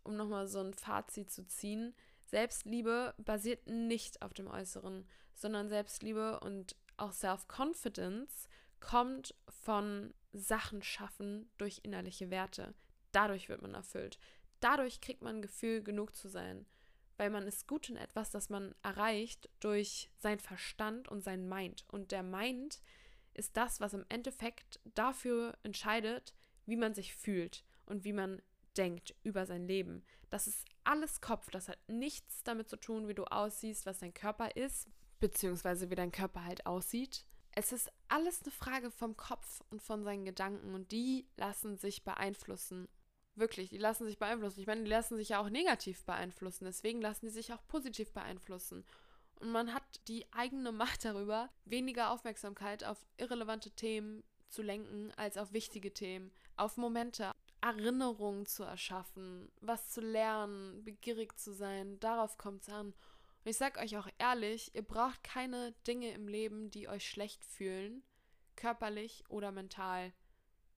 Um 0.04 0.16
nochmal 0.16 0.48
so 0.48 0.60
ein 0.60 0.74
Fazit 0.74 1.32
zu 1.32 1.46
ziehen. 1.46 1.94
Selbstliebe 2.28 3.14
basiert 3.18 3.68
nicht 3.68 4.22
auf 4.22 4.34
dem 4.34 4.48
Äußeren, 4.48 5.06
sondern 5.34 5.68
Selbstliebe 5.68 6.40
und 6.40 6.78
auch 6.96 7.12
Self-Confidence 7.12 8.48
kommt 8.80 9.36
von 9.50 10.14
Sachen 10.34 10.84
schaffen 10.84 11.50
durch 11.58 11.82
innerliche 11.84 12.30
Werte. 12.30 12.74
Dadurch 13.12 13.50
wird 13.50 13.62
man 13.62 13.74
erfüllt. 13.74 14.20
Dadurch 14.60 15.02
kriegt 15.02 15.22
man 15.22 15.38
ein 15.38 15.42
Gefühl, 15.42 15.84
genug 15.84 16.16
zu 16.16 16.28
sein. 16.28 16.66
Weil 17.18 17.30
man 17.30 17.48
ist 17.48 17.68
gut 17.68 17.90
in 17.90 17.98
etwas, 17.98 18.30
das 18.30 18.50
man 18.50 18.76
erreicht 18.84 19.50
durch 19.60 20.12
sein 20.18 20.40
Verstand 20.40 21.08
und 21.08 21.24
sein 21.24 21.50
Mind. 21.50 21.86
Und 21.88 22.12
der 22.12 22.24
Mind 22.24 22.82
ist 23.34 23.58
das, 23.58 23.80
was 23.80 23.94
im 23.94 24.06
Endeffekt 24.10 24.80
dafür 24.96 25.58
entscheidet, 25.64 26.36
wie 26.66 26.76
man 26.76 26.94
sich 26.94 27.16
fühlt 27.16 27.64
und 27.86 28.04
wie 28.04 28.14
man 28.14 28.42
denkt 28.78 29.16
über 29.24 29.46
sein 29.46 29.68
Leben. 29.68 30.04
Das 30.30 30.48
ist 30.48 30.66
alles 30.84 31.22
Kopf. 31.22 31.50
Das 31.50 31.70
hat 31.70 31.80
nichts 31.88 32.44
damit 32.44 32.70
zu 32.70 32.78
tun, 32.78 33.08
wie 33.08 33.16
du 33.16 33.24
aussiehst, 33.26 33.86
was 33.86 34.00
dein 34.00 34.14
Körper 34.14 34.56
ist, 34.56 34.88
beziehungsweise 35.20 35.90
wie 35.90 35.96
dein 35.96 36.12
Körper 36.12 36.44
halt 36.46 36.66
aussieht. 36.66 37.26
Es 37.52 37.72
ist 37.72 37.92
alles 38.10 38.42
eine 38.44 38.52
Frage 38.52 38.92
vom 38.92 39.16
Kopf 39.18 39.62
und 39.70 39.82
von 39.82 40.04
seinen 40.04 40.26
Gedanken 40.26 40.74
und 40.74 40.92
die 40.92 41.28
lassen 41.38 41.78
sich 41.78 42.04
beeinflussen. 42.04 42.88
Wirklich, 43.36 43.70
die 43.70 43.78
lassen 43.78 44.06
sich 44.06 44.18
beeinflussen. 44.18 44.60
Ich 44.60 44.68
meine, 44.68 44.84
die 44.84 44.90
lassen 44.90 45.16
sich 45.16 45.30
ja 45.30 45.40
auch 45.40 45.50
negativ 45.50 46.04
beeinflussen. 46.06 46.66
Deswegen 46.66 47.02
lassen 47.02 47.28
die 47.28 47.32
sich 47.32 47.54
auch 47.54 47.66
positiv 47.68 48.12
beeinflussen. 48.12 48.84
Und 49.40 49.52
man 49.52 49.74
hat 49.74 49.84
die 50.08 50.26
eigene 50.34 50.72
Macht 50.72 51.06
darüber, 51.06 51.50
weniger 51.66 52.12
Aufmerksamkeit 52.12 52.84
auf 52.84 53.06
irrelevante 53.18 53.70
Themen 53.72 54.24
zu 54.50 54.64
lenken, 54.64 55.12
als 55.18 55.38
auf 55.38 55.54
wichtige 55.54 55.94
Themen, 55.94 56.32
auf 56.56 56.78
Momente, 56.78 57.32
Erinnerungen 57.62 58.46
zu 58.46 58.64
erschaffen, 58.64 59.52
was 59.62 59.90
zu 59.90 60.02
lernen, 60.02 60.84
begierig 60.84 61.38
zu 61.38 61.54
sein. 61.54 62.00
Darauf 62.00 62.38
kommt 62.38 62.64
es 62.64 62.70
an. 62.70 62.94
Und 63.48 63.52
ich 63.52 63.58
sag 63.60 63.78
euch 63.78 63.96
auch 63.96 64.10
ehrlich, 64.18 64.76
ihr 64.76 64.82
braucht 64.82 65.24
keine 65.24 65.72
Dinge 65.88 66.12
im 66.12 66.28
Leben, 66.28 66.70
die 66.70 66.90
euch 66.90 67.10
schlecht 67.10 67.46
fühlen, 67.46 68.04
körperlich 68.58 69.24
oder 69.30 69.54
mental. 69.54 70.12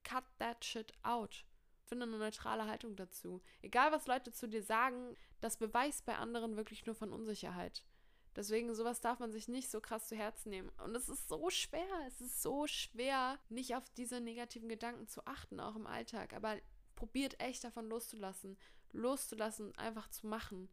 Cut 0.04 0.22
that 0.38 0.64
shit 0.64 0.92
out. 1.02 1.44
Finde 1.82 2.06
eine 2.06 2.18
neutrale 2.18 2.68
Haltung 2.68 2.94
dazu. 2.94 3.42
Egal, 3.60 3.90
was 3.90 4.06
Leute 4.06 4.30
zu 4.30 4.48
dir 4.48 4.62
sagen, 4.62 5.16
das 5.40 5.56
beweist 5.56 6.06
bei 6.06 6.14
anderen 6.14 6.54
wirklich 6.54 6.86
nur 6.86 6.94
von 6.94 7.12
Unsicherheit. 7.12 7.84
Deswegen, 8.36 8.72
sowas 8.72 9.00
darf 9.00 9.18
man 9.18 9.32
sich 9.32 9.48
nicht 9.48 9.68
so 9.68 9.80
krass 9.80 10.06
zu 10.06 10.14
Herzen 10.14 10.50
nehmen. 10.50 10.70
Und 10.84 10.94
es 10.94 11.08
ist 11.08 11.28
so 11.28 11.50
schwer, 11.50 11.88
es 12.06 12.20
ist 12.20 12.40
so 12.40 12.68
schwer, 12.68 13.40
nicht 13.48 13.74
auf 13.74 13.90
diese 13.96 14.20
negativen 14.20 14.68
Gedanken 14.68 15.08
zu 15.08 15.26
achten, 15.26 15.58
auch 15.58 15.74
im 15.74 15.88
Alltag. 15.88 16.34
Aber 16.34 16.56
probiert 16.94 17.40
echt 17.40 17.64
davon 17.64 17.88
loszulassen. 17.88 18.56
Loszulassen, 18.92 19.76
einfach 19.76 20.08
zu 20.08 20.28
machen 20.28 20.68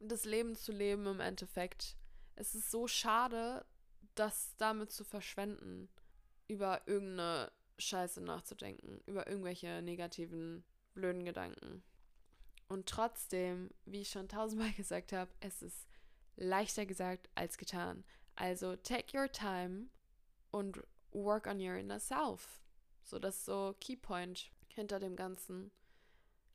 das 0.00 0.24
Leben 0.24 0.54
zu 0.54 0.72
leben 0.72 1.06
im 1.06 1.20
Endeffekt. 1.20 1.96
Es 2.36 2.54
ist 2.54 2.70
so 2.70 2.86
schade, 2.86 3.64
das 4.14 4.54
damit 4.56 4.90
zu 4.90 5.04
verschwenden, 5.04 5.88
über 6.46 6.86
irgendeine 6.86 7.52
Scheiße 7.78 8.20
nachzudenken, 8.20 9.00
über 9.06 9.28
irgendwelche 9.28 9.82
negativen, 9.82 10.64
blöden 10.94 11.24
Gedanken. 11.24 11.82
Und 12.68 12.88
trotzdem, 12.88 13.70
wie 13.86 14.02
ich 14.02 14.10
schon 14.10 14.28
tausendmal 14.28 14.72
gesagt 14.76 15.12
habe, 15.12 15.30
es 15.40 15.62
ist 15.62 15.86
leichter 16.36 16.86
gesagt 16.86 17.28
als 17.34 17.58
getan. 17.58 18.04
Also 18.34 18.76
take 18.76 19.16
your 19.16 19.30
time 19.30 19.88
und 20.50 20.80
work 21.10 21.46
on 21.46 21.60
your 21.60 21.74
inner 21.74 22.00
self. 22.00 22.60
So, 23.02 23.18
das 23.18 23.36
ist 23.36 23.46
so 23.46 23.74
Keypoint 23.80 24.50
hinter 24.68 25.00
dem 25.00 25.16
Ganzen. 25.16 25.70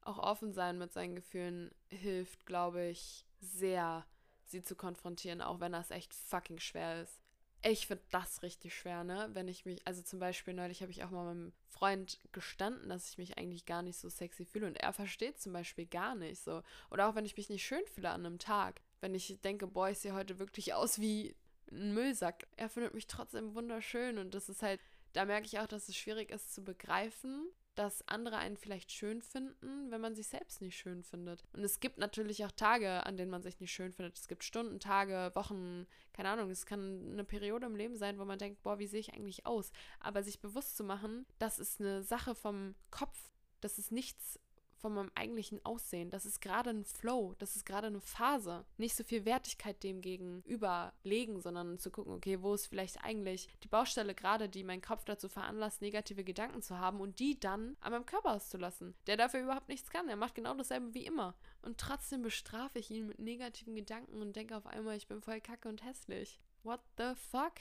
Auch 0.02 0.20
offen 0.20 0.54
sein 0.54 0.78
mit 0.78 0.94
seinen 0.94 1.16
Gefühlen 1.16 1.72
hilft, 1.90 2.46
glaube 2.46 2.86
ich, 2.86 3.26
sehr, 3.44 4.06
sie 4.46 4.64
zu 4.64 4.76
konfrontieren, 4.76 5.42
auch 5.42 5.60
wenn 5.60 5.72
das 5.72 5.92
echt 5.92 6.14
fucking 6.14 6.60
schwer 6.60 7.02
ist. 7.02 7.22
Ich 7.66 7.88
finde 7.88 8.04
das 8.12 8.44
richtig 8.44 8.76
schwer, 8.76 9.06
ne? 9.06 9.30
Wenn 9.32 9.48
ich 9.48 9.66
mich, 9.66 9.88
also 9.88 10.02
zum 10.02 10.20
Beispiel 10.20 10.54
neulich 10.54 10.82
habe 10.82 10.92
ich 10.92 11.04
auch 11.04 11.12
mal 11.12 11.24
meinem 11.24 11.54
Freund 11.70 12.20
gestanden, 12.34 12.90
dass 12.90 13.10
ich 13.10 13.18
mich 13.18 13.38
eigentlich 13.38 13.66
gar 13.66 13.82
nicht 13.82 13.98
so 13.98 14.10
sexy 14.10 14.44
fühle 14.44 14.68
und 14.68 14.76
er 14.76 14.92
versteht 14.92 15.40
zum 15.40 15.54
Beispiel 15.54 15.86
gar 15.86 16.14
nicht 16.14 16.44
so. 16.44 16.62
Oder 16.92 17.08
auch 17.08 17.16
wenn 17.16 17.26
ich 17.26 17.38
mich 17.38 17.50
nicht 17.50 17.66
schön 17.66 17.86
fühle 17.88 18.10
an 18.10 18.26
einem 18.26 18.38
Tag. 18.38 18.82
Wenn 19.00 19.16
ich 19.16 19.40
denke, 19.42 19.68
boah, 19.68 19.90
ich 19.90 20.00
sehe 20.00 20.14
heute 20.14 20.40
wirklich 20.40 20.74
aus 20.74 21.00
wie 21.00 21.36
ein 21.72 21.94
Müllsack. 21.94 22.48
Er 22.58 22.70
findet 22.70 22.94
mich 22.94 23.08
trotzdem 23.08 23.56
wunderschön 23.56 24.18
und 24.18 24.34
das 24.34 24.50
ist 24.50 24.62
halt, 24.62 24.82
da 25.14 25.24
merke 25.24 25.46
ich 25.46 25.60
auch, 25.60 25.68
dass 25.68 25.88
es 25.88 25.96
schwierig 25.96 26.32
ist 26.32 26.54
zu 26.54 26.64
begreifen, 26.64 27.48
dass 27.76 28.08
andere 28.08 28.38
einen 28.38 28.58
vielleicht 28.58 28.92
schön 28.92 29.22
finden, 29.22 29.90
wenn 29.92 30.02
man 30.02 30.16
sich 30.16 30.28
selbst 30.28 30.62
nicht 30.62 30.78
schön 30.78 31.04
findet. 31.04 31.44
Und 31.54 31.64
es 31.64 31.80
gibt 31.80 31.98
natürlich 31.98 32.46
auch 32.46 32.52
Tage, 32.52 33.06
an 33.06 33.18
denen 33.18 33.32
man 33.32 33.44
sich 33.44 33.60
nicht 33.60 33.72
schön 33.72 33.92
findet. 33.92 34.18
Es 34.18 34.28
gibt 34.28 34.44
Stunden, 34.44 34.80
Tage, 34.80 35.32
Wochen, 35.34 35.88
keine 36.14 36.30
Ahnung. 36.30 36.50
Es 36.50 36.66
kann 36.66 37.12
eine 37.12 37.24
Periode 37.24 37.66
im 37.66 37.76
Leben 37.76 37.98
sein, 37.98 38.20
wo 38.20 38.26
man 38.26 38.40
denkt, 38.40 38.62
boah, 38.64 38.80
wie 38.80 38.88
sehe 38.88 39.00
ich 39.00 39.14
eigentlich 39.14 39.46
aus? 39.46 39.72
Aber 40.00 40.24
sich 40.24 40.40
bewusst 40.40 40.78
zu 40.78 40.84
machen, 40.84 41.26
das 41.40 41.60
ist 41.60 41.80
eine 41.80 42.04
Sache 42.04 42.36
vom 42.36 42.76
Kopf. 42.92 43.18
Das 43.62 43.78
ist 43.78 43.92
nichts 43.92 44.40
von 44.84 44.94
meinem 44.94 45.12
eigentlichen 45.16 45.64
Aussehen. 45.66 46.10
Das 46.10 46.26
ist 46.26 46.42
gerade 46.42 46.70
ein 46.70 46.84
Flow, 46.84 47.36
das 47.40 47.56
ist 47.56 47.66
gerade 47.66 47.88
eine 47.88 48.02
Phase. 48.02 48.66
Nicht 48.78 48.98
so 48.98 49.06
viel 49.06 49.24
Wertigkeit 49.24 49.82
dem 49.82 50.02
gegenüberlegen, 50.02 51.40
sondern 51.40 51.80
zu 51.80 51.90
gucken, 51.90 52.12
okay, 52.12 52.42
wo 52.42 52.54
ist 52.54 52.68
vielleicht 52.68 53.02
eigentlich 53.02 53.48
die 53.64 53.70
Baustelle 53.70 54.14
gerade, 54.14 54.50
die 54.50 54.66
meinen 54.66 54.82
Kopf 54.82 55.06
dazu 55.06 55.30
veranlasst, 55.30 55.82
negative 55.82 56.26
Gedanken 56.26 56.62
zu 56.62 56.80
haben 56.80 57.00
und 57.00 57.20
die 57.20 57.40
dann 57.40 57.78
an 57.80 57.94
meinem 57.94 58.06
Körper 58.06 58.34
auszulassen. 58.34 58.94
Der 59.08 59.16
dafür 59.16 59.40
überhaupt 59.44 59.70
nichts 59.70 59.90
kann. 59.90 60.10
Er 60.10 60.18
macht 60.18 60.36
genau 60.36 60.54
dasselbe 60.54 60.94
wie 60.94 61.06
immer. 61.06 61.34
Und 61.62 61.78
trotzdem 61.78 62.22
bestrafe 62.22 62.80
ich 62.80 62.92
ihn 62.92 63.08
mit 63.08 63.20
negativen 63.20 63.76
Gedanken 63.76 64.22
und 64.22 64.36
denke 64.36 64.58
auf 64.58 64.68
einmal, 64.68 64.98
ich 64.98 65.08
bin 65.08 65.22
voll 65.22 65.40
kacke 65.40 65.70
und 65.70 65.86
hässlich. 65.86 66.42
What 66.64 66.82
the 66.98 67.14
fuck? 67.32 67.54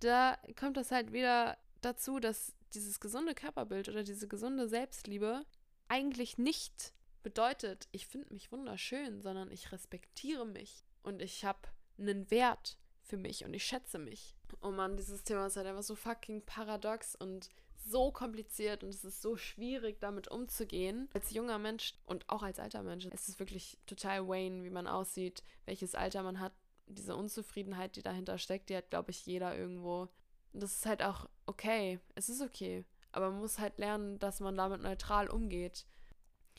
Da 0.00 0.36
kommt 0.60 0.76
das 0.76 0.90
halt 0.90 1.14
wieder 1.14 1.56
dazu, 1.80 2.20
dass 2.20 2.54
dieses 2.74 3.00
gesunde 3.00 3.34
Körperbild 3.34 3.88
oder 3.88 4.02
diese 4.02 4.28
gesunde 4.28 4.68
Selbstliebe 4.68 5.46
eigentlich 5.88 6.38
nicht 6.38 6.92
bedeutet, 7.22 7.88
ich 7.90 8.06
finde 8.06 8.32
mich 8.32 8.52
wunderschön, 8.52 9.20
sondern 9.20 9.50
ich 9.50 9.72
respektiere 9.72 10.46
mich 10.46 10.84
und 11.02 11.20
ich 11.20 11.44
habe 11.44 11.58
einen 11.98 12.30
Wert 12.30 12.78
für 13.02 13.16
mich 13.16 13.44
und 13.44 13.54
ich 13.54 13.64
schätze 13.64 13.98
mich. 13.98 14.36
Oh 14.60 14.70
Mann, 14.70 14.96
dieses 14.96 15.24
Thema 15.24 15.46
ist 15.46 15.56
halt 15.56 15.66
einfach 15.66 15.82
so 15.82 15.94
fucking 15.94 16.42
paradox 16.42 17.16
und 17.16 17.48
so 17.88 18.10
kompliziert 18.10 18.82
und 18.82 18.90
es 18.90 19.04
ist 19.04 19.22
so 19.22 19.36
schwierig, 19.36 20.00
damit 20.00 20.28
umzugehen. 20.28 21.08
Als 21.14 21.30
junger 21.30 21.58
Mensch 21.58 21.94
und 22.04 22.28
auch 22.28 22.42
als 22.42 22.58
alter 22.58 22.82
Mensch, 22.82 23.06
es 23.12 23.28
ist 23.28 23.38
wirklich 23.38 23.78
total 23.86 24.28
Wayne, 24.28 24.64
wie 24.64 24.70
man 24.70 24.86
aussieht, 24.86 25.42
welches 25.64 25.94
Alter 25.94 26.22
man 26.22 26.40
hat. 26.40 26.52
Diese 26.86 27.16
Unzufriedenheit, 27.16 27.96
die 27.96 28.02
dahinter 28.02 28.38
steckt, 28.38 28.70
die 28.70 28.76
hat, 28.76 28.90
glaube 28.90 29.10
ich, 29.10 29.26
jeder 29.26 29.56
irgendwo. 29.56 30.08
Und 30.52 30.62
das 30.62 30.76
ist 30.76 30.86
halt 30.86 31.02
auch 31.02 31.28
okay. 31.46 31.98
Es 32.14 32.28
ist 32.28 32.40
okay 32.40 32.84
aber 33.16 33.30
man 33.30 33.40
muss 33.40 33.58
halt 33.58 33.78
lernen, 33.78 34.18
dass 34.18 34.40
man 34.40 34.56
damit 34.56 34.82
neutral 34.82 35.28
umgeht. 35.28 35.86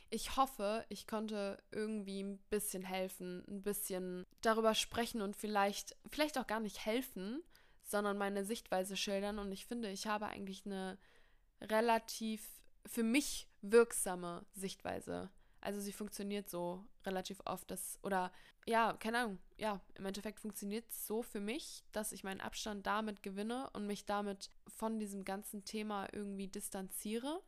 Ich 0.10 0.38
hoffe, 0.38 0.86
ich 0.90 1.06
konnte 1.06 1.62
irgendwie 1.72 2.24
ein 2.24 2.40
bisschen 2.50 2.84
helfen, 2.84 3.44
ein 3.48 3.62
bisschen 3.62 4.26
darüber 4.42 4.74
sprechen 4.74 5.22
und 5.22 5.36
vielleicht, 5.36 5.96
vielleicht 6.10 6.38
auch 6.38 6.48
gar 6.48 6.60
nicht 6.60 6.86
helfen, 6.86 7.44
sondern 7.84 8.18
meine 8.18 8.44
Sichtweise 8.44 8.98
schildern. 8.98 9.38
Und 9.38 9.52
ich 9.52 9.66
finde, 9.66 9.90
ich 9.92 10.08
habe 10.08 10.28
eigentlich 10.28 10.66
eine 10.66 10.98
relativ 11.62 12.48
für 12.86 13.04
mich 13.04 13.48
wirksame 13.62 14.46
Sichtweise. 14.54 15.30
Also 15.68 15.82
sie 15.82 15.92
funktioniert 15.92 16.50
so 16.50 16.82
relativ 17.06 17.42
oft, 17.44 17.70
dass, 17.70 18.00
oder 18.02 18.32
ja, 18.66 18.94
keine 18.94 19.18
Ahnung, 19.18 19.40
ja, 19.58 19.82
im 19.96 20.06
Endeffekt 20.06 20.40
funktioniert 20.40 20.90
es 20.90 21.06
so 21.06 21.22
für 21.22 21.42
mich, 21.42 21.84
dass 21.92 22.14
ich 22.14 22.24
meinen 22.24 22.40
Abstand 22.40 22.88
damit 22.88 23.22
gewinne 23.22 23.70
und 23.74 23.86
mich 23.86 24.06
damit 24.06 24.50
von 24.66 24.98
diesem 24.98 25.26
ganzen 25.26 25.66
Thema 25.66 26.08
irgendwie 26.14 26.48
distanziere. 26.48 27.42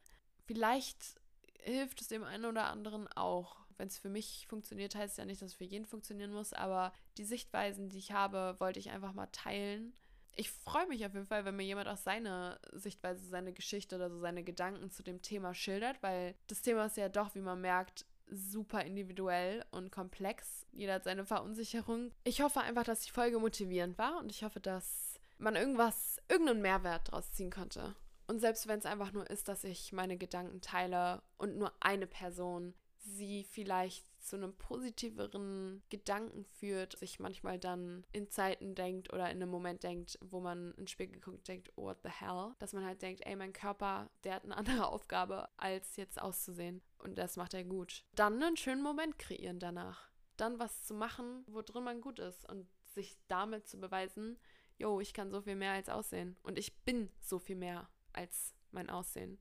Vielleicht 0.47 1.15
hilft 1.61 2.01
es 2.01 2.09
dem 2.09 2.25
einen 2.25 2.43
oder 2.43 2.65
anderen 2.65 3.07
auch. 3.07 3.55
Wenn 3.77 3.87
es 3.87 3.97
für 3.97 4.09
mich 4.09 4.47
funktioniert, 4.49 4.95
heißt 4.95 5.13
es 5.13 5.17
ja 5.17 5.23
nicht, 5.23 5.41
dass 5.41 5.51
es 5.51 5.57
für 5.57 5.63
jeden 5.63 5.85
funktionieren 5.85 6.33
muss, 6.33 6.51
aber 6.51 6.91
die 7.17 7.23
Sichtweisen, 7.23 7.87
die 7.87 7.99
ich 7.99 8.11
habe, 8.11 8.57
wollte 8.59 8.79
ich 8.79 8.89
einfach 8.89 9.13
mal 9.13 9.27
teilen 9.27 9.93
ich 10.39 10.51
freue 10.51 10.87
mich 10.87 11.05
auf 11.05 11.13
jeden 11.13 11.25
Fall, 11.25 11.43
wenn 11.43 11.57
mir 11.57 11.65
jemand 11.65 11.89
auch 11.89 11.97
seine 11.97 12.59
Sichtweise, 12.71 13.27
seine 13.27 13.51
Geschichte 13.51 13.97
oder 13.97 14.09
so 14.09 14.19
seine 14.19 14.41
Gedanken 14.41 14.89
zu 14.89 15.03
dem 15.03 15.21
Thema 15.21 15.53
schildert, 15.53 16.01
weil 16.01 16.33
das 16.47 16.61
Thema 16.61 16.85
ist 16.85 16.95
ja 16.95 17.09
doch, 17.09 17.35
wie 17.35 17.41
man 17.41 17.59
merkt, 17.59 18.05
super 18.29 18.83
individuell 18.83 19.65
und 19.71 19.91
komplex. 19.91 20.65
Jeder 20.71 20.95
hat 20.95 21.03
seine 21.03 21.25
Verunsicherung. 21.25 22.11
Ich 22.23 22.41
hoffe 22.41 22.61
einfach, 22.61 22.83
dass 22.83 23.01
die 23.01 23.11
Folge 23.11 23.39
motivierend 23.39 23.97
war 23.97 24.19
und 24.19 24.31
ich 24.31 24.43
hoffe, 24.43 24.59
dass 24.59 25.19
man 25.37 25.55
irgendwas, 25.55 26.17
irgendeinen 26.27 26.61
Mehrwert 26.61 27.11
draus 27.11 27.31
ziehen 27.31 27.49
konnte. 27.49 27.95
Und 28.27 28.39
selbst 28.39 28.67
wenn 28.67 28.79
es 28.79 28.85
einfach 28.85 29.11
nur 29.11 29.27
ist, 29.29 29.47
dass 29.47 29.63
ich 29.63 29.91
meine 29.91 30.17
Gedanken 30.17 30.61
teile 30.61 31.23
und 31.37 31.57
nur 31.57 31.73
eine 31.79 32.05
Person 32.05 32.75
sie 32.99 33.43
vielleicht 33.43 34.05
zu 34.21 34.35
einem 34.35 34.53
positiveren 34.53 35.81
Gedanken 35.89 36.45
führt, 36.45 36.97
sich 36.97 37.19
manchmal 37.19 37.57
dann 37.57 38.05
in 38.11 38.29
Zeiten 38.29 38.75
denkt 38.75 39.11
oder 39.11 39.31
in 39.31 39.41
einem 39.41 39.49
Moment 39.49 39.83
denkt, 39.83 40.19
wo 40.21 40.39
man 40.39 40.73
ins 40.73 40.91
Spiegel 40.91 41.19
guckt, 41.19 41.47
denkt, 41.47 41.71
what 41.75 41.97
the 42.03 42.09
hell? 42.09 42.53
Dass 42.59 42.73
man 42.73 42.85
halt 42.85 43.01
denkt, 43.01 43.25
ey, 43.25 43.35
mein 43.35 43.53
Körper, 43.53 44.09
der 44.23 44.35
hat 44.35 44.43
eine 44.43 44.57
andere 44.57 44.87
Aufgabe, 44.89 45.49
als 45.57 45.95
jetzt 45.95 46.21
auszusehen. 46.21 46.81
Und 46.99 47.17
das 47.17 47.37
macht 47.37 47.53
er 47.53 47.63
gut. 47.63 48.03
Dann 48.15 48.41
einen 48.43 48.57
schönen 48.57 48.83
Moment 48.83 49.17
kreieren 49.17 49.59
danach. 49.59 50.09
Dann 50.37 50.59
was 50.59 50.83
zu 50.83 50.93
machen, 50.93 51.43
wo 51.47 51.61
drin 51.61 51.83
man 51.83 52.01
gut 52.01 52.19
ist 52.19 52.47
und 52.49 52.67
sich 52.93 53.17
damit 53.27 53.67
zu 53.67 53.79
beweisen, 53.79 54.37
yo, 54.77 54.99
ich 54.99 55.13
kann 55.13 55.31
so 55.31 55.41
viel 55.41 55.55
mehr 55.55 55.73
als 55.73 55.89
aussehen. 55.89 56.37
Und 56.43 56.57
ich 56.57 56.77
bin 56.83 57.09
so 57.19 57.39
viel 57.39 57.55
mehr 57.55 57.89
als 58.13 58.53
mein 58.71 58.89
Aussehen 58.89 59.39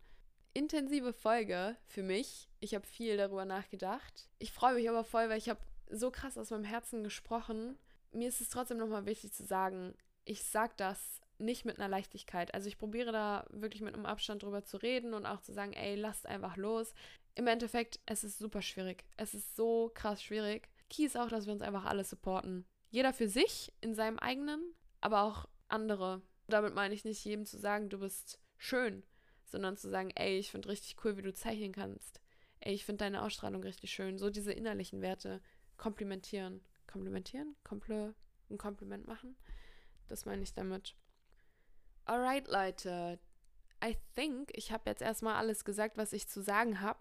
intensive 0.58 1.12
Folge 1.12 1.76
für 1.86 2.02
mich. 2.02 2.48
Ich 2.60 2.74
habe 2.74 2.86
viel 2.86 3.16
darüber 3.16 3.44
nachgedacht. 3.44 4.28
Ich 4.38 4.52
freue 4.52 4.74
mich 4.74 4.88
aber 4.88 5.04
voll, 5.04 5.28
weil 5.28 5.38
ich 5.38 5.48
habe 5.48 5.60
so 5.88 6.10
krass 6.10 6.36
aus 6.36 6.50
meinem 6.50 6.64
Herzen 6.64 7.04
gesprochen. 7.04 7.78
Mir 8.10 8.28
ist 8.28 8.40
es 8.40 8.50
trotzdem 8.50 8.78
nochmal 8.78 9.06
wichtig 9.06 9.32
zu 9.32 9.44
sagen, 9.44 9.94
ich 10.24 10.42
sage 10.42 10.74
das 10.76 11.20
nicht 11.38 11.64
mit 11.64 11.78
einer 11.78 11.88
Leichtigkeit. 11.88 12.52
Also 12.52 12.66
ich 12.66 12.76
probiere 12.76 13.12
da 13.12 13.46
wirklich 13.50 13.82
mit 13.82 13.94
einem 13.94 14.04
Abstand 14.04 14.42
drüber 14.42 14.64
zu 14.64 14.78
reden 14.78 15.14
und 15.14 15.26
auch 15.26 15.40
zu 15.40 15.52
sagen, 15.52 15.72
ey, 15.72 15.94
lasst 15.94 16.26
einfach 16.26 16.56
los. 16.56 16.92
Im 17.38 17.46
Endeffekt, 17.46 18.00
es 18.04 18.24
ist 18.24 18.38
super 18.38 18.60
schwierig. 18.60 19.04
Es 19.16 19.32
ist 19.32 19.56
so 19.56 19.90
krass 19.94 20.22
schwierig. 20.22 20.68
Key 20.90 21.04
ist 21.04 21.16
auch, 21.16 21.28
dass 21.28 21.46
wir 21.46 21.52
uns 21.52 21.62
einfach 21.62 21.84
alle 21.84 22.04
supporten. 22.04 22.66
Jeder 22.90 23.12
für 23.12 23.28
sich 23.28 23.72
in 23.80 23.94
seinem 23.94 24.18
eigenen, 24.18 24.74
aber 25.00 25.22
auch 25.22 25.46
andere. 25.68 26.20
Damit 26.48 26.74
meine 26.74 26.94
ich 26.94 27.04
nicht 27.04 27.24
jedem 27.24 27.46
zu 27.46 27.58
sagen, 27.58 27.90
du 27.90 27.98
bist 27.98 28.40
schön 28.56 29.04
sondern 29.50 29.76
zu 29.76 29.88
sagen, 29.88 30.10
ey, 30.14 30.38
ich 30.38 30.50
finde 30.50 30.68
richtig 30.68 30.96
cool, 31.04 31.16
wie 31.16 31.22
du 31.22 31.32
zeichnen 31.32 31.72
kannst. 31.72 32.20
Ey, 32.60 32.74
ich 32.74 32.84
finde 32.84 33.04
deine 33.04 33.22
Ausstrahlung 33.22 33.62
richtig 33.62 33.90
schön. 33.92 34.18
So 34.18 34.30
diese 34.30 34.52
innerlichen 34.52 35.00
Werte 35.00 35.40
komplimentieren. 35.76 36.60
Komplimentieren? 36.86 37.56
Kompl 37.64 38.14
ein 38.50 38.58
Kompliment 38.58 39.06
machen? 39.06 39.36
Das 40.08 40.24
meine 40.24 40.42
ich 40.42 40.54
damit. 40.54 40.96
Alright, 42.04 42.48
Leute. 42.48 43.18
I 43.84 43.96
think, 44.14 44.50
ich 44.54 44.72
habe 44.72 44.88
jetzt 44.88 45.02
erstmal 45.02 45.34
alles 45.34 45.64
gesagt, 45.64 45.96
was 45.96 46.12
ich 46.12 46.28
zu 46.28 46.42
sagen 46.42 46.80
habe. 46.80 47.00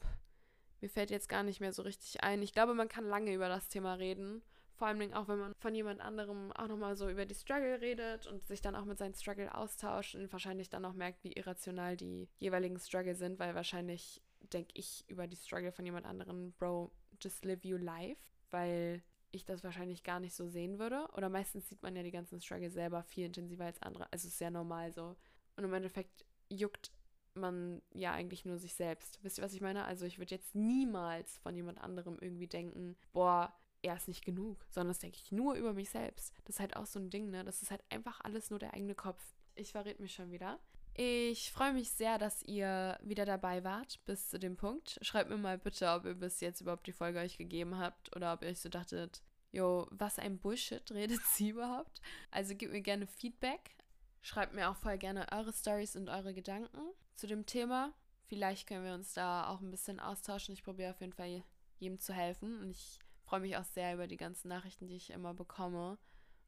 Mir 0.81 0.89
fällt 0.89 1.09
jetzt 1.09 1.29
gar 1.29 1.43
nicht 1.43 1.59
mehr 1.59 1.73
so 1.73 1.81
richtig 1.81 2.23
ein. 2.23 2.41
Ich 2.41 2.53
glaube, 2.53 2.73
man 2.73 2.89
kann 2.89 3.05
lange 3.05 3.33
über 3.33 3.49
das 3.49 3.69
Thema 3.69 3.95
reden. 3.95 4.43
Vor 4.75 4.87
allem 4.87 5.11
auch, 5.13 5.27
wenn 5.27 5.39
man 5.39 5.55
von 5.55 5.73
jemand 5.73 6.01
anderem 6.01 6.51
auch 6.51 6.67
nochmal 6.67 6.95
so 6.95 7.09
über 7.09 7.25
die 7.25 7.33
Struggle 7.33 7.81
redet 7.81 8.27
und 8.27 8.45
sich 8.47 8.61
dann 8.61 8.75
auch 8.75 8.85
mit 8.85 8.99
seinen 8.99 9.15
Struggle 9.15 9.53
austauscht 9.55 10.13
und 10.13 10.31
wahrscheinlich 10.31 10.69
dann 10.69 10.85
auch 10.85 10.93
merkt, 10.93 11.23
wie 11.23 11.33
irrational 11.33 11.97
die 11.97 12.29
jeweiligen 12.37 12.77
Struggle 12.77 13.15
sind, 13.15 13.39
weil 13.39 13.55
wahrscheinlich 13.55 14.21
denke 14.53 14.71
ich 14.75 15.03
über 15.07 15.25
die 15.25 15.35
Struggle 15.35 15.71
von 15.71 15.85
jemand 15.85 16.05
anderem, 16.05 16.53
Bro, 16.59 16.91
just 17.19 17.43
live 17.43 17.65
you 17.65 17.77
life, 17.77 18.21
weil 18.51 19.01
ich 19.31 19.45
das 19.45 19.63
wahrscheinlich 19.63 20.03
gar 20.03 20.19
nicht 20.19 20.35
so 20.35 20.47
sehen 20.47 20.77
würde. 20.77 21.07
Oder 21.13 21.29
meistens 21.29 21.67
sieht 21.67 21.81
man 21.81 21.95
ja 21.95 22.03
die 22.03 22.11
ganzen 22.11 22.39
Struggle 22.39 22.69
selber 22.69 23.01
viel 23.03 23.25
intensiver 23.25 23.65
als 23.65 23.81
andere. 23.81 24.11
Also 24.11 24.27
ist 24.27 24.37
sehr 24.37 24.51
normal 24.51 24.93
so. 24.93 25.15
Und 25.55 25.63
im 25.63 25.73
Endeffekt 25.73 26.23
juckt 26.49 26.91
man 27.39 27.81
ja 27.93 28.11
eigentlich 28.13 28.45
nur 28.45 28.57
sich 28.57 28.73
selbst. 28.73 29.19
Wisst 29.23 29.37
ihr, 29.37 29.43
was 29.43 29.53
ich 29.53 29.61
meine? 29.61 29.85
Also 29.85 30.05
ich 30.05 30.19
würde 30.19 30.35
jetzt 30.35 30.55
niemals 30.55 31.37
von 31.37 31.55
jemand 31.55 31.79
anderem 31.79 32.17
irgendwie 32.19 32.47
denken, 32.47 32.95
boah, 33.13 33.53
er 33.81 33.95
ist 33.95 34.07
nicht 34.07 34.25
genug, 34.25 34.65
sondern 34.69 34.89
das 34.89 34.99
denke 34.99 35.17
ich 35.21 35.31
nur 35.31 35.55
über 35.55 35.73
mich 35.73 35.89
selbst. 35.89 36.33
Das 36.45 36.55
ist 36.55 36.59
halt 36.59 36.75
auch 36.75 36.85
so 36.85 36.99
ein 36.99 37.09
Ding, 37.09 37.29
ne? 37.29 37.43
Das 37.43 37.61
ist 37.61 37.71
halt 37.71 37.83
einfach 37.89 38.21
alles 38.21 38.49
nur 38.49 38.59
der 38.59 38.73
eigene 38.73 38.95
Kopf. 38.95 39.21
Ich 39.55 39.71
verrät 39.71 39.99
mich 39.99 40.13
schon 40.13 40.31
wieder. 40.31 40.59
Ich 40.93 41.51
freue 41.51 41.73
mich 41.73 41.91
sehr, 41.91 42.17
dass 42.17 42.41
ihr 42.41 42.97
wieder 43.03 43.25
dabei 43.25 43.63
wart 43.63 44.03
bis 44.05 44.29
zu 44.29 44.39
dem 44.39 44.57
Punkt. 44.57 44.97
Schreibt 45.03 45.29
mir 45.29 45.37
mal 45.37 45.59
bitte, 45.59 45.87
ob 45.89 46.05
ihr 46.05 46.15
bis 46.15 46.39
jetzt 46.41 46.61
überhaupt 46.61 46.87
die 46.87 46.91
Folge 46.91 47.19
euch 47.19 47.37
gegeben 47.37 47.77
habt 47.77 48.15
oder 48.15 48.33
ob 48.33 48.41
ihr 48.41 48.49
euch 48.49 48.59
so 48.59 48.69
dachtet, 48.69 49.21
jo, 49.51 49.87
was 49.91 50.17
ein 50.17 50.39
Bullshit 50.39 50.91
redet 50.91 51.21
sie 51.21 51.49
überhaupt? 51.49 52.01
Also 52.31 52.55
gebt 52.55 52.71
mir 52.71 52.81
gerne 52.81 53.05
Feedback. 53.05 53.75
Schreibt 54.21 54.55
mir 54.55 54.69
auch 54.69 54.75
voll 54.75 54.97
gerne 54.97 55.27
eure 55.31 55.53
Stories 55.53 55.95
und 55.95 56.09
eure 56.09 56.33
Gedanken 56.33 56.81
zu 57.17 57.27
dem 57.27 57.45
Thema. 57.45 57.93
Vielleicht 58.27 58.67
können 58.67 58.85
wir 58.85 58.93
uns 58.93 59.13
da 59.13 59.49
auch 59.49 59.61
ein 59.61 59.71
bisschen 59.71 59.99
austauschen. 59.99 60.53
Ich 60.53 60.63
probiere 60.63 60.91
auf 60.91 61.01
jeden 61.01 61.13
Fall 61.13 61.43
jedem 61.79 61.99
zu 61.99 62.13
helfen 62.13 62.59
und 62.59 62.71
ich 62.71 62.99
freue 63.25 63.39
mich 63.39 63.57
auch 63.57 63.63
sehr 63.63 63.93
über 63.93 64.07
die 64.07 64.17
ganzen 64.17 64.47
Nachrichten, 64.47 64.87
die 64.87 64.95
ich 64.95 65.09
immer 65.09 65.33
bekomme. 65.33 65.97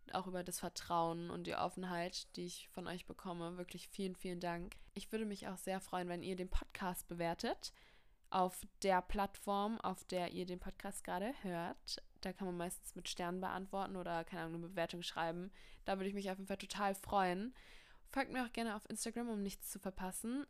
Und 0.05 0.15
auch 0.15 0.27
über 0.27 0.43
das 0.43 0.59
Vertrauen 0.59 1.29
und 1.29 1.45
die 1.45 1.55
Offenheit, 1.55 2.35
die 2.35 2.45
ich 2.45 2.69
von 2.69 2.87
euch 2.87 3.05
bekomme. 3.05 3.57
Wirklich 3.57 3.89
vielen, 3.89 4.15
vielen 4.15 4.39
Dank. 4.39 4.75
Ich 4.93 5.11
würde 5.11 5.25
mich 5.25 5.47
auch 5.47 5.57
sehr 5.57 5.79
freuen, 5.79 6.07
wenn 6.07 6.23
ihr 6.23 6.35
den 6.35 6.49
Podcast 6.49 7.07
bewertet. 7.07 7.73
Auf 8.29 8.65
der 8.83 9.01
Plattform, 9.01 9.79
auf 9.81 10.03
der 10.05 10.31
ihr 10.31 10.45
den 10.45 10.59
Podcast 10.59 11.03
gerade 11.03 11.33
hört. 11.41 12.01
Da 12.21 12.33
kann 12.33 12.47
man 12.47 12.57
meistens 12.57 12.95
mit 12.95 13.09
Sternen 13.09 13.41
beantworten 13.41 13.95
oder, 13.95 14.23
keine 14.23 14.43
Ahnung, 14.43 14.55
eine 14.55 14.69
Bewertung 14.69 15.03
schreiben. 15.03 15.51
Da 15.85 15.97
würde 15.97 16.09
ich 16.09 16.13
mich 16.13 16.29
auf 16.29 16.37
jeden 16.37 16.47
Fall 16.47 16.57
total 16.57 16.95
freuen. 16.95 17.53
Folgt 18.11 18.31
mir 18.31 18.45
auch 18.45 18.51
gerne 18.51 18.75
auf 18.75 18.89
Instagram, 18.89 19.29
um 19.29 19.41
nichts 19.41 19.69
zu 19.69 19.79
verpassen. 19.79 20.45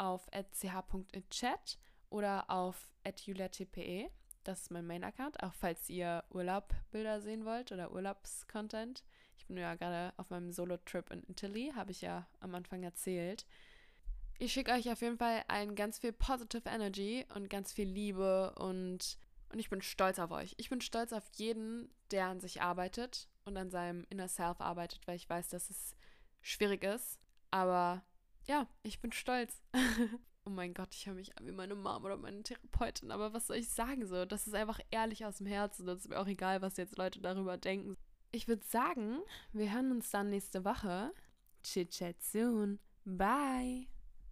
Auf 0.00 0.26
ch.chat 0.30 1.78
oder 2.08 2.48
auf 2.48 2.90
juliatpe. 3.22 4.10
Das 4.44 4.62
ist 4.62 4.70
mein 4.70 4.86
Main-Account, 4.86 5.42
auch 5.42 5.52
falls 5.52 5.90
ihr 5.90 6.24
Urlaubbilder 6.30 7.20
sehen 7.20 7.44
wollt 7.44 7.70
oder 7.70 7.92
Urlaubscontent. 7.92 9.04
Ich 9.36 9.46
bin 9.46 9.58
ja 9.58 9.74
gerade 9.74 10.14
auf 10.16 10.30
meinem 10.30 10.52
Solo-Trip 10.52 11.10
in 11.10 11.22
Italy, 11.28 11.72
habe 11.74 11.90
ich 11.90 12.00
ja 12.00 12.26
am 12.40 12.54
Anfang 12.54 12.82
erzählt. 12.82 13.44
Ich 14.38 14.54
schicke 14.54 14.72
euch 14.72 14.90
auf 14.90 15.02
jeden 15.02 15.18
Fall 15.18 15.44
allen 15.48 15.74
ganz 15.74 15.98
viel 15.98 16.12
Positive 16.12 16.66
Energy 16.66 17.26
und 17.34 17.50
ganz 17.50 17.74
viel 17.74 17.86
Liebe 17.86 18.54
und, 18.54 19.18
und 19.52 19.58
ich 19.58 19.68
bin 19.68 19.82
stolz 19.82 20.18
auf 20.18 20.30
euch. 20.30 20.54
Ich 20.56 20.70
bin 20.70 20.80
stolz 20.80 21.12
auf 21.12 21.24
jeden, 21.34 21.92
der 22.10 22.28
an 22.28 22.40
sich 22.40 22.62
arbeitet 22.62 23.28
und 23.44 23.58
an 23.58 23.70
seinem 23.70 24.06
Inner 24.08 24.28
Self 24.28 24.62
arbeitet, 24.62 25.06
weil 25.06 25.16
ich 25.16 25.28
weiß, 25.28 25.50
dass 25.50 25.68
es 25.68 25.94
schwierig 26.40 26.84
ist. 26.84 27.18
Aber 27.50 28.02
ja, 28.46 28.66
ich 28.82 29.00
bin 29.00 29.12
stolz. 29.12 29.62
oh 30.44 30.50
mein 30.50 30.74
Gott, 30.74 30.94
ich 30.94 31.06
höre 31.06 31.14
mich 31.14 31.36
an 31.36 31.46
wie 31.46 31.52
meine 31.52 31.74
Mom 31.74 32.04
oder 32.04 32.16
meine 32.16 32.42
Therapeutin, 32.42 33.10
aber 33.10 33.32
was 33.32 33.46
soll 33.46 33.56
ich 33.56 33.68
sagen 33.70 34.06
so? 34.06 34.24
Das 34.24 34.46
ist 34.46 34.54
einfach 34.54 34.80
ehrlich 34.90 35.24
aus 35.24 35.38
dem 35.38 35.46
Herzen. 35.46 35.86
Das 35.86 36.00
ist 36.00 36.08
mir 36.08 36.18
auch 36.18 36.26
egal, 36.26 36.62
was 36.62 36.76
jetzt 36.76 36.96
Leute 36.98 37.20
darüber 37.20 37.56
denken. 37.56 37.96
Ich 38.32 38.48
würde 38.48 38.64
sagen, 38.64 39.18
wir 39.52 39.72
hören 39.72 39.90
uns 39.90 40.10
dann 40.10 40.30
nächste 40.30 40.64
Woche. 40.64 41.12
Chit 41.62 41.90
chat 41.90 42.22
soon. 42.22 42.78
Bye. 43.04 43.99